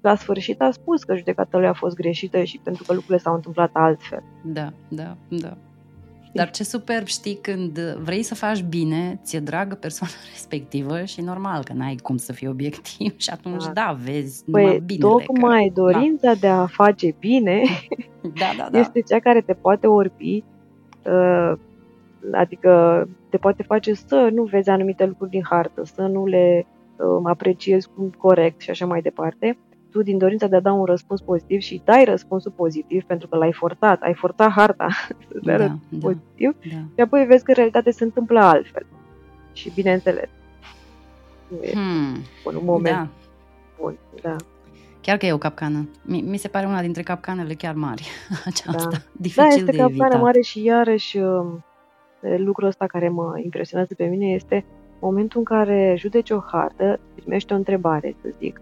La 0.00 0.14
sfârșit 0.14 0.60
a 0.60 0.70
spus 0.70 1.04
că 1.04 1.16
judecata 1.16 1.58
lui 1.58 1.66
a 1.66 1.72
fost 1.72 1.96
greșită 1.96 2.42
și 2.42 2.60
pentru 2.64 2.84
că 2.86 2.92
lucrurile 2.92 3.18
s-au 3.18 3.34
întâmplat 3.34 3.70
altfel. 3.72 4.22
Da, 4.44 4.68
da, 4.88 5.16
da. 5.28 5.56
Dar 6.36 6.50
ce 6.50 6.64
superb 6.64 7.06
știi 7.06 7.38
când 7.42 7.78
vrei 7.78 8.22
să 8.22 8.34
faci 8.34 8.62
bine, 8.62 9.20
ți-e 9.24 9.40
dragă 9.40 9.74
persoana 9.74 10.12
respectivă 10.32 11.04
și 11.04 11.20
normal 11.20 11.64
că 11.64 11.72
n-ai 11.72 11.96
cum 12.02 12.16
să 12.16 12.32
fii 12.32 12.48
obiectiv 12.48 13.14
și 13.24 13.30
atunci 13.30 13.64
Da. 13.64 13.70
da, 13.72 13.96
vezi 14.04 14.42
numai 14.46 14.64
Păi, 14.70 14.80
binele. 14.80 15.10
tocmai 15.10 15.72
dorința 15.74 16.34
de 16.34 16.46
a 16.46 16.66
face 16.66 17.14
bine 17.18 17.62
Că... 17.62 18.28
Da, 18.38 18.46
da, 18.58 18.68
da. 18.70 18.78
este 18.78 19.00
cea 19.00 19.18
care 19.18 19.40
te 19.40 19.52
poate 19.52 19.86
orbi, 19.86 20.44
uh, 21.04 21.52
adică 22.32 23.08
te 23.28 23.36
poate 23.36 23.62
face 23.62 23.94
să 23.94 24.28
nu 24.32 24.42
vezi 24.42 24.68
anumite 24.70 25.06
lucruri 25.06 25.30
din 25.30 25.42
hartă, 25.50 25.84
să 25.84 26.02
nu 26.02 26.26
le 26.26 26.66
uh, 26.96 27.20
apreciezi 27.24 27.88
cum 27.94 28.14
corect 28.18 28.60
și 28.60 28.70
așa 28.70 28.86
mai 28.86 29.00
departe. 29.00 29.58
Tu, 29.96 30.02
din 30.02 30.18
dorința 30.18 30.46
de 30.46 30.56
a 30.56 30.60
da 30.60 30.72
un 30.72 30.84
răspuns 30.84 31.20
pozitiv 31.20 31.60
și 31.60 31.82
dai 31.84 32.04
răspunsul 32.04 32.50
pozitiv 32.56 33.04
pentru 33.04 33.28
că 33.28 33.36
l-ai 33.36 33.52
forțat, 33.52 34.02
ai 34.02 34.14
forțat 34.14 34.50
harta 34.50 34.88
să 35.28 35.38
dea 35.42 35.56
da, 35.58 35.62
răspuns 35.66 35.82
da, 35.90 35.98
pozitiv 36.06 36.56
da. 36.72 36.76
și 36.94 37.00
apoi 37.00 37.24
vezi 37.24 37.44
că 37.44 37.50
în 37.50 37.54
realitate 37.56 37.90
se 37.90 38.04
întâmplă 38.04 38.40
altfel. 38.40 38.86
Și 39.52 39.72
bineînțeles, 39.74 40.28
nu 41.48 41.56
e 41.62 41.72
Hmm, 41.72 42.16
un 42.44 42.60
moment 42.64 42.94
da. 42.96 43.08
bun. 43.80 43.96
Da. 44.22 44.36
Chiar 45.00 45.16
că 45.16 45.26
e 45.26 45.32
o 45.32 45.38
capcană. 45.38 45.88
Mi, 46.02 46.20
mi 46.20 46.36
se 46.36 46.48
pare 46.48 46.66
una 46.66 46.80
dintre 46.80 47.02
capcanele 47.02 47.54
chiar 47.54 47.74
mari 47.74 48.06
aceasta. 48.44 48.88
Da. 48.90 48.96
Dificil 49.12 49.42
Da, 49.42 49.54
este 49.54 49.70
de 49.70 49.76
capcană 49.76 50.00
evitat. 50.04 50.20
mare 50.20 50.40
și 50.40 50.62
iarăși 50.62 51.18
um, 51.18 51.64
lucrul 52.36 52.68
ăsta 52.68 52.86
care 52.86 53.08
mă 53.08 53.32
impresionează 53.42 53.94
pe 53.94 54.04
mine 54.04 54.26
este 54.26 54.64
momentul 55.00 55.38
în 55.38 55.44
care 55.44 55.94
judeci 55.98 56.30
o 56.30 56.40
hartă, 56.46 57.00
primești 57.14 57.52
o 57.52 57.56
întrebare, 57.56 58.16
să 58.22 58.28
zic, 58.38 58.60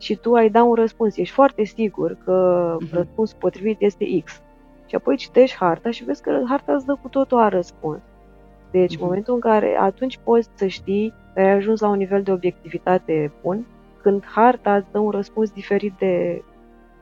și 0.00 0.14
tu 0.14 0.34
ai 0.34 0.50
da 0.50 0.62
un 0.62 0.74
răspuns. 0.74 1.16
Ești 1.16 1.34
foarte 1.34 1.64
sigur 1.64 2.16
că 2.24 2.76
Mhm. 2.80 2.94
răspunsul 2.94 3.36
potrivit 3.40 3.80
este 3.80 4.20
X. 4.24 4.42
Și 4.86 4.94
apoi 4.94 5.16
citești 5.16 5.56
harta 5.56 5.90
și 5.90 6.04
vezi 6.04 6.22
că 6.22 6.40
harta 6.48 6.72
îți 6.72 6.86
dă 6.86 6.98
cu 7.02 7.08
totul 7.08 7.38
a 7.38 7.48
răspuns. 7.48 8.00
Deci, 8.70 8.94
Mhm. 8.96 9.04
momentul 9.04 9.34
în 9.34 9.40
care 9.40 9.76
atunci 9.80 10.18
poți 10.24 10.48
să 10.54 10.66
știi 10.66 11.14
ai 11.36 11.50
ajuns 11.50 11.80
la 11.80 11.88
un 11.88 11.96
nivel 11.96 12.22
de 12.22 12.32
obiectivitate 12.32 13.32
bun, 13.42 13.66
când 14.02 14.24
harta 14.24 14.76
îți 14.76 14.86
dă 14.92 14.98
un 14.98 15.10
răspuns 15.10 15.50
diferit 15.50 15.92
de, 15.98 16.42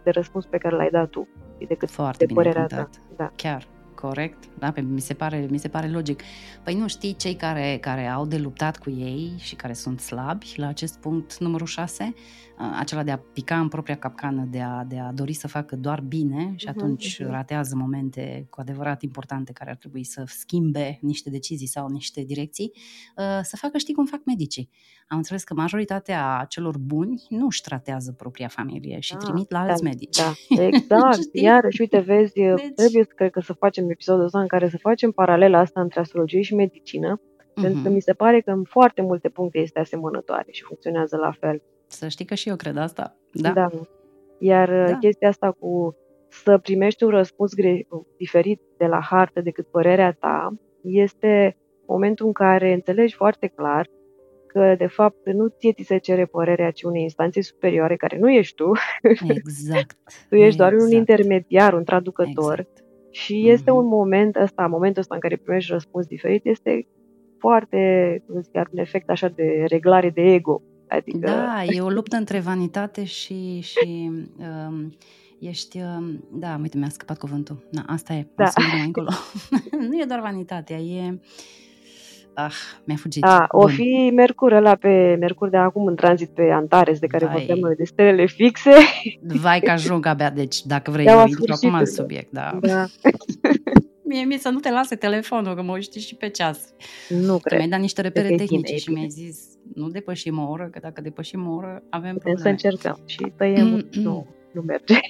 de 0.03 0.11
răspuns 0.11 0.47
pe 0.47 0.59
care 0.59 0.77
l-ai 0.77 0.89
dat 0.91 1.09
tu 1.09 1.29
decât 1.69 1.91
Foarte 1.91 2.27
de 2.27 2.35
părerea 2.35 2.67
ta. 2.67 2.89
Da. 3.17 3.31
Chiar 3.37 3.67
corect, 4.01 4.45
da, 4.59 4.73
mi 4.83 5.01
se 5.01 5.15
pare, 5.15 5.47
mi 5.51 5.59
se 5.59 5.69
pare 5.69 5.89
logic. 5.89 6.23
Păi 6.65 6.75
nu 6.75 6.89
știi 6.89 7.17
cei 7.17 7.35
care, 7.35 7.79
care 7.81 8.07
au 8.07 8.27
de 8.27 8.37
luptat 8.37 8.79
cu 8.79 8.91
ei 8.91 9.33
și 9.39 9.55
care 9.55 9.73
sunt 9.73 10.01
slabi 10.01 10.53
la 10.57 10.67
acest 10.67 10.99
punct 10.99 11.39
numărul 11.39 11.67
6, 11.67 12.15
acela 12.79 13.03
de 13.03 13.11
a 13.11 13.19
pica 13.19 13.61
în 13.61 13.69
propria 13.69 13.97
capcană, 13.97 14.47
de 14.51 14.61
a, 14.61 14.85
de 14.85 14.99
a 14.99 15.13
dori 15.13 15.33
să 15.33 15.49
facă 15.49 15.77
doar 15.77 16.01
bine 16.01 16.53
și 16.57 16.67
mhm, 16.69 16.79
atunci 16.79 17.15
uh-huh. 17.23 17.27
ratează 17.27 17.77
momente 17.77 18.47
cu 18.51 18.61
adevărat 18.61 19.03
importante 19.03 19.53
care 19.53 19.71
ar 19.71 19.77
trebui 19.77 20.05
să 20.05 20.25
schimbe 20.27 20.99
niște 21.01 21.31
decizii 21.31 21.67
sau 21.67 21.89
niște 21.89 22.23
direcții, 22.23 22.73
să 23.43 23.57
facă, 23.57 23.79
știi 23.79 23.95
cum 23.95 24.05
fac 24.05 24.21
medicii. 24.25 24.71
Am 25.09 25.17
înțeles 25.17 25.45
că 25.45 25.55
majoritatea 25.55 26.47
celor 26.49 26.79
buni 26.79 27.23
nu 27.29 27.47
își 27.47 27.61
tratează 27.61 28.13
propria 28.13 28.49
familie 28.49 29.01
și 29.01 29.13
da, 29.13 29.19
trimit 29.19 29.51
la 29.51 29.59
alți 29.59 29.83
da, 29.83 29.89
medici. 29.89 30.17
Da, 30.17 30.33
exact. 30.67 31.19
Iarăși, 31.33 31.81
uite, 31.81 31.99
vezi, 31.99 32.33
deci... 32.33 32.73
trebuie, 32.75 33.05
cred 33.05 33.31
că, 33.31 33.41
să 33.41 33.53
facem 33.53 33.87
episodul 33.91 34.25
ăsta 34.25 34.41
în 34.41 34.47
care 34.47 34.69
să 34.69 34.79
facem 34.79 35.11
paralela 35.11 35.59
asta 35.59 35.81
între 35.81 36.01
astrologie 36.01 36.41
și 36.41 36.55
medicină, 36.55 37.21
uh-huh. 37.21 37.63
pentru 37.63 37.81
că 37.83 37.87
mhm. 37.87 37.93
mi 37.93 38.01
se 38.01 38.13
pare 38.13 38.41
că 38.41 38.51
în 38.51 38.65
foarte 38.65 39.03
multe 39.03 39.29
puncte 39.29 39.59
este 39.59 39.79
asemănătoare 39.79 40.51
și 40.51 40.63
funcționează 40.63 41.17
la 41.17 41.33
fel. 41.41 41.63
Să 41.87 42.09
știi 42.09 42.25
că 42.25 42.35
și 42.35 42.49
eu 42.49 42.57
cred 42.57 42.77
asta. 42.77 43.17
Da. 43.33 43.51
da. 43.53 43.69
Iar 44.39 44.87
da. 44.87 44.99
chestia 44.99 45.29
asta 45.29 45.51
cu 45.51 45.97
să 46.29 46.59
primești 46.59 47.05
un 47.05 47.11
răspuns 47.11 47.55
gre- 47.55 47.87
diferit 48.17 48.61
de 48.77 48.87
la 48.87 49.01
hartă 49.01 49.41
decât 49.41 49.67
părerea 49.67 50.13
ta, 50.13 50.55
este 50.83 51.57
momentul 51.87 52.27
în 52.27 52.33
care 52.33 52.73
înțelegi 52.73 53.15
foarte 53.15 53.47
clar 53.47 53.89
că, 54.47 54.75
de 54.79 54.87
fapt, 54.87 55.33
nu 55.33 55.49
ție 55.49 55.73
ți 55.73 55.83
se 55.83 55.99
cere 55.99 56.25
părerea, 56.25 56.71
ci 56.71 56.83
unei 56.83 57.03
instanțe 57.03 57.41
superioare, 57.41 57.97
care 57.97 58.19
nu 58.19 58.31
ești 58.31 58.55
tu. 58.55 58.73
Exact. 59.29 59.97
tu 60.29 60.35
ești 60.35 60.47
exact. 60.47 60.57
doar 60.57 60.73
un 60.73 60.91
intermediar, 60.91 61.73
un 61.73 61.85
traducător. 61.85 62.59
Exact. 62.59 62.85
Și 63.11 63.49
este 63.49 63.71
mm-hmm. 63.71 63.75
un 63.75 63.87
moment 63.87 64.37
ăsta, 64.37 64.67
momentul 64.67 65.01
ăsta 65.01 65.15
în 65.15 65.21
care 65.21 65.37
primești 65.37 65.73
răspuns 65.73 66.07
diferit, 66.07 66.47
este 66.47 66.87
foarte, 67.39 67.79
cum 68.27 68.41
zic, 68.41 68.57
un 68.73 68.79
efect 68.79 69.11
așa 69.11 69.29
de 69.29 69.65
reglare 69.69 70.11
de 70.11 70.23
ego. 70.23 70.63
Adică... 70.89 71.19
Da, 71.19 71.65
e 71.65 71.81
o 71.81 71.89
luptă 71.89 72.17
între 72.17 72.39
vanitate 72.39 73.05
și, 73.05 73.61
și 73.61 74.11
um, 74.69 74.97
ești, 75.39 75.79
um, 75.79 76.25
da, 76.33 76.59
uite, 76.63 76.79
mi-a 76.79 76.89
scăpat 76.89 77.19
cuvântul. 77.19 77.69
Na, 77.71 77.83
asta 77.87 78.13
e, 78.13 78.27
da. 78.37 78.47
să 78.47 78.61
mai 78.73 78.85
încolo. 78.85 79.09
nu 79.89 80.01
e 80.01 80.05
doar 80.05 80.21
vanitatea, 80.21 80.77
e... 80.77 81.19
Ah, 82.45 82.55
mi-a 82.85 82.97
fugit. 82.97 83.23
Da, 83.23 83.47
o 83.49 83.67
fi 83.67 84.11
Mercur 84.15 84.53
ăla 84.53 84.75
pe 84.75 85.17
Mercur 85.19 85.49
de 85.49 85.57
acum 85.57 85.87
în 85.87 85.97
tranzit 85.97 86.29
pe 86.29 86.43
Antares, 86.43 86.99
de 86.99 87.07
care 87.07 87.25
Vai. 87.25 87.35
vorbeam 87.35 87.59
noi, 87.59 87.75
de 87.75 87.85
stelele 87.85 88.27
fixe. 88.27 88.71
Vai 89.43 89.61
că 89.61 89.71
ajung 89.71 90.07
abia, 90.07 90.31
deci 90.31 90.63
dacă 90.63 90.91
vrei, 90.91 91.07
eu 91.07 91.27
intru 91.27 91.53
acum 91.53 91.75
în 91.75 91.87
subiect, 91.87 92.33
da. 92.33 92.59
da. 92.61 92.85
Mie 94.09 94.25
mi 94.25 94.39
să 94.39 94.49
nu 94.49 94.59
te 94.59 94.71
lase 94.71 94.95
telefonul, 94.95 95.55
că 95.55 95.63
mă 95.63 95.79
știi 95.79 96.01
și 96.01 96.15
pe 96.15 96.29
ceas. 96.29 96.75
Nu 97.09 97.33
că 97.33 97.41
cred. 97.43 97.59
Mi-ai 97.59 97.71
dat 97.71 97.81
niște 97.81 98.01
repere 98.01 98.35
tehnice 98.35 98.77
și 98.77 98.91
mi-ai 98.91 99.09
zis, 99.09 99.39
nu 99.75 99.89
depășim 99.89 100.39
o 100.39 100.51
oră, 100.51 100.69
că 100.73 100.79
dacă 100.83 101.01
depășim 101.01 101.49
o 101.49 101.55
oră, 101.55 101.83
avem 101.91 102.15
Putem 102.15 102.35
probleme. 102.35 102.41
să 102.41 102.49
încercăm 102.49 103.03
și 103.07 103.33
tăiem, 103.37 103.67
mm, 103.67 103.89
nu, 103.91 104.27
nu 104.53 104.61
merge. 104.61 104.95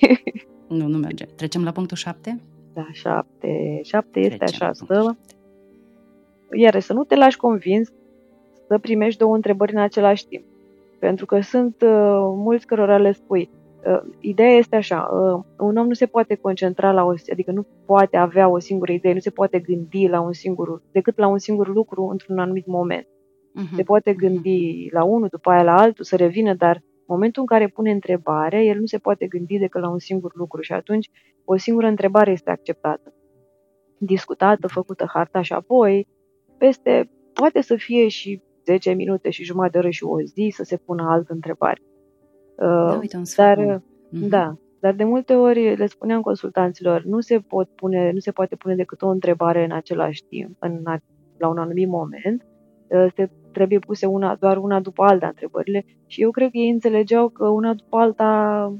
Nu, 0.68 0.86
nu 0.86 0.98
merge. 0.98 1.24
Trecem 1.24 1.64
la 1.64 1.72
punctul 1.72 1.96
7? 1.96 2.40
Da, 2.74 2.86
7. 2.92 3.80
7 3.82 4.20
este 4.20 4.36
Trecem 4.36 4.66
așa, 4.66 4.72
să... 4.72 5.16
Iar 6.52 6.80
să 6.80 6.92
nu 6.92 7.04
te 7.04 7.16
lași 7.16 7.36
convins 7.36 7.92
să 8.66 8.78
primești 8.78 9.18
două 9.18 9.34
întrebări 9.34 9.72
în 9.72 9.80
același 9.80 10.26
timp. 10.26 10.44
Pentru 10.98 11.26
că 11.26 11.40
sunt 11.40 11.82
uh, 11.82 11.90
mulți 12.34 12.66
cărora 12.66 12.98
le 12.98 13.12
spui, 13.12 13.50
Uh, 13.86 14.00
ideea 14.20 14.50
este 14.50 14.76
așa, 14.76 15.08
uh, 15.12 15.44
un 15.58 15.76
om 15.76 15.86
nu 15.86 15.92
se 15.92 16.06
poate 16.06 16.34
concentra 16.34 16.92
la 16.92 17.04
o, 17.04 17.12
adică 17.32 17.50
nu 17.50 17.66
poate 17.86 18.16
avea 18.16 18.48
o 18.48 18.58
singură 18.58 18.92
idee, 18.92 19.12
nu 19.12 19.18
se 19.18 19.30
poate 19.30 19.58
gândi 19.58 20.06
la 20.08 20.20
un 20.20 20.32
singur, 20.32 20.82
decât 20.92 21.18
la 21.18 21.26
un 21.26 21.38
singur 21.38 21.68
lucru 21.68 22.04
într-un 22.04 22.38
anumit 22.38 22.66
moment. 22.66 23.06
Uh-huh. 23.06 23.74
Se 23.76 23.82
poate 23.82 24.12
gândi 24.12 24.88
la 24.92 25.04
unul, 25.04 25.28
după 25.30 25.50
aia 25.50 25.62
la 25.62 25.76
altul, 25.76 26.04
să 26.04 26.16
revină, 26.16 26.54
dar 26.54 26.76
în 26.76 27.04
momentul 27.06 27.40
în 27.40 27.46
care 27.46 27.68
pune 27.68 27.90
întrebare, 27.90 28.64
el 28.64 28.78
nu 28.78 28.86
se 28.86 28.98
poate 28.98 29.26
gândi 29.26 29.58
decât 29.58 29.80
la 29.80 29.88
un 29.88 29.98
singur 29.98 30.32
lucru 30.34 30.60
și 30.60 30.72
atunci 30.72 31.10
o 31.44 31.56
singură 31.56 31.86
întrebare 31.86 32.30
este 32.30 32.50
acceptată, 32.50 33.14
discutată, 33.98 34.66
făcută 34.66 35.06
harta 35.12 35.42
și 35.42 35.52
apoi, 35.52 36.06
peste, 36.58 37.10
poate 37.32 37.60
să 37.60 37.74
fie 37.76 38.08
și 38.08 38.42
10 38.64 38.92
minute 38.92 39.30
și 39.30 39.44
jumătate 39.44 39.72
de 39.72 39.78
oră 39.78 39.90
și 39.90 40.04
o 40.04 40.20
zi 40.20 40.52
să 40.54 40.64
se 40.64 40.76
pună 40.76 41.06
altă 41.08 41.32
întrebare. 41.32 41.80
Da, 42.56 42.98
uite, 43.00 43.16
un 43.16 43.22
dar, 43.36 43.58
mm-hmm. 43.58 44.28
da, 44.28 44.56
dar 44.80 44.94
de 44.94 45.04
multe 45.04 45.34
ori 45.34 45.76
le 45.76 45.86
spuneam 45.86 46.20
consultanților, 46.20 47.02
nu 47.04 47.20
se, 47.20 47.38
pot 47.38 47.68
pune, 47.68 48.10
nu 48.12 48.18
se 48.18 48.30
poate 48.30 48.56
pune 48.56 48.74
decât 48.74 49.02
o 49.02 49.08
întrebare 49.08 49.64
în 49.64 49.72
același 49.72 50.24
timp, 50.24 50.56
în, 50.58 50.82
la 51.38 51.48
un 51.48 51.58
anumit 51.58 51.88
moment. 51.88 52.46
Uh, 52.88 53.06
se 53.14 53.30
trebuie 53.52 53.78
puse 53.78 54.06
una, 54.06 54.34
doar 54.34 54.56
una 54.56 54.80
după 54.80 55.02
alta 55.02 55.26
întrebările 55.26 55.84
și 56.06 56.22
eu 56.22 56.30
cred 56.30 56.50
că 56.50 56.56
ei 56.56 56.70
înțelegeau 56.70 57.28
că 57.28 57.48
una 57.48 57.74
după 57.74 57.96
alta, 57.96 58.28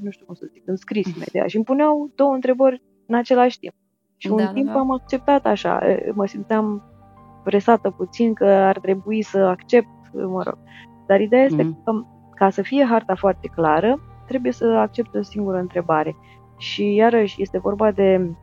nu 0.01 0.09
știu 0.09 0.25
cum 0.25 0.35
să 0.35 0.47
zic, 0.53 0.63
în 0.65 0.75
scris 0.75 1.15
imediat 1.15 1.49
și 1.49 1.55
îmi 1.55 1.65
puneau 1.65 2.11
două 2.15 2.33
întrebări 2.33 2.81
în 3.07 3.15
același 3.15 3.59
timp. 3.59 3.73
Și 4.17 4.27
da, 4.27 4.33
un 4.33 4.39
da, 4.43 4.51
timp 4.51 4.67
da. 4.67 4.79
am 4.79 4.91
acceptat 4.91 5.45
așa, 5.45 5.81
mă 6.13 6.25
simțeam 6.25 6.83
presată 7.43 7.89
puțin 7.89 8.33
că 8.33 8.45
ar 8.45 8.79
trebui 8.79 9.21
să 9.21 9.37
accept, 9.37 9.87
mă 10.13 10.43
rog. 10.43 10.57
Dar 11.07 11.21
ideea 11.21 11.43
este 11.43 11.63
mm. 11.63 11.81
că 11.83 11.91
ca 12.35 12.49
să 12.49 12.61
fie 12.61 12.85
harta 12.85 13.15
foarte 13.15 13.47
clară, 13.55 13.99
trebuie 14.27 14.51
să 14.51 14.65
accepte 14.65 15.17
o 15.17 15.21
singură 15.21 15.57
întrebare. 15.57 16.15
Și 16.57 16.93
iarăși 16.93 17.41
este 17.41 17.59
vorba 17.59 17.91
de 17.91 18.35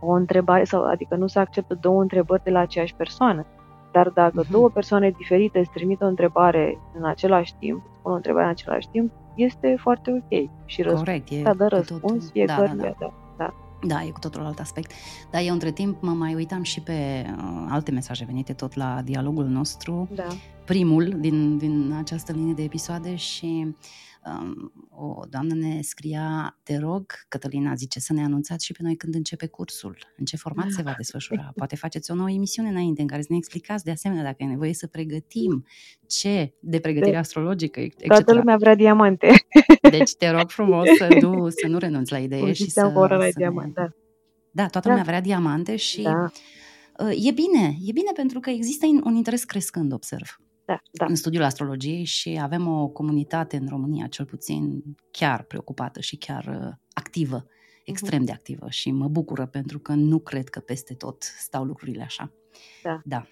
o 0.00 0.12
întrebare, 0.12 0.64
sau 0.64 0.84
adică 0.84 1.16
nu 1.16 1.26
se 1.26 1.38
acceptă 1.38 1.78
două 1.80 2.00
întrebări 2.00 2.42
de 2.42 2.50
la 2.50 2.58
aceeași 2.58 2.94
persoană. 2.94 3.46
Dar 3.92 4.08
dacă 4.08 4.44
uh-huh. 4.44 4.50
două 4.50 4.68
persoane 4.68 5.10
diferite 5.10 5.58
îți 5.58 5.70
trimit 5.70 6.00
o 6.00 6.06
întrebare 6.06 6.78
în 6.98 7.04
același 7.04 7.54
timp, 7.58 7.82
spun 7.98 8.12
o 8.12 8.14
întrebare 8.14 8.44
în 8.44 8.50
același 8.50 8.88
timp, 8.88 9.12
este 9.34 9.76
foarte 9.78 10.10
ok. 10.10 10.50
Și 10.64 10.82
Corect, 10.82 11.30
e 11.30 11.42
dă 11.56 11.66
răspuns 11.66 12.30
fiecare. 12.30 12.66
Da, 12.66 12.74
da, 12.74 12.82
da. 12.82 12.94
da. 12.98 13.23
Da, 13.86 14.04
e 14.04 14.10
cu 14.10 14.18
totul 14.18 14.44
alt 14.44 14.60
aspect. 14.60 14.90
Dar 15.30 15.42
eu 15.42 15.52
între 15.52 15.70
timp 15.70 16.02
mă 16.02 16.10
mai 16.10 16.34
uitam 16.34 16.62
și 16.62 16.80
pe 16.80 17.26
uh, 17.26 17.66
alte 17.68 17.90
mesaje 17.90 18.24
venite 18.24 18.52
tot 18.52 18.74
la 18.74 19.00
dialogul 19.04 19.46
nostru. 19.46 20.08
Da. 20.14 20.26
Primul 20.64 21.14
din, 21.18 21.58
din 21.58 21.94
această 21.98 22.32
linie 22.32 22.54
de 22.54 22.62
episoade 22.62 23.14
și 23.14 23.74
um, 24.26 24.72
o 24.90 25.24
doamnă 25.30 25.54
ne 25.54 25.80
scria, 25.82 26.58
te 26.62 26.76
rog, 26.76 27.12
Cătălina 27.28 27.74
zice 27.74 28.00
să 28.00 28.12
ne 28.12 28.24
anunțați 28.24 28.64
și 28.64 28.72
pe 28.72 28.82
noi 28.82 28.96
când 28.96 29.14
începe 29.14 29.46
cursul, 29.46 29.98
în 30.16 30.24
ce 30.24 30.36
format 30.36 30.70
se 30.70 30.82
va 30.82 30.94
desfășura. 30.96 31.52
Poate 31.56 31.76
faceți 31.76 32.10
o 32.10 32.14
nouă 32.14 32.30
emisiune 32.30 32.68
înainte 32.68 33.00
în 33.00 33.06
care 33.06 33.22
să 33.22 33.28
ne 33.30 33.36
explicați 33.36 33.84
de 33.84 33.90
asemenea 33.90 34.22
dacă 34.22 34.36
e 34.38 34.46
nevoie 34.46 34.74
să 34.74 34.86
pregătim 34.86 35.66
ce 36.06 36.54
de 36.60 36.80
pregătire 36.80 37.10
de, 37.10 37.16
astrologică, 37.16 37.80
etc. 37.80 38.06
Toată 38.06 38.34
lumea 38.34 38.56
vrea 38.56 38.74
diamante. 38.74 39.46
Deci 39.90 40.14
te 40.14 40.30
rog 40.30 40.50
frumos 40.50 40.88
să 40.98 41.08
nu, 41.20 41.48
să 41.48 41.66
nu 41.68 41.78
renunți 41.78 42.12
la 42.12 42.18
idee 42.18 42.52
și 42.52 42.70
să, 42.70 42.92
la 42.94 43.24
să 43.24 43.32
diamant, 43.36 43.66
ne... 43.66 43.72
da. 43.82 43.88
Da, 44.50 44.66
toată 44.66 44.88
da. 44.88 44.88
lumea 44.88 45.04
vrea 45.04 45.20
diamante 45.20 45.76
și 45.76 46.02
da. 46.02 46.30
Uh, 46.98 47.26
e 47.26 47.30
bine, 47.30 47.76
e 47.84 47.92
bine 47.92 48.10
pentru 48.14 48.40
că 48.40 48.50
există 48.50 48.86
un 49.04 49.14
interes 49.14 49.44
crescând, 49.44 49.92
observ 49.92 50.38
da, 50.64 50.82
da. 50.92 51.04
în 51.08 51.14
studiul 51.14 51.42
astrologiei 51.42 52.04
și 52.04 52.38
avem 52.42 52.66
o 52.66 52.88
comunitate 52.88 53.56
în 53.56 53.66
România, 53.68 54.06
cel 54.06 54.24
puțin 54.24 54.82
chiar 55.10 55.42
preocupată 55.42 56.00
și 56.00 56.16
chiar 56.16 56.44
uh, 56.44 56.72
activă, 56.92 57.46
extrem 57.84 58.22
uh-huh. 58.22 58.26
de 58.26 58.32
activă 58.32 58.66
și 58.68 58.90
mă 58.90 59.08
bucură 59.08 59.46
pentru 59.46 59.78
că 59.78 59.92
nu 59.92 60.18
cred 60.18 60.48
că 60.48 60.60
peste 60.60 60.94
tot 60.94 61.22
stau 61.22 61.64
lucrurile 61.64 62.02
așa. 62.02 62.32
Da. 62.82 63.00
da. 63.04 63.26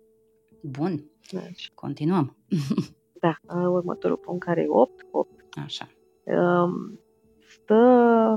Bun. 0.78 1.04
Deci. 1.30 1.70
Continuăm. 1.74 2.36
da, 3.24 3.36
următorul 3.68 4.16
punct 4.16 4.44
care 4.44 4.60
e 4.60 4.66
8. 4.68 5.06
8. 5.10 5.30
Așa. 5.64 5.88
Um, 6.24 7.00
stă, 7.48 8.36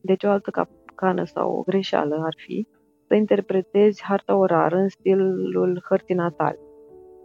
deci 0.00 0.24
o 0.24 0.28
altă 0.28 0.50
capcană 0.50 1.24
sau 1.24 1.52
o 1.52 1.62
greșeală 1.62 2.14
ar 2.24 2.34
fi, 2.36 2.66
să 3.06 3.14
interpretezi 3.14 4.02
harta 4.04 4.36
orară 4.36 4.76
în 4.76 4.88
stilul 4.88 5.84
hărții 5.88 6.14
natale. 6.14 6.58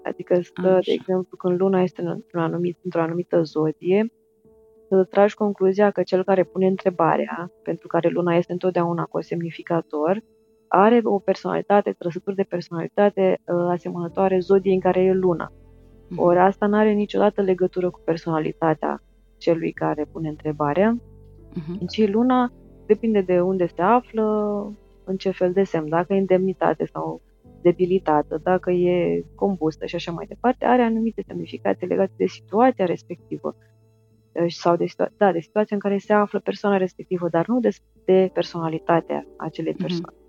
Adică 0.03 0.41
stă, 0.41 0.67
Așa. 0.67 0.79
de 0.85 0.91
exemplu, 0.91 1.37
când 1.37 1.59
luna 1.59 1.81
este 1.81 2.01
într-o, 2.01 2.41
anumit, 2.41 2.77
într-o 2.83 3.01
anumită 3.01 3.41
zodie, 3.41 4.11
să 4.89 5.03
tragi 5.03 5.35
concluzia 5.35 5.91
că 5.91 6.03
cel 6.03 6.23
care 6.23 6.43
pune 6.43 6.67
întrebarea, 6.67 7.51
pentru 7.63 7.87
care 7.87 8.09
luna 8.09 8.35
este 8.35 8.51
întotdeauna 8.51 9.03
cu 9.03 9.21
semnificator, 9.21 10.23
are 10.67 10.99
o 11.03 11.19
personalitate, 11.19 11.95
trăsături 11.97 12.35
de 12.35 12.43
personalitate 12.43 13.39
uh, 13.45 13.55
asemănătoare 13.69 14.39
zodiei 14.39 14.73
în 14.73 14.79
care 14.79 15.01
e 15.03 15.13
luna. 15.13 15.51
Mhm. 16.09 16.19
Ori 16.19 16.39
asta 16.39 16.65
nu 16.65 16.77
are 16.77 16.91
niciodată 16.91 17.41
legătură 17.41 17.89
cu 17.89 18.01
personalitatea 18.05 19.01
celui 19.37 19.71
care 19.71 20.07
pune 20.11 20.29
întrebarea, 20.29 20.97
uh-huh. 20.97 21.87
ci 21.89 22.09
luna 22.09 22.51
depinde 22.85 23.21
de 23.21 23.41
unde 23.41 23.67
se 23.67 23.81
află, 23.81 24.23
în 25.03 25.17
ce 25.17 25.31
fel 25.31 25.51
de 25.51 25.63
semn, 25.63 25.89
dacă 25.89 26.13
e 26.13 26.17
indemnitate 26.17 26.85
sau 26.85 27.21
debilitată, 27.63 28.39
dacă 28.43 28.71
e 28.71 29.23
combustă 29.35 29.85
și 29.85 29.95
așa 29.95 30.11
mai 30.11 30.25
departe, 30.25 30.65
are 30.65 30.81
anumite 30.81 31.23
semnificații 31.27 31.87
legate 31.87 32.11
de 32.17 32.25
situația 32.25 32.85
respectivă 32.85 33.55
uh, 34.31 34.45
sau 34.47 34.75
de, 34.75 34.85
situa- 34.85 35.11
da, 35.17 35.31
de 35.31 35.39
situația 35.39 35.75
în 35.75 35.81
care 35.81 35.97
se 35.97 36.13
află 36.13 36.39
persoana 36.39 36.77
respectivă, 36.77 37.27
dar 37.29 37.47
nu 37.47 37.59
de, 37.59 37.69
de 38.05 38.29
personalitatea 38.33 39.27
acelei 39.37 39.73
mhm. 39.73 39.81
persoane. 39.81 40.17
Mm-hmm. 40.17 40.22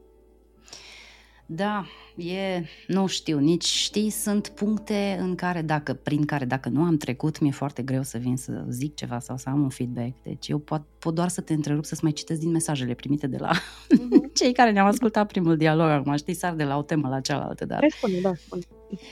Da, 1.46 1.84
e, 2.16 2.64
nu 2.86 3.06
știu, 3.06 3.38
nici 3.38 3.64
știi, 3.64 4.10
sunt 4.10 4.48
puncte 4.48 5.16
în 5.20 5.34
care 5.34 5.62
dacă, 5.62 5.94
prin 5.94 6.24
care 6.24 6.44
dacă 6.44 6.68
nu 6.68 6.82
am 6.82 6.96
trecut, 6.96 7.40
mi-e 7.40 7.50
foarte 7.50 7.82
greu 7.82 8.02
să 8.02 8.18
vin 8.18 8.36
să 8.36 8.64
zic 8.68 8.94
ceva 8.94 9.18
sau 9.18 9.36
să 9.36 9.48
am 9.48 9.62
un 9.62 9.68
feedback. 9.68 10.12
Deci 10.22 10.48
eu 10.48 10.58
pot, 10.58 10.82
pot 10.98 11.14
doar 11.14 11.28
să 11.28 11.40
te 11.40 11.52
întrerup 11.52 11.84
să-ți 11.84 12.02
mai 12.02 12.12
citesc 12.12 12.40
din 12.40 12.50
mesajele 12.50 12.94
primite 12.94 13.26
de 13.26 13.36
la 13.36 13.50
mm-hmm. 13.52 14.32
cei 14.38 14.52
care 14.52 14.70
ne-au 14.70 14.86
ascultat 14.86 15.26
primul 15.26 15.56
dialog. 15.56 15.88
Acum 15.88 16.16
știi, 16.16 16.34
sar 16.34 16.54
de 16.54 16.64
la 16.64 16.76
o 16.76 16.82
temă 16.82 17.08
la 17.08 17.20
cealaltă. 17.20 17.64
Dar... 17.64 17.84
Spune, 17.88 18.20
da, 18.20 18.34
spune. 18.34 18.62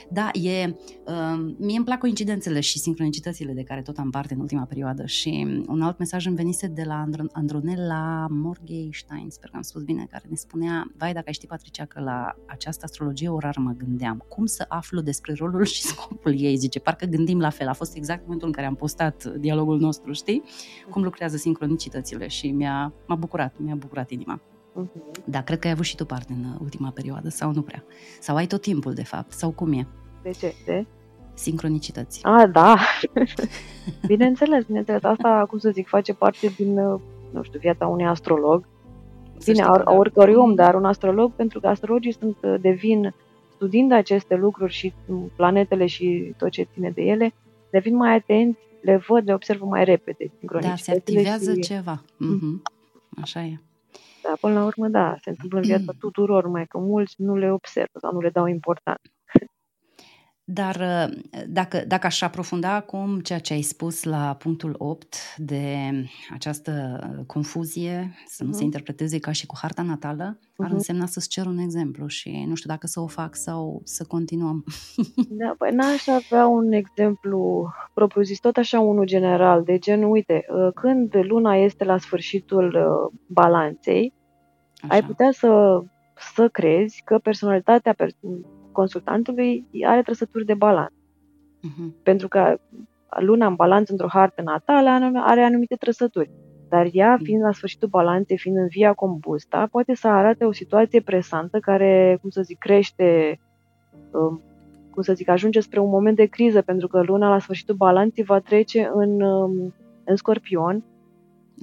Da, 0.09 0.29
e, 0.33 0.75
uh, 1.05 1.53
mie 1.57 1.75
îmi 1.75 1.85
plac 1.85 1.99
coincidențele 1.99 2.59
și 2.59 2.79
sincronicitățile 2.79 3.53
de 3.53 3.63
care 3.63 3.81
tot 3.81 3.97
am 3.97 4.09
parte 4.09 4.33
în 4.33 4.39
ultima 4.39 4.63
perioadă 4.63 5.05
și 5.05 5.63
un 5.67 5.81
alt 5.81 5.97
mesaj 5.97 6.25
îmi 6.25 6.35
venise 6.35 6.67
de 6.67 6.83
la 6.83 7.05
Andronella 7.31 8.27
Morgenstein, 8.29 9.29
sper 9.29 9.49
că 9.49 9.55
am 9.55 9.61
spus 9.61 9.83
bine, 9.83 10.07
care 10.11 10.23
ne 10.29 10.35
spunea, 10.35 10.91
vai, 10.97 11.13
dacă 11.13 11.25
ai 11.27 11.33
ști, 11.33 11.47
Patricia, 11.47 11.85
că 11.85 11.99
la 11.99 12.35
această 12.47 12.85
astrologie 12.85 13.29
orară 13.29 13.59
mă 13.59 13.71
gândeam, 13.77 14.25
cum 14.27 14.45
să 14.45 14.65
aflu 14.67 15.01
despre 15.01 15.33
rolul 15.33 15.63
și 15.65 15.81
scopul 15.81 16.39
ei, 16.39 16.55
zice, 16.55 16.79
parcă 16.79 17.05
gândim 17.05 17.39
la 17.39 17.49
fel, 17.49 17.67
a 17.67 17.73
fost 17.73 17.95
exact 17.95 18.21
momentul 18.23 18.47
în 18.47 18.53
care 18.53 18.67
am 18.67 18.75
postat 18.75 19.25
dialogul 19.25 19.79
nostru, 19.79 20.11
știi, 20.11 20.43
cum 20.89 21.03
lucrează 21.03 21.37
sincronicitățile 21.37 22.27
și 22.27 22.51
mi-a, 22.51 22.93
m-a 23.07 23.15
bucurat, 23.15 23.55
mi-a 23.59 23.75
bucurat 23.75 24.09
inima. 24.09 24.41
Uh-huh. 24.73 25.23
Da, 25.25 25.41
cred 25.41 25.59
că 25.59 25.67
ai 25.67 25.73
avut 25.73 25.85
și 25.85 25.95
tu 25.95 26.05
parte 26.05 26.33
în 26.33 26.45
ultima 26.61 26.89
perioadă, 26.89 27.29
sau 27.29 27.51
nu 27.51 27.61
prea? 27.61 27.83
Sau 28.19 28.35
ai 28.35 28.47
tot 28.47 28.61
timpul, 28.61 28.93
de 28.93 29.03
fapt, 29.03 29.31
sau 29.31 29.51
cum 29.51 29.73
e? 29.73 29.87
De 30.21 30.31
ce? 30.31 30.53
De? 30.65 30.85
Sincronicități. 31.33 32.23
Ah, 32.23 32.49
da! 32.51 32.77
bineînțeles, 34.07 34.63
bineînțeles. 34.63 35.03
Asta, 35.03 35.45
cum 35.49 35.59
să 35.59 35.69
zic, 35.69 35.87
face 35.87 36.13
parte 36.13 36.47
din, 36.47 36.73
nu 37.31 37.43
știu, 37.43 37.59
viața 37.59 37.87
unui 37.87 38.05
astrolog. 38.05 38.67
Bine, 39.45 39.61
a, 39.61 39.81
a 39.83 39.93
oricărui 39.93 40.35
om, 40.35 40.55
dar 40.55 40.75
un 40.75 40.85
astrolog, 40.85 41.31
pentru 41.31 41.59
că 41.59 41.67
astrologii 41.67 42.13
sunt, 42.13 42.37
devin, 42.61 43.13
studiind 43.55 43.91
aceste 43.91 44.35
lucruri 44.35 44.73
și 44.73 44.93
planetele 45.35 45.85
și 45.85 46.33
tot 46.37 46.49
ce 46.49 46.67
ține 46.73 46.89
de 46.89 47.01
ele, 47.01 47.33
devin 47.69 47.95
mai 47.95 48.15
atenți, 48.15 48.59
le 48.81 49.03
văd, 49.07 49.25
le 49.25 49.33
observă 49.33 49.65
mai 49.65 49.83
repede. 49.83 50.31
Da, 50.61 50.75
se 50.75 50.91
activează 50.91 51.53
și... 51.53 51.59
ceva. 51.59 52.01
Mm-hmm. 52.01 52.61
Așa 53.21 53.43
e. 53.43 53.59
Da, 54.33 54.47
până 54.47 54.59
la 54.59 54.65
urmă, 54.65 54.87
da, 54.87 55.15
se 55.21 55.29
întâmplă 55.29 55.57
în 55.57 55.63
viața 55.63 55.93
tuturor, 55.99 56.47
mai 56.47 56.65
că 56.65 56.77
mulți 56.77 57.15
nu 57.17 57.35
le 57.35 57.51
observă 57.51 57.99
sau 57.99 58.11
nu 58.13 58.19
le 58.19 58.29
dau 58.29 58.45
importanță. 58.45 59.11
Dar 60.45 60.75
uh, 60.75 61.17
dacă, 61.47 61.83
dacă 61.87 62.05
aș 62.05 62.21
aprofunda 62.21 62.73
acum 62.73 63.19
ceea 63.19 63.39
ce 63.39 63.53
ai 63.53 63.61
spus 63.61 64.03
la 64.03 64.35
punctul 64.39 64.75
8 64.77 65.15
de 65.37 65.91
această 66.33 66.99
confuzie, 67.27 68.13
să 68.25 68.43
nu 68.43 68.49
uh-huh. 68.49 68.53
se 68.53 68.63
interpreteze 68.63 69.19
ca 69.19 69.31
și 69.31 69.45
cu 69.45 69.55
harta 69.61 69.81
natală, 69.81 70.39
uh-huh. 70.39 70.65
ar 70.65 70.71
însemna 70.71 71.05
să-ți 71.05 71.29
cer 71.29 71.45
un 71.45 71.57
exemplu 71.57 72.07
și 72.07 72.45
nu 72.47 72.55
știu 72.55 72.69
dacă 72.69 72.87
să 72.87 72.99
o 72.99 73.07
fac 73.07 73.35
sau 73.35 73.81
să 73.83 74.05
continuăm. 74.07 74.63
Da, 75.29 75.55
păi 75.57 75.71
n-aș 75.71 76.07
avea 76.07 76.47
un 76.47 76.71
exemplu 76.71 77.69
propriu-zis, 77.93 78.39
tot 78.39 78.57
așa 78.57 78.79
unul 78.79 79.05
general, 79.05 79.63
de 79.63 79.77
gen, 79.77 80.03
uite, 80.03 80.45
uh, 80.49 80.73
când 80.73 81.15
luna 81.21 81.55
este 81.55 81.83
la 81.83 81.97
sfârșitul 81.97 82.75
uh, 82.75 83.19
balanței, 83.27 84.13
așa. 84.83 84.93
ai 84.93 85.03
putea 85.03 85.31
să, 85.31 85.81
să 86.33 86.47
crezi 86.47 87.01
că 87.05 87.17
personalitatea 87.17 87.95
consultantului 88.71 89.65
are 89.85 90.01
trăsături 90.01 90.45
de 90.45 90.53
balans. 90.53 90.91
Uh-huh. 90.91 92.03
Pentru 92.03 92.27
că 92.27 92.57
luna 93.19 93.47
în 93.47 93.55
balans 93.55 93.89
într-o 93.89 94.07
hartă 94.07 94.41
natală 94.41 94.89
are 95.15 95.43
anumite 95.43 95.75
trăsături. 95.75 96.29
Dar 96.69 96.87
ea, 96.91 97.13
mhm. 97.13 97.23
fiind 97.23 97.41
la 97.41 97.51
sfârșitul 97.51 97.87
balanței, 97.87 98.37
fiind 98.37 98.57
în 98.57 98.67
via 98.67 98.93
combusta, 98.93 99.67
poate 99.71 99.95
să 99.95 100.07
arate 100.07 100.45
o 100.45 100.51
situație 100.51 101.01
presantă 101.01 101.59
care, 101.59 102.17
cum 102.21 102.29
să 102.29 102.41
zic, 102.41 102.57
crește, 102.57 103.39
um, 104.11 104.41
cum 104.91 105.01
să 105.01 105.13
zic, 105.13 105.29
ajunge 105.29 105.59
spre 105.59 105.79
un 105.79 105.89
moment 105.89 106.15
de 106.15 106.25
criză, 106.25 106.61
pentru 106.61 106.87
că 106.87 107.01
luna 107.01 107.29
la 107.29 107.39
sfârșitul 107.39 107.75
balanței 107.75 108.23
va 108.23 108.39
trece 108.39 108.91
în, 108.93 109.21
um, 109.21 109.73
în 110.03 110.15
scorpion, 110.15 110.83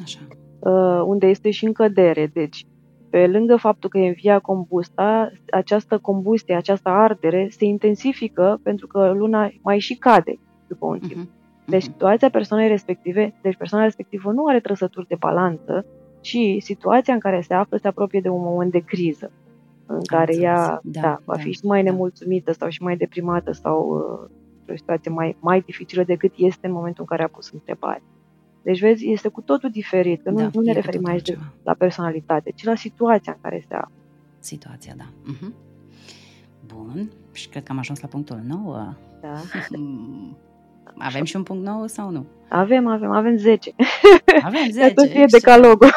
Așa. 0.03 0.19
Uh, 0.59 1.03
unde 1.05 1.27
este 1.27 1.51
și 1.51 1.65
în 1.65 1.73
cădere. 1.73 2.27
Deci, 2.27 2.67
pe 3.11 3.27
lângă 3.27 3.57
faptul 3.57 3.91
că 3.91 3.99
e 3.99 4.09
în 4.09 4.13
via 4.13 4.39
combusta, 4.39 5.31
această 5.51 5.99
combustie, 5.99 6.55
această 6.55 6.89
ardere 6.89 7.49
se 7.51 7.65
intensifică 7.65 8.61
pentru 8.63 8.87
că 8.87 9.13
luna 9.13 9.51
mai 9.63 9.79
și 9.79 9.95
cade 9.95 10.39
după 10.67 10.87
un 10.87 10.99
timp. 10.99 11.27
Uh-huh. 11.27 11.39
Deci 11.67 11.83
situația 11.83 12.31
persoanei 12.31 12.69
respective, 12.69 13.35
deci 13.43 13.57
persoana 13.57 13.85
respectivă 13.85 14.33
nu 14.33 14.47
are 14.47 14.61
trăsături 14.61 15.07
de 15.07 15.17
balanță, 15.19 15.85
ci 16.21 16.37
situația 16.59 17.15
în 17.15 17.21
care 17.21 17.41
se 17.41 17.55
află 17.55 17.77
se 17.77 17.89
apropie 17.89 18.21
de 18.21 18.29
un 18.29 18.43
moment 18.43 18.73
de 18.73 18.79
criză, 18.79 19.31
în 19.87 20.01
care 20.03 20.37
ea 20.37 20.81
da, 20.83 21.01
da, 21.01 21.21
va 21.25 21.35
da, 21.35 21.43
fi 21.43 21.53
și 21.53 21.65
mai 21.65 21.83
da. 21.85 21.91
nemulțumită 21.91 22.53
sau 22.53 22.69
și 22.69 22.83
mai 22.83 22.97
deprimată 22.97 23.53
sau 23.53 23.89
uh, 23.89 24.73
o 24.73 24.77
situație 24.77 25.11
mai, 25.11 25.37
mai 25.41 25.61
dificilă 25.61 26.03
decât 26.03 26.33
este 26.37 26.67
în 26.67 26.73
momentul 26.73 27.01
în 27.01 27.17
care 27.17 27.23
a 27.23 27.29
pus 27.29 27.51
întrebare. 27.51 28.03
Deci, 28.63 28.81
vezi, 28.81 29.11
este 29.11 29.29
cu 29.29 29.41
totul 29.41 29.71
diferit, 29.71 30.23
că 30.23 30.31
nu, 30.31 30.37
da, 30.37 30.51
nu 30.53 30.61
ne 30.61 30.73
referim 30.73 31.07
aici 31.07 31.27
de, 31.27 31.39
la 31.63 31.75
personalitate, 31.75 32.51
ci 32.51 32.65
la 32.65 32.75
situația 32.75 33.33
în 33.33 33.39
care 33.43 33.65
se 33.69 33.75
află. 33.75 33.93
Situația, 34.39 34.95
da. 34.97 35.05
Uh-huh. 35.05 35.55
Bun, 36.67 37.11
și 37.33 37.49
cred 37.49 37.63
că 37.63 37.73
am 37.73 37.79
ajuns 37.79 38.01
la 38.01 38.09
punctul 38.09 38.41
9. 38.47 38.95
Da. 39.21 39.35
Avem 40.99 41.25
și 41.25 41.37
un 41.37 41.43
punct 41.43 41.67
nou 41.67 41.87
sau 41.87 42.11
nu? 42.11 42.27
Avem, 42.49 42.87
avem, 42.87 43.11
avem 43.11 43.37
10. 43.37 43.75
Avem 44.43 44.71
10. 44.71 44.95
Tot 44.95 45.09
fie 45.09 45.25
decalogul. 45.29 45.89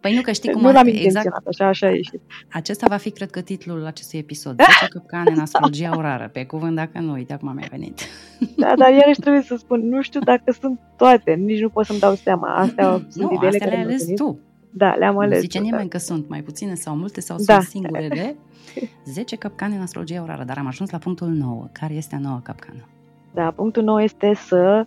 Păi 0.00 0.14
nu, 0.14 0.20
că 0.20 0.32
știi 0.32 0.52
cum 0.52 0.62
Nu 0.62 0.72
l-am 0.72 0.86
exact. 0.86 1.46
așa, 1.46 1.66
așa 1.66 1.90
ești. 1.90 2.20
Acesta 2.52 2.86
va 2.88 2.96
fi, 2.96 3.10
cred 3.10 3.30
că, 3.30 3.40
titlul 3.40 3.86
acestui 3.86 4.18
episod. 4.18 4.60
10 4.80 4.88
căpcane 4.90 5.30
în 5.34 5.38
astrologia 5.38 5.96
orară. 5.96 6.30
Pe 6.32 6.44
cuvânt, 6.44 6.76
dacă 6.76 6.98
nu, 6.98 7.12
uite, 7.12 7.32
acum 7.32 7.54
mi-a 7.54 7.68
venit. 7.70 8.00
Da, 8.56 8.72
dar 8.76 8.92
iarăși 8.92 9.20
trebuie 9.20 9.42
să 9.42 9.56
spun, 9.56 9.88
nu 9.88 10.02
știu 10.02 10.20
dacă 10.20 10.52
sunt 10.60 10.80
toate, 10.96 11.32
nici 11.32 11.60
nu 11.60 11.68
pot 11.68 11.84
să-mi 11.84 11.98
dau 11.98 12.14
seama. 12.14 12.54
Astea 12.54 12.90
nu, 12.90 13.04
sunt 13.08 13.30
ideile 13.30 13.46
astea 13.46 13.58
care 13.58 13.70
le-ai 13.70 13.82
ales 13.82 14.06
tu. 14.14 14.38
Da, 14.70 14.94
le-am 14.94 15.18
ales. 15.18 15.40
Zice 15.40 15.58
nimeni 15.58 15.82
da. 15.82 15.88
că 15.88 15.98
sunt 15.98 16.28
mai 16.28 16.42
puține 16.42 16.74
sau 16.74 16.96
multe 16.96 17.20
sau 17.20 17.36
da. 17.44 17.54
sunt 17.54 17.66
singurele. 17.66 18.36
10 19.04 19.36
capcane 19.36 19.74
în 19.74 19.80
astrologia 19.80 20.22
orară, 20.22 20.44
dar 20.44 20.58
am 20.58 20.66
ajuns 20.66 20.90
la 20.90 20.98
punctul 20.98 21.28
9. 21.28 21.68
Care 21.72 21.94
este 21.94 22.14
a 22.14 22.18
noua 22.18 22.40
capcană? 22.42 22.88
Da, 23.36 23.50
punctul 23.50 23.82
nou 23.82 23.98
este 23.98 24.34
să 24.34 24.86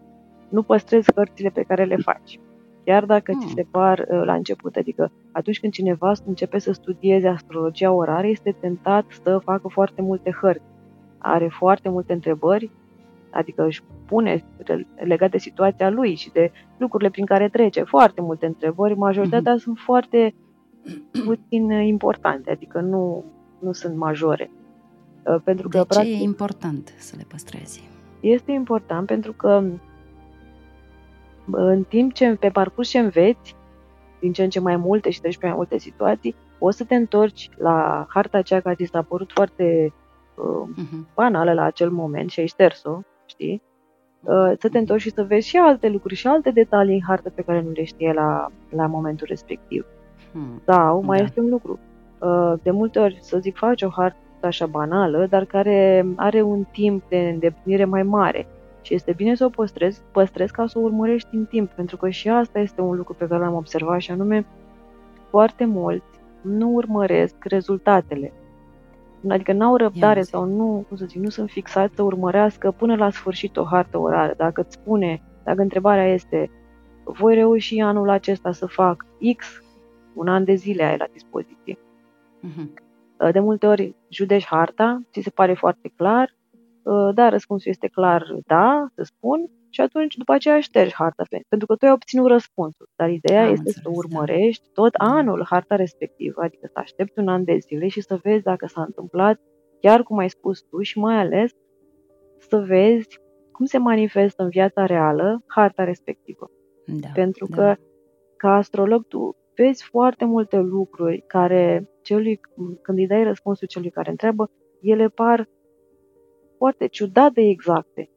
nu 0.49 0.63
păstrezi 0.63 1.13
hărțile 1.15 1.49
pe 1.49 1.61
care 1.61 1.83
le 1.83 1.95
faci. 1.95 2.39
Chiar 2.83 3.05
dacă 3.05 3.31
hmm. 3.31 3.41
ți 3.41 3.53
se 3.53 3.65
par 3.71 3.99
uh, 3.99 4.21
la 4.25 4.33
început, 4.33 4.75
adică 4.75 5.11
atunci 5.31 5.59
când 5.59 5.73
cineva 5.73 6.11
începe 6.25 6.57
să 6.57 6.71
studieze 6.71 7.27
astrologia 7.27 7.91
orară, 7.91 8.27
este 8.27 8.55
tentat 8.59 9.05
să 9.23 9.39
facă 9.43 9.67
foarte 9.67 10.01
multe 10.01 10.37
hărți. 10.41 10.63
Are 11.17 11.47
foarte 11.47 11.89
multe 11.89 12.13
întrebări, 12.13 12.71
adică 13.31 13.65
își 13.65 13.83
pune 14.05 14.45
legat 14.95 15.31
de 15.31 15.37
situația 15.37 15.89
lui 15.89 16.15
și 16.15 16.31
de 16.31 16.51
lucrurile 16.77 17.09
prin 17.09 17.25
care 17.25 17.49
trece, 17.49 17.83
foarte 17.83 18.21
multe 18.21 18.45
întrebări, 18.45 18.95
majoritatea 18.95 19.51
hmm. 19.51 19.61
sunt 19.61 19.77
foarte 19.77 20.35
puțin 21.25 21.69
importante, 21.69 22.51
adică 22.51 22.79
nu, 22.79 23.23
nu 23.59 23.71
sunt 23.71 23.95
majore. 23.95 24.51
Uh, 25.25 25.41
pentru 25.43 25.67
că, 25.67 25.77
de 25.77 25.83
ce 25.83 25.87
practic, 25.87 26.19
e 26.19 26.23
important 26.23 26.93
să 26.97 27.15
le 27.17 27.23
păstrezi? 27.27 27.88
Este 28.19 28.51
important 28.51 29.07
pentru 29.07 29.33
că 29.33 29.63
în 31.51 31.83
timp 31.83 32.13
ce 32.13 32.35
pe 32.35 32.49
parcurs 32.49 32.89
ce 32.89 32.99
înveți, 32.99 33.55
din 34.19 34.31
ce 34.31 34.43
în 34.43 34.49
ce 34.49 34.59
mai 34.59 34.75
multe 34.75 35.09
și 35.09 35.21
treci 35.21 35.37
pe 35.37 35.45
mai 35.45 35.55
multe 35.55 35.77
situații, 35.77 36.35
o 36.59 36.69
să 36.69 36.83
te 36.83 36.95
întorci 36.95 37.49
la 37.57 38.05
harta 38.09 38.37
aceea 38.37 38.59
care 38.59 38.75
ți 38.75 38.89
s-a 38.91 39.01
părut 39.01 39.31
foarte 39.31 39.93
uh, 40.35 40.69
uh-huh. 40.75 41.13
banală 41.15 41.53
la 41.53 41.63
acel 41.63 41.89
moment 41.89 42.29
și 42.29 42.39
ai 42.39 42.45
șters-o, 42.45 42.99
știi? 43.25 43.61
Uh, 44.21 44.51
să 44.59 44.69
te 44.69 44.77
întorci 44.77 45.01
și 45.01 45.11
să 45.11 45.23
vezi 45.23 45.47
și 45.47 45.57
alte 45.57 45.89
lucruri 45.89 46.15
și 46.15 46.27
alte 46.27 46.51
detalii 46.51 46.93
în 46.93 47.01
hartă 47.07 47.29
pe 47.29 47.41
care 47.41 47.61
nu 47.61 47.71
le 47.71 47.83
știe 47.83 48.13
la, 48.13 48.47
la 48.69 48.85
momentul 48.85 49.27
respectiv. 49.29 49.85
Hmm. 50.31 50.61
Sau 50.65 51.03
mai 51.03 51.17
da. 51.17 51.23
este 51.23 51.39
un 51.39 51.49
lucru. 51.49 51.79
Uh, 52.19 52.53
de 52.63 52.71
multe 52.71 52.99
ori, 52.99 53.17
să 53.21 53.37
zic, 53.37 53.57
faci 53.57 53.81
o 53.81 53.89
hartă 53.89 54.17
așa 54.45 54.65
banală, 54.65 55.25
dar 55.29 55.45
care 55.45 56.05
are 56.15 56.41
un 56.41 56.63
timp 56.71 57.03
de 57.09 57.17
îndeplinire 57.17 57.85
mai 57.85 58.03
mare. 58.03 58.47
Și 58.81 58.93
este 58.93 59.13
bine 59.13 59.35
să 59.35 59.45
o 59.45 59.49
păstrezi, 59.49 60.01
păstrezi 60.11 60.51
ca 60.51 60.67
să 60.67 60.79
o 60.79 60.81
urmărești 60.81 61.35
în 61.35 61.45
timp, 61.45 61.69
pentru 61.69 61.97
că 61.97 62.09
și 62.09 62.29
asta 62.29 62.59
este 62.59 62.81
un 62.81 62.95
lucru 62.95 63.13
pe 63.13 63.27
care 63.27 63.41
l-am 63.41 63.53
observat 63.53 63.99
și 63.99 64.11
anume 64.11 64.45
foarte 65.29 65.65
mulți 65.65 66.19
nu 66.41 66.69
urmăresc 66.69 67.35
rezultatele. 67.43 68.33
Adică 69.29 69.53
n-au 69.53 69.75
răbdare 69.75 70.21
sau 70.21 70.45
nu, 70.45 70.85
cum 70.87 70.97
să 70.97 71.05
zic, 71.05 71.21
nu 71.21 71.29
sunt 71.29 71.49
fixați 71.49 71.95
să 71.95 72.03
urmărească 72.03 72.71
până 72.71 72.95
la 72.95 73.09
sfârșit 73.09 73.57
o 73.57 73.63
hartă 73.63 73.97
orară. 73.97 74.33
Dacă 74.37 74.61
îți 74.61 74.73
spune, 74.73 75.21
dacă 75.43 75.61
întrebarea 75.61 76.13
este 76.13 76.51
voi 77.03 77.35
reuși 77.35 77.79
anul 77.79 78.09
acesta 78.09 78.51
să 78.51 78.65
fac 78.65 79.05
X, 79.37 79.61
un 80.13 80.27
an 80.27 80.43
de 80.43 80.53
zile 80.53 80.83
ai 80.83 80.97
la 80.97 81.05
dispoziție. 81.13 81.77
Uh-huh 81.77 82.87
Uh, 82.88 82.88
de 83.31 83.39
multe 83.39 83.67
ori 83.67 83.95
judeci 84.09 84.45
harta, 84.45 85.01
ți 85.11 85.21
se 85.21 85.29
pare 85.29 85.53
foarte 85.53 85.91
clar, 85.95 86.35
uh, 86.83 87.09
da, 87.13 87.29
răspunsul 87.29 87.71
este 87.71 87.87
clar, 87.87 88.23
da, 88.45 88.87
să 88.95 89.03
spun, 89.03 89.49
și 89.69 89.81
atunci 89.81 90.15
după 90.15 90.33
aceea 90.33 90.59
ștergi 90.59 90.93
harta, 90.95 91.23
pentru 91.47 91.67
că 91.67 91.75
tu 91.75 91.85
ai 91.85 91.91
obținut 91.91 92.27
răspunsul. 92.27 92.89
Dar 92.95 93.09
ideea 93.09 93.45
Am 93.45 93.51
este 93.51 93.63
înțeles, 93.65 93.83
să 93.83 93.89
da. 93.89 93.97
urmărești 93.97 94.63
da. 94.63 94.81
tot 94.81 94.93
anul 94.93 95.45
harta 95.49 95.75
respectivă, 95.75 96.41
adică 96.41 96.67
să 96.73 96.79
aștepți 96.79 97.19
un 97.19 97.27
an 97.27 97.43
de 97.43 97.57
zile 97.57 97.87
și 97.87 98.01
să 98.01 98.19
vezi 98.23 98.43
dacă 98.43 98.67
s-a 98.67 98.81
întâmplat 98.81 99.39
chiar 99.81 100.03
cum 100.03 100.17
ai 100.17 100.29
spus 100.29 100.61
tu 100.61 100.81
și 100.81 100.99
mai 100.99 101.15
ales 101.17 101.51
să 102.37 102.57
vezi 102.59 103.19
cum 103.51 103.65
se 103.65 103.77
manifestă 103.77 104.43
în 104.43 104.49
viața 104.49 104.85
reală 104.85 105.43
harta 105.47 105.83
respectivă. 105.83 106.51
Da, 106.85 107.07
pentru 107.13 107.47
da. 107.49 107.55
că 107.55 107.81
ca 108.37 108.55
astrolog 108.55 109.07
tu 109.07 109.35
vezi 109.61 109.83
foarte 109.83 110.25
multe 110.25 110.57
lucruri 110.57 111.23
care 111.27 111.89
celui, 112.01 112.39
când 112.81 112.97
îi 112.97 113.07
dai 113.07 113.23
răspunsul 113.23 113.67
celui 113.67 113.89
care 113.89 114.09
întreabă, 114.09 114.51
ele 114.81 115.07
par 115.07 115.49
foarte 116.57 116.87
ciudat 116.87 117.31
de 117.33 117.41
exacte. 117.41 118.09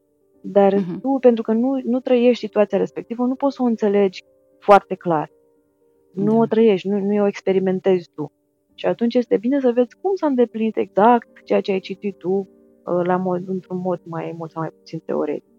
Dar 0.43 0.73
uh-huh. 0.73 1.01
tu, 1.01 1.19
pentru 1.21 1.43
că 1.43 1.53
nu, 1.53 1.81
nu 1.85 2.01
trăiești 2.01 2.45
situația 2.45 2.79
respectivă, 2.79 3.25
nu 3.25 3.35
poți 3.35 3.57
să 3.57 3.63
o 3.63 3.67
înțelegi 3.67 4.25
foarte 4.59 4.95
clar. 4.95 5.31
Nu 6.13 6.33
da. 6.33 6.39
o 6.39 6.47
trăiești, 6.47 6.89
nu, 6.89 6.99
nu 6.99 7.23
o 7.23 7.27
experimentezi 7.27 8.11
tu. 8.15 8.33
Și 8.75 8.87
atunci 8.87 9.15
este 9.15 9.37
bine 9.37 9.61
să 9.61 9.71
vezi 9.73 9.97
cum 10.01 10.15
s-a 10.15 10.27
îndeplinit 10.27 10.77
exact 10.77 11.43
ceea 11.45 11.61
ce 11.61 11.73
ai 11.73 11.81
citit 11.81 12.17
tu 12.17 12.31
uh, 12.31 13.05
la 13.05 13.17
mod, 13.17 13.49
într-un 13.49 13.79
mod 13.79 14.01
mai 14.05 14.35
mult 14.37 14.51
sau 14.51 14.61
mai 14.61 14.71
puțin 14.71 14.99
teoretic. 14.99 15.52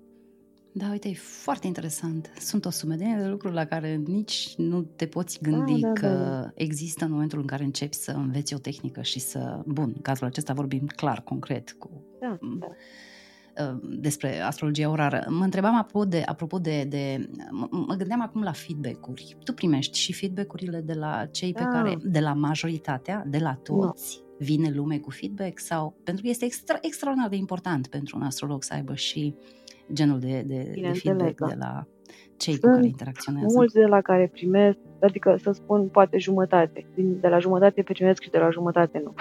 Da, 0.75 0.89
uite, 0.91 1.09
e 1.09 1.13
foarte 1.13 1.67
interesant. 1.67 2.31
Sunt 2.39 2.65
o 2.65 2.69
sumedenie 2.69 3.17
de 3.17 3.27
lucruri 3.27 3.53
la 3.53 3.65
care 3.65 3.95
nici 3.95 4.53
nu 4.57 4.81
te 4.81 5.05
poți 5.05 5.39
gândi 5.41 5.79
da, 5.79 5.87
da, 5.87 5.93
că 5.93 6.07
da. 6.07 6.51
există 6.55 7.05
în 7.05 7.11
momentul 7.11 7.39
în 7.39 7.45
care 7.45 7.63
începi 7.63 7.95
să 7.95 8.11
înveți 8.11 8.53
o 8.53 8.57
tehnică 8.57 9.01
și 9.01 9.19
să... 9.19 9.61
Bun, 9.65 9.91
în 9.95 10.01
cazul 10.01 10.27
acesta 10.27 10.53
vorbim 10.53 10.85
clar, 10.85 11.21
concret, 11.21 11.71
cu 11.71 11.89
da, 12.19 12.37
da. 12.59 12.67
Uh, 12.67 13.79
despre 13.99 14.39
astrologia 14.39 14.89
orară. 14.89 15.25
Mă 15.29 15.43
întrebam 15.43 15.75
apropo 15.75 16.05
de, 16.05 16.23
apropo 16.25 16.59
de, 16.59 16.83
de 16.83 17.29
mă 17.69 17.95
gândeam 17.97 18.21
acum 18.21 18.41
la 18.43 18.51
feedback-uri. 18.51 19.37
Tu 19.43 19.53
primești 19.53 19.97
și 19.97 20.13
feedback-urile 20.13 20.81
de 20.81 20.93
la 20.93 21.25
cei 21.31 21.53
da. 21.53 21.63
pe 21.63 21.69
care, 21.71 21.97
de 22.03 22.19
la 22.19 22.33
majoritatea, 22.33 23.23
de 23.27 23.37
la 23.37 23.53
toți? 23.53 24.21
No. 24.21 24.45
Vine 24.45 24.69
lume 24.69 24.97
cu 24.97 25.09
feedback 25.09 25.59
sau 25.59 25.95
pentru 26.03 26.23
că 26.23 26.29
este 26.29 26.45
extra, 26.45 26.77
extraordinar 26.81 27.29
de 27.29 27.35
important 27.35 27.87
pentru 27.87 28.17
un 28.17 28.23
astrolog 28.23 28.63
să 28.63 28.73
aibă 28.73 28.95
și 28.95 29.35
genul 29.93 30.19
de, 30.19 30.43
de, 30.47 30.73
de 30.81 30.91
feedback 30.93 31.39
da. 31.39 31.47
de 31.47 31.55
la 31.59 31.85
cei 32.37 32.53
Sunt 32.53 32.65
cu 32.65 32.77
care 32.77 32.85
interacționează. 32.85 33.55
mulți 33.55 33.73
de 33.73 33.85
la 33.85 34.01
care 34.01 34.29
primesc, 34.33 34.77
adică 35.01 35.37
să 35.41 35.51
spun 35.51 35.87
poate 35.87 36.17
jumătate. 36.17 36.85
Din, 36.95 37.19
de 37.19 37.27
la 37.27 37.39
jumătate 37.39 37.83
primesc 37.83 38.21
și 38.21 38.29
de 38.29 38.37
la 38.37 38.49
jumătate 38.49 39.01
nu. 39.03 39.13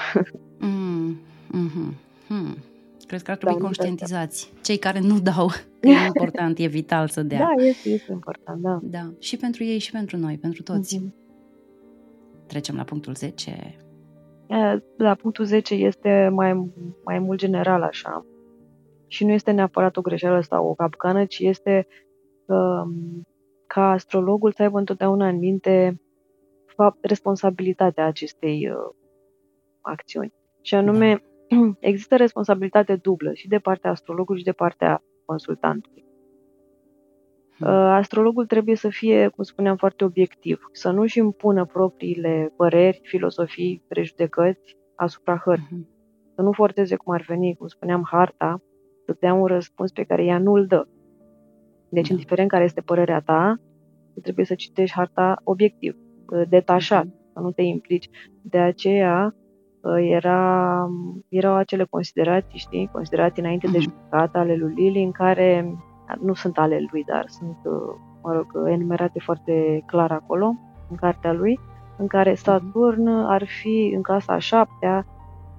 mm, 0.67 1.17
mm-hmm. 1.49 1.95
hmm. 2.29 2.57
Cred 3.07 3.23
că 3.23 3.31
ar 3.31 3.37
trebui 3.37 3.59
da, 3.59 3.65
conștientizați. 3.65 4.53
Cei 4.63 4.77
care 4.77 5.01
nu 5.01 5.19
dau, 5.21 5.47
că 5.81 5.89
e 5.89 6.07
important, 6.07 6.59
e 6.59 6.67
vital 6.67 7.09
să 7.09 7.23
dea. 7.23 7.39
Da, 7.39 7.65
este, 7.65 7.89
este 7.89 8.13
important, 8.13 8.63
da. 8.63 8.79
Da, 8.83 9.13
și 9.19 9.37
pentru 9.37 9.65
ei 9.65 9.79
și 9.79 9.91
pentru 9.91 10.17
noi, 10.17 10.39
pentru 10.39 10.63
toți. 10.63 10.99
Mm-hmm. 10.99 11.21
Trecem 12.47 12.77
la 12.77 12.83
punctul 12.83 13.15
10. 13.15 13.77
La 14.97 15.15
punctul 15.15 15.45
10 15.45 15.75
este 15.75 16.29
mai, 16.33 16.73
mai 17.05 17.19
mult 17.19 17.39
general 17.39 17.83
așa. 17.83 18.27
Și 19.13 19.25
nu 19.25 19.33
este 19.33 19.51
neapărat 19.51 19.97
o 19.97 20.01
greșeală 20.01 20.41
sau 20.41 20.67
o 20.69 20.75
capcană, 20.75 21.25
ci 21.25 21.39
este 21.39 21.87
um, 22.47 23.23
ca 23.67 23.91
astrologul 23.91 24.53
să 24.53 24.63
aibă 24.63 24.79
întotdeauna 24.79 25.29
în 25.29 25.39
minte 25.39 26.01
fapt, 26.67 27.05
responsabilitatea 27.05 28.07
acestei 28.07 28.69
uh, 28.71 28.95
acțiuni. 29.81 30.33
Și 30.61 30.75
anume, 30.75 31.23
da 31.49 31.57
există 31.91 32.17
responsabilitate 32.17 32.97
dublă 32.97 33.33
și 33.33 33.49
de 33.49 33.59
partea 33.59 33.91
astrologului 33.91 34.41
și 34.41 34.47
de 34.47 34.53
partea 34.53 35.03
consultantului. 35.25 36.05
Hmm. 37.57 37.67
Uh, 37.67 37.75
astrologul 37.75 38.47
trebuie 38.47 38.77
să 38.77 38.89
fie, 38.89 39.29
cum 39.29 39.45
spuneam, 39.45 39.77
foarte 39.77 40.05
obiectiv, 40.05 40.69
să 40.73 40.91
nu-și 40.91 41.19
impună 41.19 41.65
propriile 41.65 42.53
păreri, 42.57 43.01
filosofii, 43.03 43.85
prejudecăți 43.89 44.77
asupra 44.97 45.37
hărții. 45.37 45.67
Hmm. 45.69 45.89
Să 46.35 46.43
nu 46.43 46.53
forțeze 46.53 46.97
cum 46.97 47.13
ar 47.13 47.25
veni, 47.29 47.55
cum 47.55 47.67
spuneam, 47.67 48.03
harta, 48.11 48.63
să 49.07 49.17
dea 49.21 49.35
un 49.35 49.47
răspuns 49.47 49.93
pe 49.93 50.03
care 50.03 50.25
ea 50.25 50.39
nu-l 50.39 50.67
dă. 50.67 50.87
Deci, 51.89 52.09
da. 52.09 52.15
indiferent 52.15 52.51
care 52.51 52.65
este 52.65 52.81
părerea 52.81 53.21
ta, 53.21 53.61
trebuie 54.23 54.45
să 54.45 54.55
citești 54.55 54.97
harta 54.97 55.41
obiectiv, 55.45 55.97
uh, 56.27 56.43
detașat, 56.49 57.03
hmm. 57.03 57.31
să 57.33 57.41
nu 57.41 57.51
te 57.51 57.63
implici. 57.63 58.11
De 58.43 58.59
aceea, 58.59 59.35
era, 59.91 60.89
erau 61.29 61.55
acele 61.55 61.85
considerații, 61.85 62.59
știi, 62.59 62.89
considerații 62.93 63.43
înainte 63.43 63.67
de 63.67 63.79
mhm. 63.79 63.89
judecată 63.89 64.39
ale 64.39 64.55
lui 64.55 64.75
Lili, 64.75 65.03
în 65.03 65.11
care 65.11 65.77
nu 66.21 66.35
sunt 66.35 66.59
ale 66.59 66.79
lui, 66.91 67.05
dar 67.05 67.25
sunt, 67.27 67.57
mă 68.23 68.33
rog, 68.33 68.69
enumerate 68.69 69.21
foarte 69.21 69.83
clar 69.87 70.11
acolo, 70.11 70.55
în 70.91 70.97
cartea 70.97 71.33
lui, 71.33 71.59
în 71.99 72.07
care 72.07 72.31
mhm. 72.31 72.39
Saturn 72.39 73.07
ar 73.09 73.45
fi 73.47 73.93
în 73.95 74.03
casa 74.03 74.33
a 74.33 74.39
șaptea, 74.39 75.07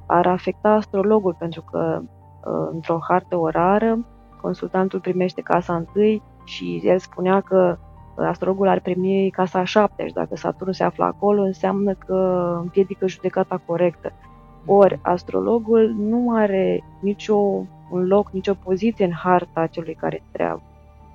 ar 0.07 0.27
afecta 0.27 0.69
astrologul, 0.69 1.35
pentru 1.39 1.61
că 1.71 2.01
într-o 2.71 2.99
hartă 3.07 3.37
orară, 3.37 4.05
consultantul 4.41 4.99
primește 4.99 5.41
casa 5.41 5.75
întâi 5.75 6.21
și 6.43 6.81
el 6.83 6.99
spunea 6.99 7.41
că 7.41 7.77
astrologul 8.17 8.67
ar 8.67 8.79
primi 8.79 9.29
casa 9.31 9.59
a 9.59 9.63
șaptea 9.63 10.07
și 10.07 10.13
dacă 10.13 10.35
Saturn 10.35 10.71
se 10.71 10.83
află 10.83 11.03
acolo, 11.03 11.41
înseamnă 11.41 11.93
că 11.93 12.47
împiedică 12.61 13.07
judecata 13.07 13.61
corectă. 13.65 14.11
Ori 14.65 14.99
astrologul 15.01 15.93
nu 15.97 16.35
are 16.35 16.83
nicio 17.01 17.35
un 17.91 18.07
loc, 18.07 18.31
nicio 18.31 18.53
poziție 18.53 19.05
în 19.05 19.11
harta 19.11 19.67
celui 19.67 19.93
care 19.93 20.23
treabă. 20.31 20.61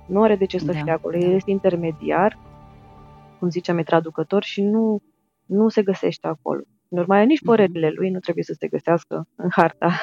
Nu 0.05 0.21
are 0.21 0.35
de 0.35 0.45
ce 0.45 0.57
să 0.57 0.71
da, 0.71 0.79
fie 0.79 0.91
acolo. 0.91 1.17
Da. 1.17 1.25
El 1.25 1.31
este 1.33 1.51
intermediar, 1.51 2.37
cum 3.39 3.49
ziceam, 3.49 3.77
e 3.77 3.83
traducător 3.83 4.43
și 4.43 4.61
nu, 4.61 5.01
nu 5.45 5.67
se 5.69 5.81
găsește 5.81 6.27
acolo. 6.27 6.61
Normal, 6.89 7.25
nici 7.25 7.41
mhm. 7.41 7.49
părerile 7.49 7.89
lui 7.89 8.09
nu 8.09 8.19
trebuie 8.19 8.43
să 8.43 8.55
se 8.59 8.67
găsească 8.67 9.27
în 9.35 9.49
harta. 9.51 9.99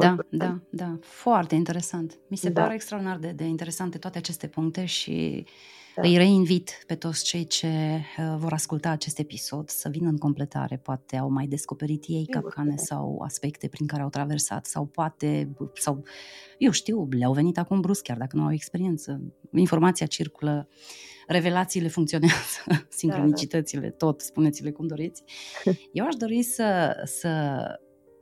Da, 0.00 0.16
da, 0.30 0.60
da. 0.70 0.98
Foarte 1.00 1.54
interesant. 1.54 2.18
Mi 2.28 2.36
se 2.36 2.50
da. 2.50 2.62
pare 2.62 2.74
extraordinar 2.74 3.18
de, 3.18 3.32
de 3.32 3.44
interesante 3.44 3.98
toate 3.98 4.18
aceste 4.18 4.46
puncte 4.46 4.84
și 4.84 5.46
da. 5.94 6.02
Îi 6.02 6.16
reinvit 6.16 6.84
pe 6.86 6.94
toți 6.94 7.24
cei 7.24 7.46
ce 7.46 7.66
uh, 7.66 8.34
vor 8.38 8.52
asculta 8.52 8.90
acest 8.90 9.18
episod 9.18 9.68
să 9.68 9.88
vină 9.88 10.08
în 10.08 10.16
completare. 10.16 10.76
Poate 10.76 11.16
au 11.16 11.30
mai 11.30 11.46
descoperit 11.46 12.04
ei 12.08 12.26
capcane 12.26 12.76
sau 12.76 13.20
aspecte 13.20 13.68
prin 13.68 13.86
care 13.86 14.02
au 14.02 14.08
traversat 14.08 14.66
sau 14.66 14.86
poate, 14.86 15.56
sau 15.74 16.02
eu 16.58 16.70
știu, 16.70 17.08
le-au 17.10 17.32
venit 17.32 17.58
acum 17.58 17.80
brusc 17.80 18.02
chiar 18.02 18.16
dacă 18.16 18.36
nu 18.36 18.42
au 18.42 18.52
experiență. 18.52 19.20
Informația 19.52 20.06
circulă, 20.06 20.68
revelațiile 21.26 21.88
funcționează, 21.88 22.86
sincronicitățile, 22.88 23.90
tot, 23.90 24.20
spuneți-le 24.20 24.70
cum 24.70 24.86
doriți. 24.86 25.22
Eu 25.92 26.06
aș 26.06 26.14
dori 26.14 26.42
să, 26.42 26.96
să 27.04 27.30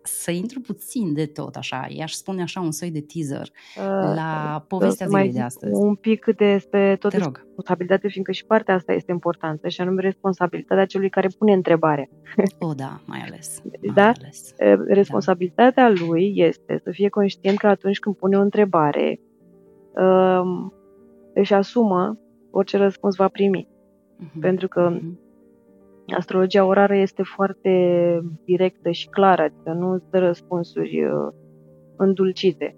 să 0.03 0.31
intru 0.31 0.61
puțin 0.61 1.13
de 1.15 1.27
tot, 1.27 1.55
așa, 1.55 1.87
i-aș 1.89 2.13
spune 2.13 2.43
așa 2.43 2.61
un 2.61 2.71
soi 2.71 2.91
de 2.91 3.01
teaser 3.01 3.49
uh, 3.77 4.15
la 4.15 4.65
povestea 4.69 5.07
zilei 5.07 5.33
de 5.33 5.41
astăzi. 5.41 5.73
Un 5.75 5.95
pic 5.95 6.25
despre 6.37 6.97
tot 6.97 7.13
responsabilitate, 7.13 8.09
fiindcă 8.09 8.33
și 8.33 8.47
partea 8.47 8.75
asta 8.75 8.93
este 8.93 9.13
importantă, 9.13 9.69
și 9.69 9.81
anume 9.81 10.01
responsabilitatea 10.01 10.87
celui 10.87 11.11
care 11.11 11.29
pune 11.39 11.53
întrebarea. 11.53 12.09
O, 12.59 12.67
oh, 12.67 12.75
da, 12.77 13.01
mai 13.05 13.21
ales. 13.27 13.61
Mai 13.65 13.95
da? 13.95 14.07
Ales. 14.07 14.55
Responsabilitatea 14.87 15.93
da. 15.93 16.05
lui 16.05 16.33
este 16.37 16.81
să 16.85 16.91
fie 16.91 17.09
conștient 17.09 17.59
că 17.59 17.67
atunci 17.67 17.99
când 17.99 18.17
pune 18.17 18.37
o 18.37 18.41
întrebare, 18.41 19.21
um, 19.95 20.73
își 21.35 21.55
asumă 21.55 22.19
orice 22.53 22.77
răspuns 22.77 23.17
va 23.17 23.29
primi. 23.29 23.69
Uh-huh. 23.69 24.41
Pentru 24.41 24.69
că 24.69 24.97
uh-huh 24.97 25.31
astrologia 26.07 26.65
orară 26.65 26.95
este 26.95 27.23
foarte 27.23 27.71
directă 28.45 28.91
și 28.91 29.09
clară, 29.09 29.43
adică 29.43 29.73
nu 29.73 30.03
dă 30.11 30.19
răspunsuri 30.19 31.05
uh, 31.05 31.33
îndulcite. 31.97 32.77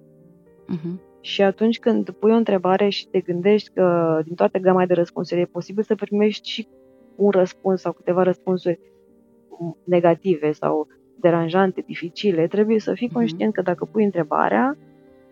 Uh-huh. 0.69 1.01
Și 1.21 1.43
atunci 1.43 1.79
când 1.79 2.11
pui 2.11 2.33
o 2.33 2.37
întrebare 2.37 2.89
și 2.89 3.09
te 3.09 3.21
gândești 3.21 3.71
că 3.75 4.21
din 4.25 4.35
toată 4.35 4.59
gama 4.59 4.87
de 4.87 4.95
răspunsuri 4.95 5.41
e 5.41 5.45
posibil 5.45 5.83
să 5.83 5.95
primești 5.95 6.51
și 6.51 6.69
un 7.17 7.31
răspuns 7.31 7.81
sau 7.81 7.93
câteva 7.93 8.23
răspunsuri 8.23 8.81
negative 9.85 10.53
sau 10.53 10.87
deranjante, 11.21 11.83
dificile, 11.87 12.47
trebuie 12.47 12.79
să 12.79 12.95
fii 12.95 13.09
uh-huh. 13.09 13.13
conștient 13.13 13.55
că 13.55 13.63
dacă 13.63 13.85
pui 13.85 14.05
întrebarea, 14.05 14.77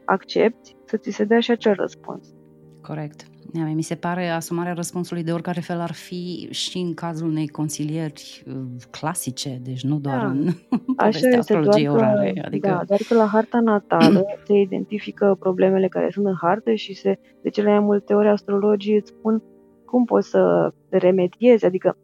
accepti 0.04 0.76
să 0.84 0.96
ți 0.96 1.10
se 1.10 1.24
dea 1.24 1.40
și 1.40 1.50
acel 1.50 1.74
răspuns. 1.74 2.34
Corect. 2.82 3.31
Mi 3.52 3.82
se 3.82 3.94
pare 3.94 4.28
asumarea 4.28 4.72
răspunsului 4.72 5.22
de 5.22 5.32
oricare 5.32 5.60
fel 5.60 5.80
ar 5.80 5.92
fi 5.92 6.48
și 6.50 6.78
în 6.78 6.94
cazul 6.94 7.28
unei 7.28 7.48
consilieri 7.48 8.42
uh, 8.46 8.54
clasice, 8.90 9.60
deci 9.62 9.82
nu 9.82 9.98
doar 9.98 10.18
da. 10.18 10.26
în 10.26 10.48
povestea 10.96 11.38
astrologiei 11.38 11.88
orare. 11.88 12.42
Adică... 12.44 12.68
Da, 12.68 12.82
doar 12.86 13.00
că 13.08 13.14
la 13.14 13.26
harta 13.26 13.60
natală 13.60 14.24
se 14.46 14.58
identifică 14.58 15.36
problemele 15.38 15.88
care 15.88 16.10
sunt 16.10 16.26
în 16.26 16.36
hartă 16.40 16.72
și 16.72 16.94
se, 16.94 17.18
de 17.42 17.48
cele 17.48 17.70
mai 17.70 17.80
multe 17.80 18.14
ori 18.14 18.28
astrologii 18.28 18.96
îți 18.96 19.08
spun 19.10 19.42
cum 19.84 20.04
poți 20.04 20.28
să 20.28 20.72
remediezi, 20.88 21.64
adică 21.64 21.96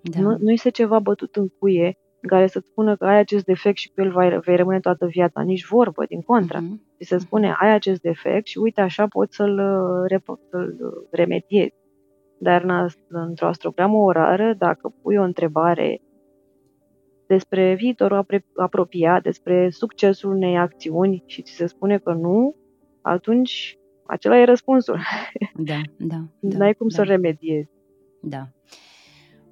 da. 0.00 0.20
nu, 0.20 0.36
nu 0.38 0.50
este 0.50 0.70
ceva 0.70 0.98
bătut 0.98 1.36
în 1.36 1.48
cuie 1.48 1.96
în 2.22 2.28
care 2.28 2.46
să-ți 2.46 2.66
spună 2.70 2.96
că 2.96 3.04
ai 3.04 3.18
acest 3.18 3.44
defect 3.44 3.76
și 3.76 3.90
cu 3.94 4.00
el 4.00 4.12
vei, 4.12 4.38
vei 4.44 4.56
rămâne 4.56 4.80
toată 4.80 5.06
viața. 5.06 5.42
Nici 5.42 5.66
vorbă, 5.66 6.04
din 6.08 6.20
contra. 6.20 6.60
Uh-huh. 6.60 6.96
Și 6.98 7.06
se 7.06 7.18
spune, 7.18 7.54
ai 7.60 7.74
acest 7.74 8.00
defect 8.00 8.46
și 8.46 8.58
uite 8.58 8.80
așa 8.80 9.06
poți 9.06 9.36
să-l, 9.36 9.60
să-l 10.50 10.76
remediezi. 11.10 11.74
Dar 12.38 12.90
într-o 13.08 13.46
astrogramă 13.46 13.96
orară, 13.96 14.54
dacă 14.58 14.94
pui 15.02 15.16
o 15.16 15.22
întrebare 15.22 16.02
despre 17.26 17.74
viitorul 17.74 18.26
apropiat, 18.56 19.22
despre 19.22 19.70
succesul 19.70 20.30
unei 20.30 20.58
acțiuni 20.58 21.22
și 21.26 21.42
ți 21.42 21.52
se 21.52 21.66
spune 21.66 21.98
că 21.98 22.12
nu, 22.12 22.56
atunci 23.02 23.78
acela 24.06 24.38
e 24.38 24.44
răspunsul. 24.44 24.98
Da, 25.54 25.80
da. 25.96 26.16
da 26.40 26.58
N-ai 26.58 26.74
cum 26.74 26.86
da. 26.88 26.94
să 26.94 27.02
remediezi. 27.02 27.70
Da. 28.20 28.48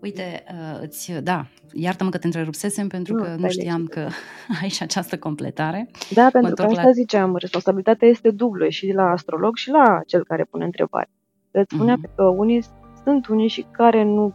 Uite, 0.03 0.44
uh, 0.53 0.80
îți, 0.82 1.12
da, 1.22 1.46
iartă-mă 1.72 2.11
că 2.11 2.18
te 2.18 2.26
întrerupsesem 2.26 2.88
pentru 2.88 3.14
nu, 3.14 3.22
că 3.22 3.34
nu 3.38 3.48
știam 3.48 3.86
că 3.86 4.09
ai 4.62 4.68
și 4.68 4.82
această 4.82 5.18
completare. 5.18 5.90
Da, 6.14 6.28
pentru 6.32 6.55
că 6.55 6.62
asta 6.62 6.82
la... 6.82 6.90
ziceam, 6.90 7.36
responsabilitatea 7.36 8.09
este 8.09 8.30
dublă 8.30 8.68
și 8.68 8.92
la 8.92 9.11
astrolog 9.11 9.57
și 9.57 9.70
la 9.70 10.01
cel 10.07 10.24
care 10.24 10.44
pune 10.44 10.64
întrebare. 10.64 11.11
Îți 11.51 11.74
spunea 11.74 11.96
uh-huh. 11.96 12.14
că 12.14 12.22
unii 12.22 12.64
sunt 13.05 13.26
unii 13.26 13.48
și 13.48 13.66
care 13.70 14.05
nu, 14.05 14.34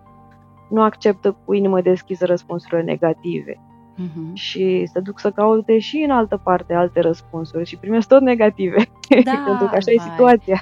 nu 0.69 0.81
acceptă 0.81 1.37
cu 1.45 1.53
inimă 1.53 1.81
deschisă 1.81 2.25
răspunsurile 2.25 2.81
negative. 2.81 3.53
Uh-huh. 3.53 4.33
Și 4.33 4.89
se 4.93 4.99
duc 4.99 5.19
să 5.19 5.31
caute 5.31 5.79
și 5.79 5.97
în 5.97 6.11
altă 6.11 6.41
parte 6.43 6.73
alte 6.73 6.99
răspunsuri 6.99 7.65
și 7.65 7.77
primesc 7.77 8.07
tot 8.07 8.21
negative. 8.21 8.75
Da, 9.23 9.43
pentru 9.47 9.67
că 9.67 9.75
așa 9.75 9.85
vai. 9.85 9.95
e 9.95 10.09
situația. 10.11 10.61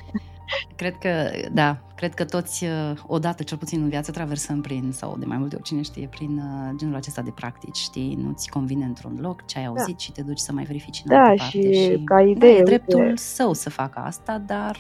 Cred 0.75 0.97
că, 0.97 1.29
da, 1.51 1.77
cred 1.95 2.13
că 2.13 2.25
toți, 2.25 2.63
uh, 2.63 2.93
odată 3.07 3.43
cel 3.43 3.57
puțin 3.57 3.81
în 3.81 3.89
viață, 3.89 4.11
traversăm 4.11 4.61
prin, 4.61 4.91
sau 4.91 5.15
de 5.19 5.25
mai 5.25 5.37
multe 5.37 5.55
ori 5.55 5.63
cine 5.63 5.81
știe, 5.81 6.07
prin 6.07 6.37
uh, 6.37 6.75
genul 6.77 6.95
acesta 6.95 7.21
de 7.21 7.31
practici, 7.31 7.77
știi? 7.77 8.17
Nu-ți 8.21 8.49
convine 8.49 8.85
într-un 8.85 9.17
loc 9.21 9.45
ce 9.45 9.57
ai 9.57 9.63
da. 9.63 9.69
auzit 9.69 9.95
da. 9.95 9.97
și 9.97 10.11
te 10.11 10.21
duci 10.21 10.39
să 10.39 10.51
mai 10.51 10.63
verifici 10.63 11.01
în 11.05 11.15
da, 11.15 11.21
altă 11.21 11.35
parte. 11.37 11.73
Și, 11.73 11.83
și 11.83 12.01
ca 12.03 12.21
idee, 12.21 12.53
da, 12.53 12.59
e 12.59 12.63
dreptul 12.63 12.99
uite. 12.99 13.15
său 13.15 13.53
să 13.53 13.69
facă 13.69 13.99
asta, 13.99 14.43
dar 14.45 14.77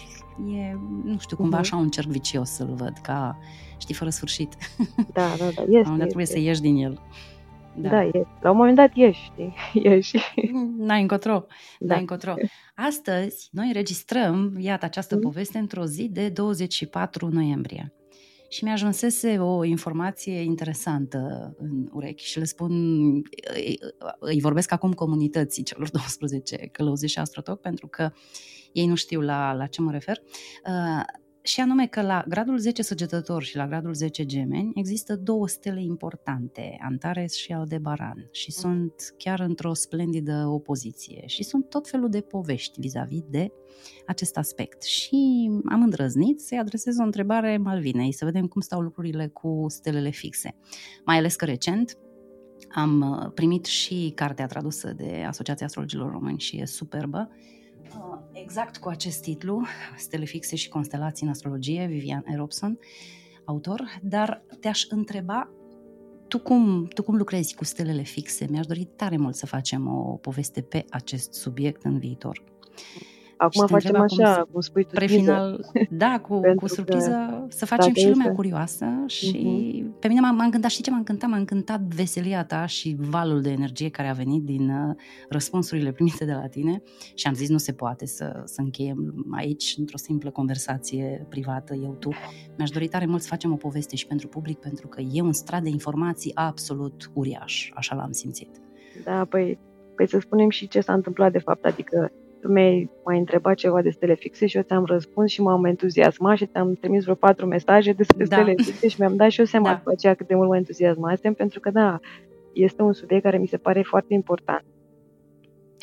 e, 0.53 0.77
nu 1.03 1.17
știu, 1.19 1.37
cumva 1.37 1.57
uh-huh. 1.57 1.59
așa 1.59 1.75
un 1.75 1.89
cerc 1.89 2.07
vicios 2.07 2.49
să-l 2.49 2.73
văd, 2.75 2.93
ca, 3.01 3.37
știi, 3.77 3.93
fără 3.93 4.09
sfârșit. 4.09 4.55
Da, 5.13 5.33
da, 5.37 5.45
da, 5.55 5.61
este. 5.79 5.95
La 5.97 6.05
trebuie 6.05 6.25
să 6.25 6.39
ieși 6.39 6.61
din 6.61 6.75
el. 6.75 7.01
Da. 7.75 7.89
da, 7.89 8.03
e. 8.03 8.25
La 8.41 8.51
un 8.51 8.57
moment 8.57 8.75
dat 8.75 8.95
ieși, 8.95 9.23
știi? 9.23 9.53
ieși. 9.83 10.17
N-ai 10.87 11.01
încotro. 11.01 11.45
Da. 11.79 11.87
N-ai 11.87 11.99
încotro. 11.99 12.33
Astăzi, 12.75 13.49
noi 13.51 13.67
înregistrăm, 13.67 14.55
iată, 14.59 14.85
această 14.85 15.15
mm. 15.15 15.21
poveste 15.21 15.57
într-o 15.57 15.85
zi 15.85 16.09
de 16.09 16.29
24 16.29 17.27
noiembrie. 17.27 17.93
Și 18.49 18.63
mi-ajunsese 18.63 19.39
o 19.39 19.63
informație 19.63 20.41
interesantă 20.41 21.53
în 21.57 21.87
urechi 21.91 22.25
și 22.25 22.37
le 22.37 22.43
spun, 22.43 22.71
îi, 23.53 23.79
îi 24.19 24.39
vorbesc 24.41 24.71
acum 24.71 24.93
comunității 24.93 25.63
celor 25.63 25.89
12 26.17 26.55
călăuzi 26.71 27.07
și 27.07 27.19
astrotoc, 27.19 27.61
pentru 27.61 27.87
că 27.87 28.11
ei 28.71 28.85
nu 28.85 28.95
știu 28.95 29.21
la, 29.21 29.53
la 29.53 29.65
ce 29.65 29.81
mă 29.81 29.91
refer. 29.91 30.17
Uh, 30.67 31.03
și 31.45 31.59
anume 31.59 31.87
că 31.87 32.01
la 32.01 32.23
gradul 32.27 32.57
10 32.57 32.81
săgetător 32.81 33.43
și 33.43 33.55
la 33.55 33.67
gradul 33.67 33.93
10 33.93 34.25
gemeni 34.25 34.71
există 34.75 35.15
două 35.15 35.47
stele 35.47 35.81
importante, 35.81 36.77
Antares 36.81 37.35
și 37.35 37.51
Aldebaran, 37.51 38.27
și 38.31 38.53
mm. 38.55 38.61
sunt 38.61 38.93
chiar 39.17 39.39
într-o 39.39 39.73
splendidă 39.73 40.45
opoziție 40.47 41.23
și 41.25 41.43
sunt 41.43 41.69
tot 41.69 41.89
felul 41.89 42.09
de 42.09 42.21
povești 42.21 42.79
vis-a-vis 42.79 43.21
de 43.29 43.51
acest 44.05 44.37
aspect. 44.37 44.83
Și 44.83 45.49
am 45.65 45.81
îndrăznit 45.81 46.39
să-i 46.39 46.57
adresez 46.57 46.97
o 46.99 47.03
întrebare 47.03 47.57
Malvinei, 47.57 48.13
să 48.13 48.25
vedem 48.25 48.47
cum 48.47 48.61
stau 48.61 48.81
lucrurile 48.81 49.27
cu 49.27 49.65
stelele 49.67 50.09
fixe. 50.09 50.55
Mai 51.05 51.17
ales 51.17 51.35
că 51.35 51.45
recent 51.45 51.97
am 52.69 53.01
uh, 53.01 53.31
primit 53.33 53.65
și 53.65 54.11
cartea 54.15 54.45
tradusă 54.45 54.93
de 54.93 55.23
Asociația 55.27 55.65
Astrologilor 55.65 56.11
Români 56.11 56.39
și 56.39 56.59
e 56.59 56.65
superbă, 56.65 57.29
Uh, 57.31 57.53
exact 58.33 58.77
cu 58.77 58.89
acest 58.89 59.21
titlu, 59.21 59.65
Stele 59.97 60.25
fixe 60.25 60.55
și 60.55 60.69
constelații 60.69 61.25
în 61.25 61.31
astrologie, 61.31 61.85
Vivian 61.85 62.23
Eropson, 62.27 62.79
autor, 63.45 63.99
dar 64.01 64.43
te-aș 64.59 64.85
întreba 64.89 65.49
tu 66.27 66.39
cum, 66.39 66.85
tu 66.85 67.03
cum 67.03 67.15
lucrezi 67.15 67.55
cu 67.55 67.63
stelele 67.63 68.01
fixe? 68.01 68.47
Mi-aș 68.49 68.65
dori 68.65 68.87
tare 68.95 69.17
mult 69.17 69.35
să 69.35 69.45
facem 69.45 69.87
o 69.87 70.15
poveste 70.15 70.61
pe 70.61 70.85
acest 70.89 71.33
subiect 71.33 71.83
în 71.83 71.99
viitor. 71.99 72.43
Acum 73.37 73.67
facem 73.67 73.95
așa, 73.95 74.33
cum, 74.33 74.49
cum 74.51 74.61
spui 74.61 74.83
tu, 74.83 74.89
prefinal, 74.93 75.65
da, 75.89 76.19
cu, 76.19 76.39
cu 76.59 76.67
surpriză, 76.67 77.45
să 77.49 77.65
facem 77.65 77.93
și 77.93 78.03
lumea 78.03 78.25
este. 78.25 78.35
curioasă 78.35 78.85
și 79.05 79.83
uh-huh. 79.85 79.99
pe 79.99 80.07
mine 80.07 80.19
m-a, 80.19 80.31
m-a 80.31 80.43
încântat, 80.43 80.69
știi 80.69 80.83
ce 80.83 80.91
m-a 80.91 80.97
încântat? 80.97 81.29
M-a 81.29 81.37
încântat 81.37 81.79
veselia 81.79 82.45
ta 82.45 82.65
și 82.65 82.95
valul 82.99 83.41
de 83.41 83.49
energie 83.49 83.89
care 83.89 84.07
a 84.07 84.13
venit 84.13 84.43
din 84.43 84.69
uh, 84.69 84.95
răspunsurile 85.29 85.91
primite 85.91 86.25
de 86.25 86.33
la 86.33 86.47
tine 86.47 86.81
și 87.13 87.27
am 87.27 87.33
zis 87.33 87.49
nu 87.49 87.57
se 87.57 87.71
poate 87.71 88.05
să, 88.05 88.41
să 88.45 88.61
încheiem 88.61 89.25
aici 89.31 89.75
într-o 89.77 89.97
simplă 89.97 90.29
conversație 90.29 91.25
privată, 91.29 91.73
eu, 91.73 91.95
tu. 91.99 92.09
Mi-aș 92.57 92.69
dori 92.69 92.87
tare 92.87 93.05
mult 93.05 93.21
să 93.21 93.27
facem 93.27 93.51
o 93.51 93.55
poveste 93.55 93.95
și 93.95 94.07
pentru 94.07 94.27
public, 94.27 94.59
pentru 94.59 94.87
că 94.87 95.01
e 95.11 95.21
un 95.21 95.33
strat 95.33 95.61
de 95.61 95.69
informații 95.69 96.35
absolut 96.35 97.11
uriaș, 97.13 97.71
așa 97.73 97.95
l-am 97.95 98.11
simțit. 98.11 98.49
Da, 99.03 99.25
păi, 99.25 99.59
păi 99.95 100.07
să 100.07 100.19
spunem 100.19 100.49
și 100.49 100.67
ce 100.67 100.79
s-a 100.79 100.93
întâmplat 100.93 101.31
de 101.31 101.39
fapt, 101.39 101.65
adică 101.65 102.11
tu 102.43 102.51
mi-ai 102.51 102.89
mai 103.05 103.17
întrebat 103.17 103.55
ceva 103.55 103.81
de 103.81 103.89
stele 103.89 104.15
fixe 104.15 104.45
și 104.45 104.57
eu 104.57 104.63
ți-am 104.63 104.85
răspuns 104.85 105.31
și 105.31 105.41
m-am 105.41 105.65
entuziasmat 105.65 106.37
și 106.37 106.45
ți-am 106.45 106.73
trimis 106.73 107.03
vreo 107.03 107.15
patru 107.15 107.45
mesaje 107.45 107.91
despre 107.91 108.25
da. 108.25 108.35
stele 108.35 108.53
fixe 108.63 108.87
și 108.87 108.95
mi-am 108.99 109.15
dat 109.15 109.29
și 109.29 109.39
eu 109.39 109.45
seama 109.45 109.67
da. 109.69 109.75
după 109.75 109.91
aceea 109.91 110.13
cât 110.13 110.27
de 110.27 110.35
mult 110.35 110.49
mă 110.49 110.55
entuziasmasem, 110.55 111.33
pentru 111.33 111.59
că, 111.59 111.71
da, 111.71 111.99
este 112.53 112.81
un 112.81 112.93
subiect 112.93 113.23
care 113.23 113.37
mi 113.37 113.47
se 113.47 113.57
pare 113.57 113.81
foarte 113.81 114.13
important. 114.13 114.63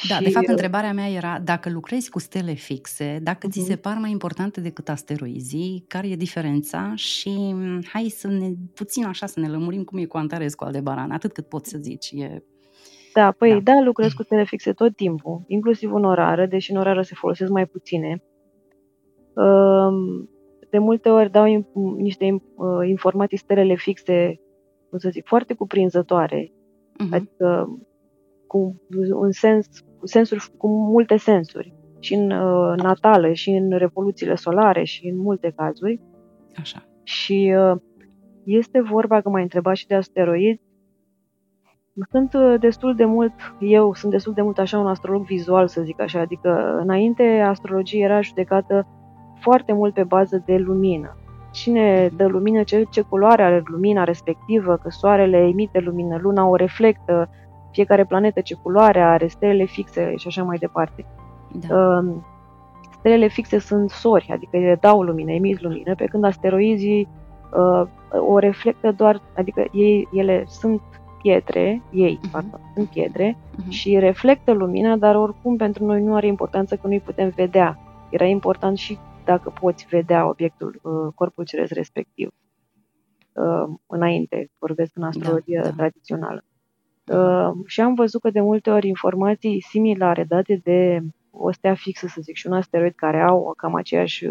Da, 0.08 0.14
și... 0.14 0.22
de 0.22 0.30
fapt, 0.30 0.48
întrebarea 0.48 0.92
mea 0.92 1.08
era 1.08 1.40
dacă 1.44 1.70
lucrezi 1.70 2.10
cu 2.10 2.18
stele 2.18 2.52
fixe, 2.52 3.18
dacă 3.22 3.46
uh-huh. 3.46 3.50
ți 3.50 3.60
se 3.60 3.72
mhm. 3.72 3.80
par 3.80 3.96
mai 3.96 4.10
importante 4.10 4.60
decât 4.60 4.88
asteroizii, 4.88 5.84
care 5.88 6.08
e 6.08 6.16
diferența 6.16 6.92
și 6.94 7.54
hai 7.92 8.08
să 8.16 8.28
ne, 8.28 8.50
puțin 8.74 9.04
așa, 9.04 9.26
să 9.26 9.40
ne 9.40 9.48
lămurim 9.48 9.84
cum 9.84 9.98
e 9.98 10.04
cu 10.04 10.16
Antares 10.16 10.54
cu 10.54 10.64
Aldebaran, 10.64 11.10
atât 11.10 11.32
cât 11.32 11.48
poți 11.48 11.70
să 11.70 11.78
zici. 11.78 12.10
E 12.10 12.42
da, 13.14 13.30
păi 13.30 13.62
da, 13.62 13.72
da 13.72 13.80
lucrez 13.84 14.12
cu 14.12 14.22
stele 14.22 14.44
fixe 14.44 14.72
tot 14.72 14.96
timpul, 14.96 15.42
inclusiv 15.46 15.92
în 15.92 16.04
orară, 16.04 16.46
deși 16.46 16.70
în 16.70 16.76
orară 16.76 17.02
se 17.02 17.14
folosesc 17.14 17.50
mai 17.50 17.66
puține. 17.66 18.22
De 20.70 20.78
multe 20.78 21.08
ori 21.08 21.30
dau 21.30 21.44
niște 21.96 22.24
uh, 22.32 22.88
informații 22.88 23.36
stelele 23.36 23.74
fixe, 23.74 24.40
cum 24.88 24.98
să 24.98 25.08
zic, 25.08 25.26
foarte 25.26 25.54
cuprinzătoare, 25.54 26.52
uh-huh. 26.52 27.10
adică 27.10 27.78
cu 28.46 28.82
un 29.14 29.30
sens, 29.30 29.66
cu 29.98 30.06
sensuri, 30.06 30.50
cu 30.56 30.68
multe 30.68 31.16
sensuri, 31.16 31.74
și 31.98 32.14
în 32.14 32.30
uh, 32.30 32.76
natale, 32.76 33.32
și 33.32 33.50
în 33.50 33.70
revoluțiile 33.70 34.34
solare, 34.34 34.84
și 34.84 35.06
în 35.06 35.18
multe 35.18 35.52
cazuri. 35.56 36.00
Așa. 36.56 36.88
Și 37.02 37.54
uh, 37.56 37.80
este 38.44 38.80
vorba, 38.80 39.20
că 39.20 39.28
m-ai 39.28 39.42
întrebat 39.42 39.76
și 39.76 39.86
de 39.86 39.94
asteroizi, 39.94 40.60
sunt 42.10 42.32
uh, 42.34 42.54
destul 42.60 42.94
de 42.94 43.04
mult, 43.04 43.32
eu 43.58 43.94
sunt 43.94 44.12
destul 44.12 44.32
de 44.32 44.42
mult 44.42 44.58
așa 44.58 44.78
un 44.78 44.86
astrolog 44.86 45.24
vizual, 45.24 45.68
să 45.68 45.82
zic 45.82 46.00
așa, 46.00 46.20
adică 46.20 46.78
înainte 46.82 47.44
astrologia 47.46 48.04
era 48.04 48.20
judecată 48.20 48.86
foarte 49.40 49.72
mult 49.72 49.94
pe 49.94 50.04
bază 50.04 50.42
de 50.46 50.56
lumină. 50.56 51.16
Cine 51.52 52.10
dă 52.16 52.26
lumină, 52.26 52.62
ce, 52.62 52.86
ce 52.90 53.00
culoare 53.00 53.42
are 53.42 53.62
lumina 53.64 54.04
respectivă, 54.04 54.76
că 54.76 54.90
soarele 54.90 55.36
emite 55.36 55.78
lumină, 55.78 56.18
luna 56.20 56.46
o 56.46 56.56
reflectă, 56.56 57.28
fiecare 57.70 58.04
planetă 58.04 58.40
ce 58.40 58.54
culoare 58.54 59.00
are, 59.00 59.26
stelele 59.26 59.64
fixe 59.64 60.12
și 60.16 60.26
așa 60.26 60.42
mai 60.42 60.58
departe. 60.58 61.06
Da. 61.68 61.76
Um, 61.76 62.26
stelele 62.98 63.26
fixe 63.26 63.58
sunt 63.58 63.90
sori, 63.90 64.28
adică 64.32 64.56
ele 64.56 64.78
dau 64.80 65.02
lumină, 65.02 65.32
emit 65.32 65.60
lumină, 65.60 65.94
pe 65.94 66.04
când 66.04 66.24
asteroizii 66.24 67.08
uh, 67.52 67.88
o 68.28 68.38
reflectă 68.38 68.92
doar, 68.92 69.20
adică 69.36 69.64
ei, 69.72 70.08
ele 70.12 70.44
sunt 70.46 70.80
pietre, 71.22 71.82
ei, 71.92 72.18
uh-huh. 72.18 72.30
pardon, 72.30 72.60
sunt 72.74 72.88
pietre 72.88 73.36
uh-huh. 73.36 73.68
și 73.68 73.98
reflectă 73.98 74.52
lumina, 74.52 74.96
dar 74.96 75.16
oricum 75.16 75.56
pentru 75.56 75.84
noi 75.84 76.02
nu 76.02 76.14
are 76.14 76.26
importanță 76.26 76.76
că 76.76 76.86
nu-i 76.86 77.00
putem 77.00 77.28
vedea. 77.28 77.78
Era 78.10 78.24
important 78.24 78.78
și 78.78 78.98
dacă 79.24 79.52
poți 79.60 79.86
vedea 79.90 80.28
obiectul, 80.28 80.80
uh, 80.82 81.12
corpul 81.14 81.44
ceresc 81.44 81.72
respectiv. 81.72 82.30
Uh, 83.32 83.74
înainte, 83.86 84.50
vorbesc 84.58 84.92
în 84.94 85.02
astrologia 85.02 85.62
da, 85.62 85.68
da. 85.68 85.74
tradițională. 85.74 86.44
Uh, 87.06 87.50
și 87.66 87.80
am 87.80 87.94
văzut 87.94 88.20
că 88.20 88.30
de 88.30 88.40
multe 88.40 88.70
ori 88.70 88.88
informații 88.88 89.62
similare 89.68 90.24
date 90.24 90.60
de 90.64 91.00
o 91.30 91.52
stea 91.52 91.74
fixă, 91.74 92.06
să 92.06 92.20
zic, 92.20 92.36
și 92.36 92.46
un 92.46 92.52
asteroid 92.52 92.94
care 92.94 93.20
au 93.20 93.52
cam 93.56 93.74
aceeași 93.74 94.26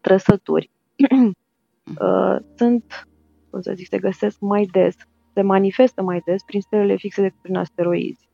trăsături, 0.00 0.70
sunt, 2.58 3.08
cum 3.50 3.60
să 3.60 3.72
zic, 3.74 3.86
se 3.86 3.98
găsesc 3.98 4.40
mai 4.40 4.68
des 4.72 4.96
se 5.38 5.44
manifestă 5.44 6.02
mai 6.02 6.22
des 6.24 6.42
prin 6.42 6.60
stelele 6.60 6.96
fixe 6.96 7.22
decât 7.22 7.40
prin 7.42 7.56
asteroizi. 7.56 8.26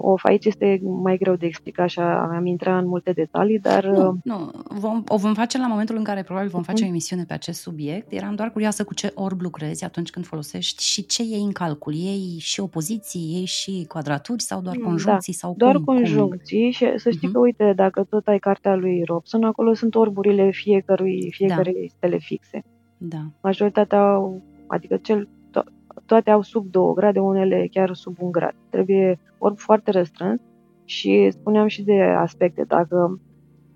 Of, 0.00 0.24
aici 0.24 0.44
este 0.44 0.80
mai 0.82 1.16
greu 1.16 1.34
de 1.34 1.46
explicat 1.46 1.88
și 1.88 2.00
am 2.00 2.46
intrat 2.46 2.82
în 2.82 2.88
multe 2.88 3.12
detalii, 3.12 3.58
dar... 3.58 3.84
Nu, 3.84 4.18
nu. 4.24 4.50
Vom, 4.68 5.02
o 5.08 5.16
vom 5.16 5.34
face 5.34 5.58
la 5.58 5.66
momentul 5.66 5.96
în 5.96 6.04
care 6.04 6.22
probabil 6.22 6.48
vom 6.48 6.62
face 6.62 6.84
o 6.84 6.86
emisiune 6.86 7.24
pe 7.24 7.32
acest 7.32 7.60
subiect. 7.60 8.12
Eram 8.12 8.34
doar 8.34 8.50
curioasă 8.50 8.84
cu 8.84 8.94
ce 8.94 9.12
orb 9.14 9.40
lucrezi 9.40 9.84
atunci 9.84 10.10
când 10.10 10.26
folosești 10.26 10.82
și 10.82 11.06
ce 11.06 11.22
iei 11.22 11.42
în 11.42 11.52
calcul. 11.52 11.92
Ei 11.94 12.36
și 12.38 12.60
opoziții, 12.60 13.32
ei 13.34 13.44
și 13.44 13.84
quadraturi 13.88 14.42
sau 14.42 14.60
doar 14.60 14.76
mm, 14.76 14.82
conjuncții? 14.82 15.32
Da, 15.32 15.38
sau 15.38 15.54
doar 15.56 15.74
cum, 15.74 15.84
conjuncții 15.84 16.62
cum? 16.62 16.70
și 16.70 16.98
să 16.98 17.10
știi 17.10 17.28
uh-huh. 17.28 17.32
că, 17.32 17.38
uite, 17.38 17.72
dacă 17.76 18.04
tot 18.04 18.26
ai 18.26 18.38
cartea 18.38 18.74
lui 18.74 19.02
Robson, 19.04 19.44
acolo 19.44 19.74
sunt 19.74 19.94
orburile 19.94 20.50
fiecărui, 20.50 21.28
fiecare 21.30 21.72
da. 21.72 21.86
stele 21.96 22.18
fixe. 22.18 22.64
Da. 22.98 23.22
Majoritatea 23.42 23.98
au, 23.98 24.42
adică 24.66 24.96
cel 24.96 25.28
toate 26.06 26.30
au 26.30 26.42
sub 26.42 26.70
2 26.70 26.92
grade, 26.94 27.18
unele 27.18 27.68
chiar 27.70 27.94
sub 27.94 28.16
1 28.18 28.30
grad. 28.30 28.54
Trebuie 28.70 29.18
orb 29.38 29.58
foarte 29.58 29.90
restrâns 29.90 30.40
și 30.84 31.30
spuneam 31.30 31.66
și 31.66 31.82
de 31.82 32.02
aspecte. 32.02 32.64
Dacă 32.68 33.20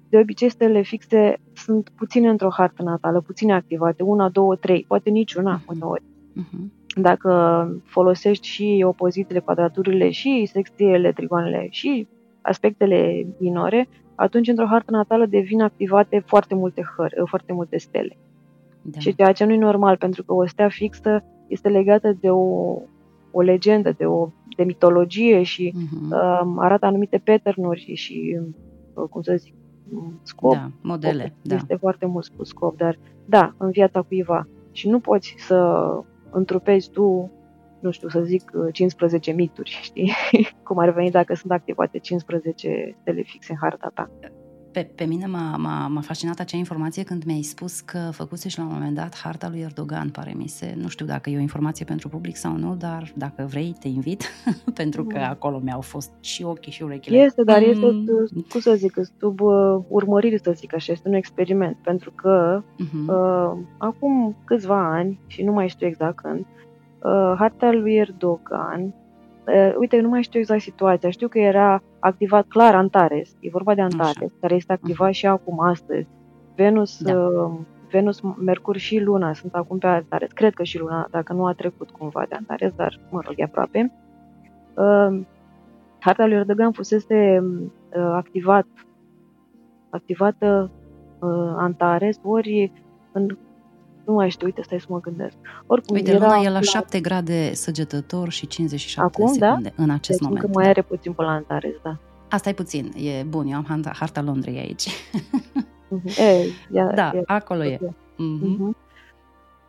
de 0.08 0.18
obicei 0.18 0.48
stele 0.48 0.82
fixe 0.82 1.36
sunt 1.52 1.92
puține 1.96 2.28
într-o 2.28 2.50
hartă 2.50 2.82
natală, 2.82 3.20
puține 3.20 3.52
activate, 3.52 4.02
una, 4.02 4.28
două, 4.28 4.56
trei, 4.56 4.84
poate 4.88 5.10
niciuna 5.10 5.60
uh-huh. 5.60 5.66
uneori. 5.66 6.02
Uh-huh. 6.02 6.78
Dacă 7.00 7.32
folosești 7.84 8.46
și 8.46 8.84
opozițiile, 8.86 9.40
quadraturile 9.40 10.10
și 10.10 10.48
sextiele, 10.52 11.12
trigoanele 11.12 11.66
și 11.70 12.06
aspectele 12.40 13.26
minore, 13.38 13.88
atunci 14.14 14.48
într-o 14.48 14.66
hartă 14.66 14.90
natală 14.90 15.26
devin 15.26 15.60
activate 15.60 16.22
foarte 16.26 16.54
multe 16.54 16.82
hări, 16.96 17.14
foarte 17.24 17.52
multe 17.52 17.78
stele. 17.78 18.16
Da. 18.82 18.98
Și 18.98 19.14
ceea 19.14 19.32
ce 19.32 19.44
nu 19.44 19.52
e 19.52 19.56
normal, 19.56 19.96
pentru 19.96 20.24
că 20.24 20.34
o 20.34 20.46
stea 20.46 20.68
fixă 20.68 21.24
este 21.51 21.68
legată 21.68 22.16
de 22.20 22.30
o, 22.30 22.76
o 23.30 23.40
legendă, 23.40 23.94
de 23.96 24.07
o 24.07 24.28
de 24.57 24.64
mitologie 24.64 25.42
și 25.42 25.74
uh-huh. 25.76 26.11
uh, 26.11 26.55
arată 26.57 26.86
anumite 26.86 27.18
pattern 27.24 27.72
și, 27.74 27.94
și 27.94 28.38
uh, 28.94 29.09
cum 29.11 29.22
să 29.22 29.34
zic, 29.36 29.55
scop. 30.22 30.55
Da, 30.55 30.70
modele. 30.82 31.22
Scop. 31.22 31.36
Da. 31.42 31.55
Este 31.55 31.74
foarte 31.74 32.07
mult 32.07 32.24
spus 32.24 32.48
scop, 32.48 32.76
dar 32.76 32.98
da, 33.24 33.55
în 33.57 33.70
viața 33.70 34.03
cuiva. 34.03 34.48
Și 34.72 34.88
nu 34.88 35.01
poți 35.01 35.34
să 35.38 35.88
întrupezi 36.30 36.90
tu, 36.90 37.30
nu 37.80 37.90
știu, 37.90 38.09
să 38.09 38.20
zic 38.20 38.51
15 38.72 39.32
mituri, 39.32 39.78
știi? 39.82 40.12
Cum 40.62 40.78
ar 40.78 40.90
veni 40.90 41.11
dacă 41.11 41.34
sunt 41.34 41.53
activate 41.53 41.98
15 41.98 42.96
stele 43.01 43.22
fixe 43.22 43.53
în 43.53 43.59
harta 43.61 43.90
ta. 43.94 44.11
Pe, 44.72 44.90
pe 44.94 45.04
mine 45.04 45.26
m-a, 45.26 45.56
m-a, 45.56 45.86
m-a 45.86 46.00
fascinat 46.00 46.38
acea 46.38 46.56
informație 46.56 47.02
când 47.02 47.24
mi-ai 47.24 47.42
spus 47.42 47.80
că 47.80 47.98
făcuse 48.12 48.48
și 48.48 48.58
la 48.58 48.64
un 48.64 48.70
moment 48.72 48.94
dat 48.94 49.16
harta 49.16 49.48
lui 49.48 49.60
Erdogan, 49.60 50.08
pare 50.08 50.32
mi 50.36 50.48
se. 50.48 50.74
Nu 50.76 50.88
știu 50.88 51.06
dacă 51.06 51.30
e 51.30 51.36
o 51.36 51.40
informație 51.40 51.84
pentru 51.84 52.08
public 52.08 52.36
sau 52.36 52.56
nu, 52.56 52.74
dar 52.74 53.12
dacă 53.14 53.46
vrei, 53.50 53.76
te 53.80 53.88
invit, 53.88 54.24
pentru 54.80 55.04
că 55.04 55.18
mm. 55.18 55.24
acolo 55.24 55.60
mi-au 55.64 55.80
fost 55.80 56.10
și 56.20 56.42
ochii 56.42 56.72
și 56.72 56.82
urechile. 56.82 57.16
Este, 57.16 57.42
dar 57.42 57.62
este, 57.62 57.86
mm. 57.86 58.06
cum 58.50 58.60
să 58.60 58.74
zic, 58.74 59.00
sub 59.18 59.40
uh, 59.40 59.78
urmărire, 59.88 60.36
să 60.36 60.52
zic 60.54 60.74
așa, 60.74 60.92
este 60.92 61.08
un 61.08 61.14
experiment, 61.14 61.76
pentru 61.82 62.10
că 62.10 62.62
mm-hmm. 62.62 63.06
uh, 63.06 63.52
acum 63.78 64.36
câțiva 64.44 64.94
ani, 64.94 65.20
și 65.26 65.42
nu 65.42 65.52
mai 65.52 65.68
știu 65.68 65.86
exact 65.86 66.16
când, 66.16 66.46
uh, 67.02 67.34
harta 67.36 67.72
lui 67.72 67.94
Erdogan 67.94 68.94
Uh, 69.46 69.74
uite, 69.78 70.00
nu 70.00 70.08
mai 70.08 70.22
știu 70.22 70.40
exact 70.40 70.60
situația. 70.60 71.10
Știu 71.10 71.28
că 71.28 71.38
era 71.38 71.82
activat 72.01 72.46
clar 72.48 72.74
Antares. 72.74 73.36
E 73.40 73.48
vorba 73.51 73.74
de 73.74 73.80
Antares, 73.80 74.16
Așa. 74.16 74.32
care 74.40 74.55
este 74.55 74.72
activat 74.72 75.09
uh-huh. 75.09 75.14
și 75.14 75.26
acum, 75.26 75.61
astăzi. 75.61 76.09
Venus, 76.57 77.03
da. 77.03 77.18
uh, 77.18 77.53
Venus, 77.90 78.20
Mercur 78.20 78.76
și 78.76 78.98
Luna 78.98 79.32
sunt 79.32 79.55
acum 79.55 79.78
pe 79.78 79.86
Antares. 79.86 80.30
Cred 80.32 80.55
că 80.55 80.62
și 80.62 80.78
Luna, 80.78 81.07
dacă 81.11 81.32
nu 81.32 81.46
a 81.46 81.53
trecut 81.53 81.90
cumva 81.90 82.24
de 82.28 82.34
Antares, 82.34 82.72
dar, 82.72 83.01
mă 83.11 83.20
rog, 83.24 83.34
e 83.36 83.42
aproape. 83.42 83.92
Uh, 84.74 85.20
harta 85.98 86.26
lui 86.26 86.36
Erdogan 86.36 86.72
fusese 86.72 87.40
uh, 87.42 88.11
activat, 88.12 88.66
activată 89.90 90.70
uh, 91.18 91.55
Antares, 91.57 92.20
ori 92.22 92.72
în 93.12 93.36
nu 94.05 94.12
mai 94.12 94.30
știu, 94.30 94.46
uite, 94.46 94.62
stai 94.62 94.80
să 94.80 94.86
mă 94.88 95.01
gândesc. 95.01 95.36
Oricum, 95.66 95.96
uite, 95.96 96.11
era 96.11 96.26
luna 96.26 96.40
e 96.42 96.51
la 96.51 96.61
7 96.61 97.01
grade 97.01 97.55
săgetător 97.55 98.30
și 98.30 98.46
57 98.46 99.22
Acum, 99.22 99.32
de 99.32 99.38
da? 99.38 99.46
secunde 99.46 99.72
da? 99.76 99.82
în 99.82 99.90
acest 99.90 100.18
deci 100.18 100.28
moment. 100.28 100.44
Acum 100.44 100.55
mai 100.55 100.64
da. 100.64 100.70
are 100.70 100.82
puțin 100.82 101.12
pe 101.12 101.22
la 101.22 101.30
Antares, 101.30 101.74
da. 101.82 101.96
Asta 102.28 102.48
e 102.48 102.53
puțin, 102.53 102.92
e 102.96 103.22
bun, 103.22 103.46
eu 103.46 103.57
am 103.57 103.84
harta 103.92 104.22
Londrei 104.22 104.59
aici. 104.59 104.88
Uh-huh. 104.88 105.68
E, 106.18 106.46
ia, 106.72 106.92
da, 106.94 107.12
e, 107.14 107.22
acolo 107.26 107.64
e. 107.64 107.76
Uh-huh. 107.76 107.92
Uh-huh. 108.18 108.74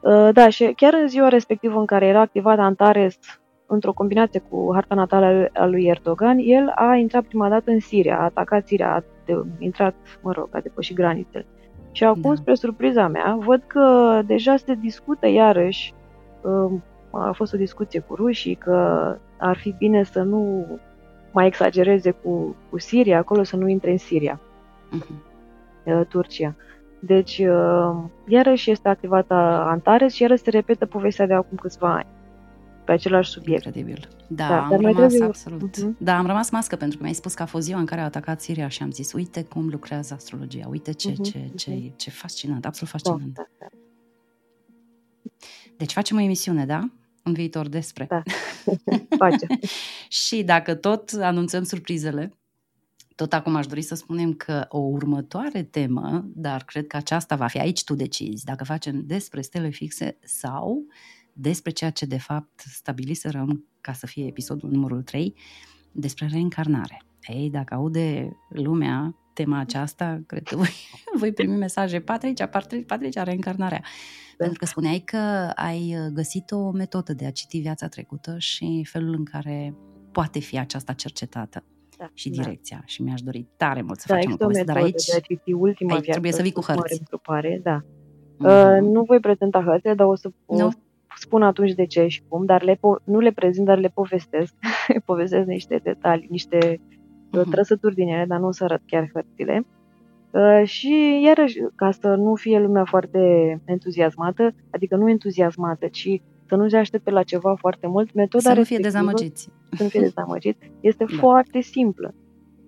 Uh, 0.02 0.30
da, 0.34 0.50
și 0.50 0.74
chiar 0.76 0.94
în 0.94 1.08
ziua 1.08 1.28
respectivă 1.28 1.80
în 1.80 1.86
care 1.86 2.06
era 2.06 2.20
activat 2.20 2.60
Antares 2.60 3.20
într-o 3.66 3.94
combinație 3.94 4.40
cu 4.50 4.70
harta 4.74 4.96
natală 4.96 5.50
a 5.54 5.66
lui 5.66 5.86
Erdogan, 5.86 6.38
el 6.38 6.72
a 6.76 6.96
intrat 6.96 7.24
prima 7.24 7.50
dată 7.50 7.72
în 7.72 7.80
Siria, 7.80 8.20
a 8.20 8.24
atacat 8.24 8.68
Siria, 8.68 8.94
a 8.94 9.04
de, 9.26 9.44
intrat, 9.60 9.96
mă 10.22 10.32
rog, 10.32 10.50
a 10.52 10.60
depășit 10.60 10.96
granițele. 10.96 11.46
Și 11.92 12.04
acum, 12.04 12.22
da. 12.22 12.36
spre 12.36 12.54
surpriza 12.54 13.08
mea, 13.08 13.38
văd 13.40 13.64
că 13.68 14.22
deja 14.26 14.58
se 14.58 14.74
discută 14.74 15.28
iarăși, 15.28 15.94
um, 16.42 16.84
a 17.12 17.32
fost 17.32 17.54
o 17.54 17.58
discuție 17.58 18.00
cu 18.00 18.16
rușii, 18.16 18.56
că 18.56 19.18
ar 19.38 19.58
fi 19.58 19.76
bine 19.78 20.04
să 20.04 20.22
nu 20.22 20.66
mai 21.32 21.48
exagereze 21.48 22.12
cu, 22.12 22.56
cu 22.70 22.80
Siria, 22.80 23.18
acolo 23.18 23.44
să 23.44 23.56
nu 23.56 23.68
intre 23.68 23.92
în 23.92 23.98
Siria, 23.98 24.40
uh-huh. 24.98 26.08
Turcia. 26.08 26.56
Deci, 27.00 27.38
uh, 27.38 27.96
iarăși 28.28 28.72
este 28.72 28.90
activată 28.90 29.34
Antares 29.68 30.14
și 30.14 30.22
iarăși 30.22 30.44
se 30.44 30.50
repetă 30.50 30.86
povestea 30.86 31.28
de 31.28 31.34
acum 31.34 31.58
câțiva 31.58 31.94
ani 31.94 32.08
pe 32.92 32.98
același 32.98 33.30
subiect. 33.30 33.66
Incredibil. 33.66 34.08
Da, 34.28 34.48
da 34.48 34.64
am 34.64 34.70
rămas 34.70 34.96
trebuie... 34.96 35.24
absolut. 35.24 35.78
Uh-huh. 35.78 35.98
Da, 35.98 36.18
am 36.18 36.26
rămas 36.26 36.50
mască 36.50 36.76
pentru 36.76 36.98
că 36.98 37.04
mi-ai 37.04 37.16
spus 37.16 37.34
că 37.34 37.42
a 37.42 37.46
fost 37.46 37.66
ziua 37.66 37.80
în 37.80 37.86
care 37.86 38.02
a 38.02 38.04
atacat 38.04 38.42
Siria 38.42 38.68
și 38.68 38.84
am 38.84 38.92
zis, 38.92 39.14
uite 39.14 39.44
cum 39.44 39.70
lucrează 39.70 40.14
astrologia, 40.14 40.68
uite 40.70 40.92
ce, 40.92 41.12
uh-huh. 41.12 41.22
ce, 41.22 41.52
ce, 41.56 41.92
ce 41.96 42.10
fascinant, 42.10 42.66
absolut 42.66 42.90
fascinant. 42.90 43.34
Da, 43.34 43.48
da, 43.60 43.66
da. 43.70 43.78
Deci 45.78 45.92
facem 45.92 46.18
o 46.18 46.20
emisiune, 46.20 46.66
da? 46.66 46.90
În 47.24 47.34
viitor 47.34 47.68
despre. 47.68 48.06
Da, 48.10 48.24
face. 49.26 49.48
și 50.10 50.44
dacă 50.44 50.76
tot 50.76 51.12
anunțăm 51.12 51.64
surprizele, 51.64 52.34
tot 53.16 53.34
acum 53.34 53.56
aș 53.56 53.66
dori 53.66 53.82
să 53.82 53.96
spunem 53.96 54.34
că 54.34 54.66
o 54.70 54.80
următoare 54.80 55.64
temă, 55.64 56.26
dar 56.28 56.64
cred 56.64 56.88
că 56.88 56.98
aceasta 56.98 57.36
va 57.36 57.48
fi 57.48 57.60
aici 57.60 57.84
tu 57.84 57.96
decizi, 57.96 58.46
dacă 58.46 58.64
facem 58.64 59.02
despre 59.06 59.42
stele 59.42 59.70
fixe 59.70 60.18
sau 60.24 60.86
despre 61.34 61.72
ceea 61.72 61.90
ce 61.90 62.06
de 62.06 62.18
fapt 62.18 62.60
stabiliserăm 62.60 63.66
ca 63.82 63.94
să 63.94 64.08
fie 64.08 64.26
episodul 64.26 64.70
numărul 64.70 65.02
3, 65.02 65.36
despre 65.92 66.28
reîncarnare. 66.32 67.02
Ei, 67.22 67.50
dacă 67.50 67.74
aude 67.74 68.38
lumea 68.50 69.16
tema 69.34 69.60
aceasta, 69.60 70.22
cred 70.28 70.44
că 70.44 70.56
voi, 70.56 70.70
voi 71.20 71.34
primi 71.34 71.58
mesaje, 71.58 72.00
Patricia, 72.00 72.50
Patricia, 72.88 73.24
reîncarnarea. 73.24 73.80
Da. 73.80 73.88
Pentru 74.38 74.60
că 74.60 74.66
spuneai 74.66 75.00
că 75.00 75.52
ai 75.56 75.96
găsit 76.14 76.52
o 76.52 76.72
metodă 76.72 77.14
de 77.14 77.26
a 77.26 77.32
citi 77.32 77.60
viața 77.60 77.88
trecută 77.88 78.36
și 78.38 78.88
felul 78.90 79.14
în 79.14 79.24
care 79.24 79.76
poate 80.12 80.40
fi 80.40 80.60
aceasta 80.60 80.94
cercetată 80.94 81.64
da, 81.98 82.10
și 82.14 82.30
da. 82.30 82.42
direcția. 82.42 82.78
Da. 82.80 82.86
Și 82.86 83.02
mi-aș 83.02 83.22
dori 83.22 83.48
tare 83.58 83.82
mult 83.82 84.00
să 84.00 84.06
da, 84.08 84.14
facem 84.14 84.32
o 84.32 84.36
poveste, 84.36 84.64
dar 84.64 84.76
aici, 84.76 85.06
de 85.06 85.16
a 85.16 85.20
citi 85.20 85.54
ultima 85.54 85.94
aici 85.94 86.10
trebuie 86.10 86.32
să 86.32 86.42
vii 86.42 86.52
cu 86.52 86.62
hărți. 86.62 87.02
da. 87.62 87.84
Mm-hmm. 88.42 88.78
Uh, 88.78 88.82
nu 88.82 89.04
voi 89.04 89.20
prezenta 89.20 89.64
hărțile, 89.64 89.94
dar 89.94 90.08
o 90.08 90.16
să, 90.16 90.32
nu? 90.48 90.66
o 90.66 90.70
spun 91.16 91.44
atunci 91.44 91.72
de 91.72 91.86
ce 91.86 92.08
și 92.08 92.22
cum, 92.28 92.46
dar 92.46 92.64
le 92.64 92.76
po- 92.76 93.04
nu 93.04 93.20
le 93.20 93.32
prezint, 93.32 93.66
dar 93.66 93.78
le 93.78 93.92
povestesc. 93.94 94.54
povestesc 95.06 95.48
niște 95.48 95.80
detalii, 95.84 96.28
niște 96.30 96.58
uh-huh. 96.58 97.50
trăsături 97.52 97.96
din 97.96 98.08
ele, 98.08 98.26
dar 98.28 98.40
nu 98.40 98.48
o 98.48 98.52
să 98.52 98.64
arăt 98.64 98.82
chiar 98.86 99.10
hărțile. 99.14 99.66
Uh, 100.32 100.62
și 100.64 101.22
iarăși, 101.24 101.58
ca 101.76 101.92
să 101.92 102.08
nu 102.08 102.36
fie 102.36 102.60
lumea 102.60 102.86
foarte 102.86 103.20
entuziasmată, 103.66 104.54
adică 104.70 104.96
nu 104.96 105.10
entuziasmată, 105.10 105.88
ci 105.88 106.22
să 106.46 106.56
nu 106.56 106.68
se 106.68 106.78
aștepte 106.78 107.12
la 107.12 107.24
ceva 107.24 107.56
foarte 107.56 107.88
mult, 107.88 108.14
metoda 108.14 108.50
Să 108.50 108.58
nu 108.58 108.64
fie 108.64 108.78
dezamăgiți. 108.78 109.50
Să 109.72 109.84
nu 109.84 109.90
fie 109.90 110.00
dezamăgiți. 110.10 110.72
Este 110.80 111.06
da. 111.10 111.18
foarte 111.18 111.62
simplă. 111.62 112.14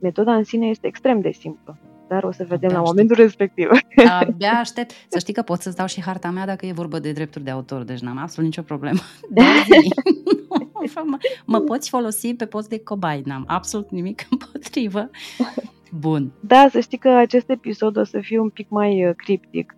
Metoda 0.01 0.35
în 0.35 0.43
sine 0.43 0.67
este 0.67 0.87
extrem 0.87 1.19
de 1.19 1.31
simplă 1.31 1.77
dar 2.08 2.24
o 2.24 2.32
să 2.32 2.43
vedem 2.43 2.70
Abia 2.70 2.82
la 2.82 2.84
momentul 2.86 3.16
respectiv. 3.16 3.70
Abia 4.20 4.51
aștept. 4.51 4.91
Să 5.08 5.20
știi 5.20 5.34
că 5.34 5.41
pot 5.41 5.62
să-ți 5.62 5.76
dau 5.76 5.88
și 5.88 6.01
harta 6.01 6.30
mea 6.30 6.45
dacă 6.45 6.66
e 6.66 6.72
vorba 6.72 6.99
de 6.99 7.12
drepturi 7.12 7.43
de 7.43 7.49
autor, 7.49 7.84
deci 7.84 7.99
n-am 7.99 8.18
absolut 8.18 8.49
nicio 8.49 8.62
problemă. 8.62 8.99
mă, 11.06 11.18
mă 11.45 11.60
poți 11.60 11.89
folosi 11.89 12.34
pe 12.34 12.45
post 12.45 12.70
de 12.70 12.84
cobai, 12.84 13.22
n-am 13.26 13.43
absolut 13.47 13.89
nimic 13.91 14.28
împotrivă. 14.30 15.10
Bun. 15.99 16.32
Da, 16.39 16.68
să 16.70 16.80
știi 16.80 16.97
că 16.97 17.10
acest 17.10 17.49
episod 17.49 17.97
o 17.97 18.04
să 18.04 18.20
fie 18.20 18.39
un 18.39 18.49
pic 18.49 18.70
mai 18.70 19.08
uh, 19.08 19.16
criptic, 19.16 19.76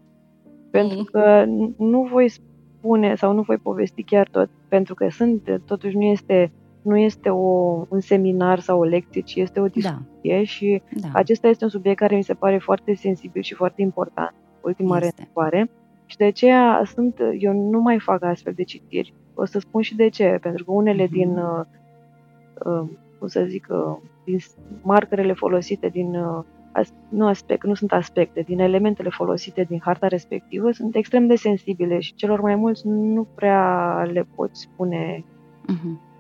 pentru 0.72 0.98
mm. 0.98 1.04
că 1.04 1.46
nu 1.78 2.08
voi 2.12 2.30
spune 2.30 3.16
sau 3.16 3.34
nu 3.34 3.42
voi 3.42 3.58
povesti 3.58 4.04
chiar 4.04 4.28
tot, 4.32 4.50
pentru 4.68 4.94
că 4.94 5.08
sunt, 5.10 5.62
totuși 5.66 5.96
nu 5.96 6.04
este 6.04 6.52
nu 6.86 6.98
este 6.98 7.30
o, 7.30 7.86
un 7.90 8.00
seminar 8.00 8.60
sau 8.60 8.80
o 8.80 8.84
lecție, 8.84 9.22
ci 9.22 9.36
este 9.36 9.60
o 9.60 9.64
da. 9.64 9.70
discuție 9.70 10.38
da. 10.38 10.44
și 10.44 10.82
da. 11.02 11.08
acesta 11.14 11.48
este 11.48 11.64
un 11.64 11.70
subiect 11.70 11.98
care 11.98 12.16
mi 12.16 12.24
se 12.24 12.34
pare 12.34 12.58
foarte 12.58 12.94
sensibil 12.94 13.42
și 13.42 13.54
foarte 13.54 13.82
important. 13.82 14.34
Ultima 14.62 14.96
întrebare. 14.96 15.70
Și 16.06 16.18
de 16.18 16.24
aceea 16.24 16.82
sunt, 16.86 17.20
eu 17.40 17.54
nu 17.54 17.80
mai 17.80 18.00
fac 18.00 18.24
astfel 18.24 18.54
de 18.56 18.64
citiri. 18.64 19.14
O 19.34 19.46
să 19.46 19.60
spun 19.60 19.82
și 19.82 19.96
de 19.96 20.10
ce, 20.10 20.38
pentru 20.42 20.66
că 20.66 20.72
unele 20.72 21.06
mm-hmm. 21.06 21.10
din 21.10 21.38
uh, 21.38 21.66
uh, 22.66 22.90
cum 23.20 23.28
să 23.28 23.44
zic, 23.48 23.68
uh, 23.70 23.98
din 24.26 24.38
markerele 24.82 25.34
folosite 25.34 25.88
din 25.88 26.18
nu, 27.10 27.28
aspect, 27.28 27.66
nu 27.66 27.74
sunt 27.74 27.92
aspecte, 27.92 28.42
din 28.42 28.60
elementele 28.60 29.10
folosite 29.10 29.64
din 29.64 29.80
harta 29.84 30.08
respectivă 30.08 30.72
sunt 30.72 30.96
extrem 30.96 31.28
de 31.28 31.36
sensibile 31.36 32.00
și 32.00 32.14
celor 32.14 32.42
mai 32.42 32.56
mulți 32.56 32.88
nu 32.88 33.28
prea 33.36 34.04
le 34.12 34.28
pot 34.36 34.56
spune 34.56 35.24
uh-huh. 35.72 36.15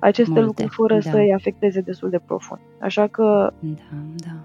Aceste 0.00 0.40
Multe, 0.40 0.46
lucruri 0.46 0.74
fără 0.74 0.94
da. 0.94 1.10
să-i 1.10 1.32
afecteze 1.34 1.80
destul 1.80 2.10
de 2.10 2.20
profund. 2.26 2.60
Așa 2.80 3.06
că 3.06 3.52
da, 3.60 3.96
da. 4.16 4.36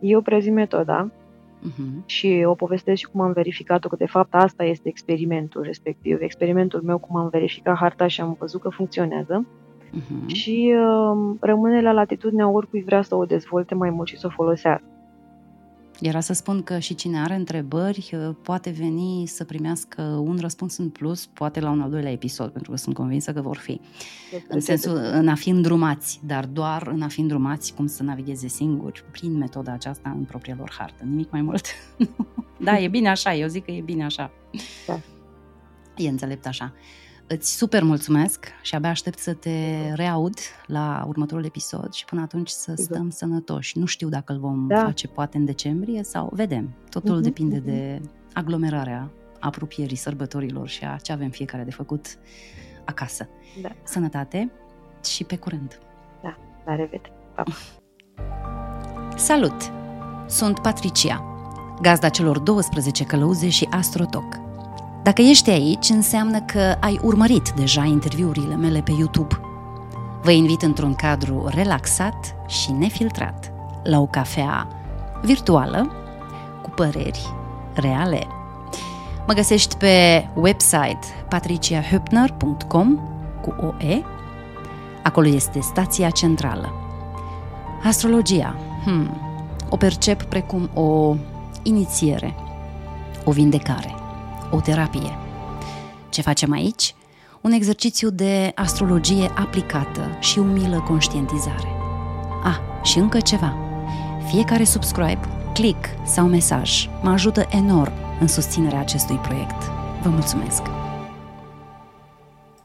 eu 0.00 0.20
prezint 0.20 0.54
metoda 0.54 1.10
uh-huh. 1.10 2.04
și 2.06 2.42
o 2.46 2.54
povestesc 2.54 2.98
și 2.98 3.06
cum 3.06 3.20
am 3.20 3.32
verificat-o, 3.32 3.88
că 3.88 3.96
de 3.96 4.06
fapt 4.06 4.34
asta 4.34 4.64
este 4.64 4.88
experimentul 4.88 5.62
respectiv. 5.62 6.20
Experimentul 6.20 6.82
meu 6.82 6.98
cum 6.98 7.16
am 7.16 7.28
verificat 7.28 7.76
harta 7.76 8.06
și 8.06 8.20
am 8.20 8.36
văzut 8.38 8.60
că 8.60 8.68
funcționează. 8.68 9.46
Uh-huh. 9.46 10.26
Și 10.26 10.74
uh, 10.74 11.36
rămâne 11.40 11.80
la 11.80 11.92
latitudinea 11.92 12.48
oricui 12.48 12.82
vrea 12.82 13.02
să 13.02 13.14
o 13.14 13.24
dezvolte 13.24 13.74
mai 13.74 13.90
mult 13.90 14.08
și 14.08 14.18
să 14.18 14.26
o 14.26 14.30
folosească. 14.30 14.84
Era 16.00 16.20
să 16.20 16.32
spun 16.32 16.62
că 16.62 16.78
și 16.78 16.94
cine 16.94 17.20
are 17.20 17.34
întrebări 17.34 18.10
uh, 18.12 18.34
poate 18.42 18.70
veni 18.70 19.26
să 19.26 19.44
primească 19.44 20.02
un 20.02 20.38
răspuns 20.40 20.76
în 20.76 20.88
plus, 20.88 21.26
poate 21.26 21.60
la 21.60 21.70
un 21.70 21.80
al 21.80 21.90
doilea 21.90 22.10
episod, 22.12 22.50
pentru 22.50 22.70
că 22.70 22.76
sunt 22.76 22.94
convinsă 22.94 23.32
că 23.32 23.40
vor 23.40 23.56
fi. 23.56 23.80
În 24.48 24.60
sensul, 24.60 24.96
în 24.96 25.28
a 25.28 25.34
fi 25.34 25.48
îndrumați, 25.48 26.20
dar 26.24 26.46
doar 26.46 26.86
în 26.86 27.02
a 27.02 27.08
fi 27.08 27.20
îndrumați 27.20 27.74
cum 27.74 27.86
să 27.86 28.02
navigheze 28.02 28.48
singuri 28.48 29.04
prin 29.10 29.36
metoda 29.36 29.72
aceasta 29.72 30.14
în 30.16 30.24
propria 30.24 30.54
lor 30.58 30.72
hartă. 30.78 31.04
Nimic 31.04 31.30
mai 31.30 31.42
mult. 31.42 31.66
da, 32.66 32.78
e 32.78 32.88
bine 32.88 33.08
așa, 33.08 33.34
eu 33.34 33.48
zic 33.48 33.64
că 33.64 33.70
e 33.70 33.80
bine 33.80 34.04
așa. 34.04 34.30
Da. 34.86 35.00
E 35.96 36.08
înțelept 36.08 36.46
așa. 36.46 36.72
Îți 37.32 37.56
super 37.56 37.82
mulțumesc 37.82 38.46
și 38.62 38.74
abia 38.74 38.90
aștept 38.90 39.18
să 39.18 39.34
te 39.34 39.92
reaud 39.94 40.38
la 40.66 41.04
următorul 41.08 41.44
episod 41.44 41.92
și 41.92 42.04
până 42.04 42.20
atunci 42.20 42.48
să 42.48 42.74
stăm 42.76 43.10
sănătoși. 43.10 43.78
Nu 43.78 43.84
știu 43.84 44.08
dacă 44.08 44.32
îl 44.32 44.38
vom 44.38 44.66
da. 44.66 44.84
face 44.84 45.08
poate 45.08 45.36
în 45.36 45.44
decembrie 45.44 46.02
sau 46.02 46.30
vedem. 46.32 46.74
Totul 46.88 47.18
uh-huh, 47.18 47.22
depinde 47.22 47.60
uh-huh. 47.60 47.64
de 47.64 48.00
aglomerarea 48.32 49.10
apropierii 49.40 49.96
sărbătorilor 49.96 50.68
și 50.68 50.84
a 50.84 50.96
ce 50.96 51.12
avem 51.12 51.30
fiecare 51.30 51.62
de 51.62 51.70
făcut 51.70 52.18
acasă. 52.84 53.28
Da. 53.62 53.68
Sănătate 53.82 54.50
și 55.04 55.24
pe 55.24 55.36
curând. 55.36 55.78
Da, 56.22 56.36
la 56.64 56.74
revedere. 56.74 57.12
Pa. 57.34 57.42
Salut! 59.16 59.72
Sunt 60.26 60.58
Patricia, 60.58 61.24
gazda 61.82 62.08
celor 62.08 62.38
12 62.38 63.04
călăuze 63.04 63.48
și 63.48 63.68
Astrotoc 63.70 64.49
dacă 65.02 65.22
ești 65.22 65.50
aici, 65.50 65.88
înseamnă 65.88 66.40
că 66.40 66.76
ai 66.80 67.00
urmărit 67.02 67.50
deja 67.50 67.84
interviurile 67.84 68.54
mele 68.54 68.80
pe 68.80 68.92
YouTube. 68.98 69.40
Vă 70.22 70.30
invit 70.30 70.62
într-un 70.62 70.94
cadru 70.94 71.48
relaxat 71.48 72.34
și 72.46 72.72
nefiltrat 72.72 73.52
la 73.84 74.00
o 74.00 74.06
cafea 74.06 74.68
virtuală 75.22 75.92
cu 76.62 76.70
păreri 76.70 77.34
reale. 77.74 78.26
Mă 79.26 79.32
găsești 79.32 79.76
pe 79.76 80.26
website 80.34 80.98
patriciahübner.com 81.28 82.98
cu 83.40 83.54
OE. 83.60 84.04
Acolo 85.02 85.28
este 85.28 85.60
stația 85.60 86.10
centrală. 86.10 86.72
Astrologia. 87.84 88.56
Hmm, 88.84 89.10
o 89.68 89.76
percep 89.76 90.22
precum 90.22 90.70
o 90.74 91.14
inițiere, 91.62 92.34
o 93.24 93.30
vindecare 93.30 93.99
o 94.50 94.60
terapie. 94.60 95.18
Ce 96.08 96.22
facem 96.22 96.52
aici? 96.52 96.94
Un 97.40 97.52
exercițiu 97.52 98.10
de 98.10 98.52
astrologie 98.54 99.30
aplicată 99.34 100.16
și 100.20 100.38
umilă 100.38 100.84
conștientizare. 100.88 101.68
Ah, 102.44 102.58
și 102.82 102.98
încă 102.98 103.20
ceva. 103.20 103.56
Fiecare 104.26 104.64
subscribe, 104.64 105.20
click 105.52 105.86
sau 106.04 106.26
mesaj 106.26 106.88
mă 107.02 107.10
ajută 107.10 107.46
enorm 107.50 107.92
în 108.20 108.28
susținerea 108.28 108.80
acestui 108.80 109.16
proiect. 109.16 109.62
Vă 110.02 110.08
mulțumesc! 110.08 110.79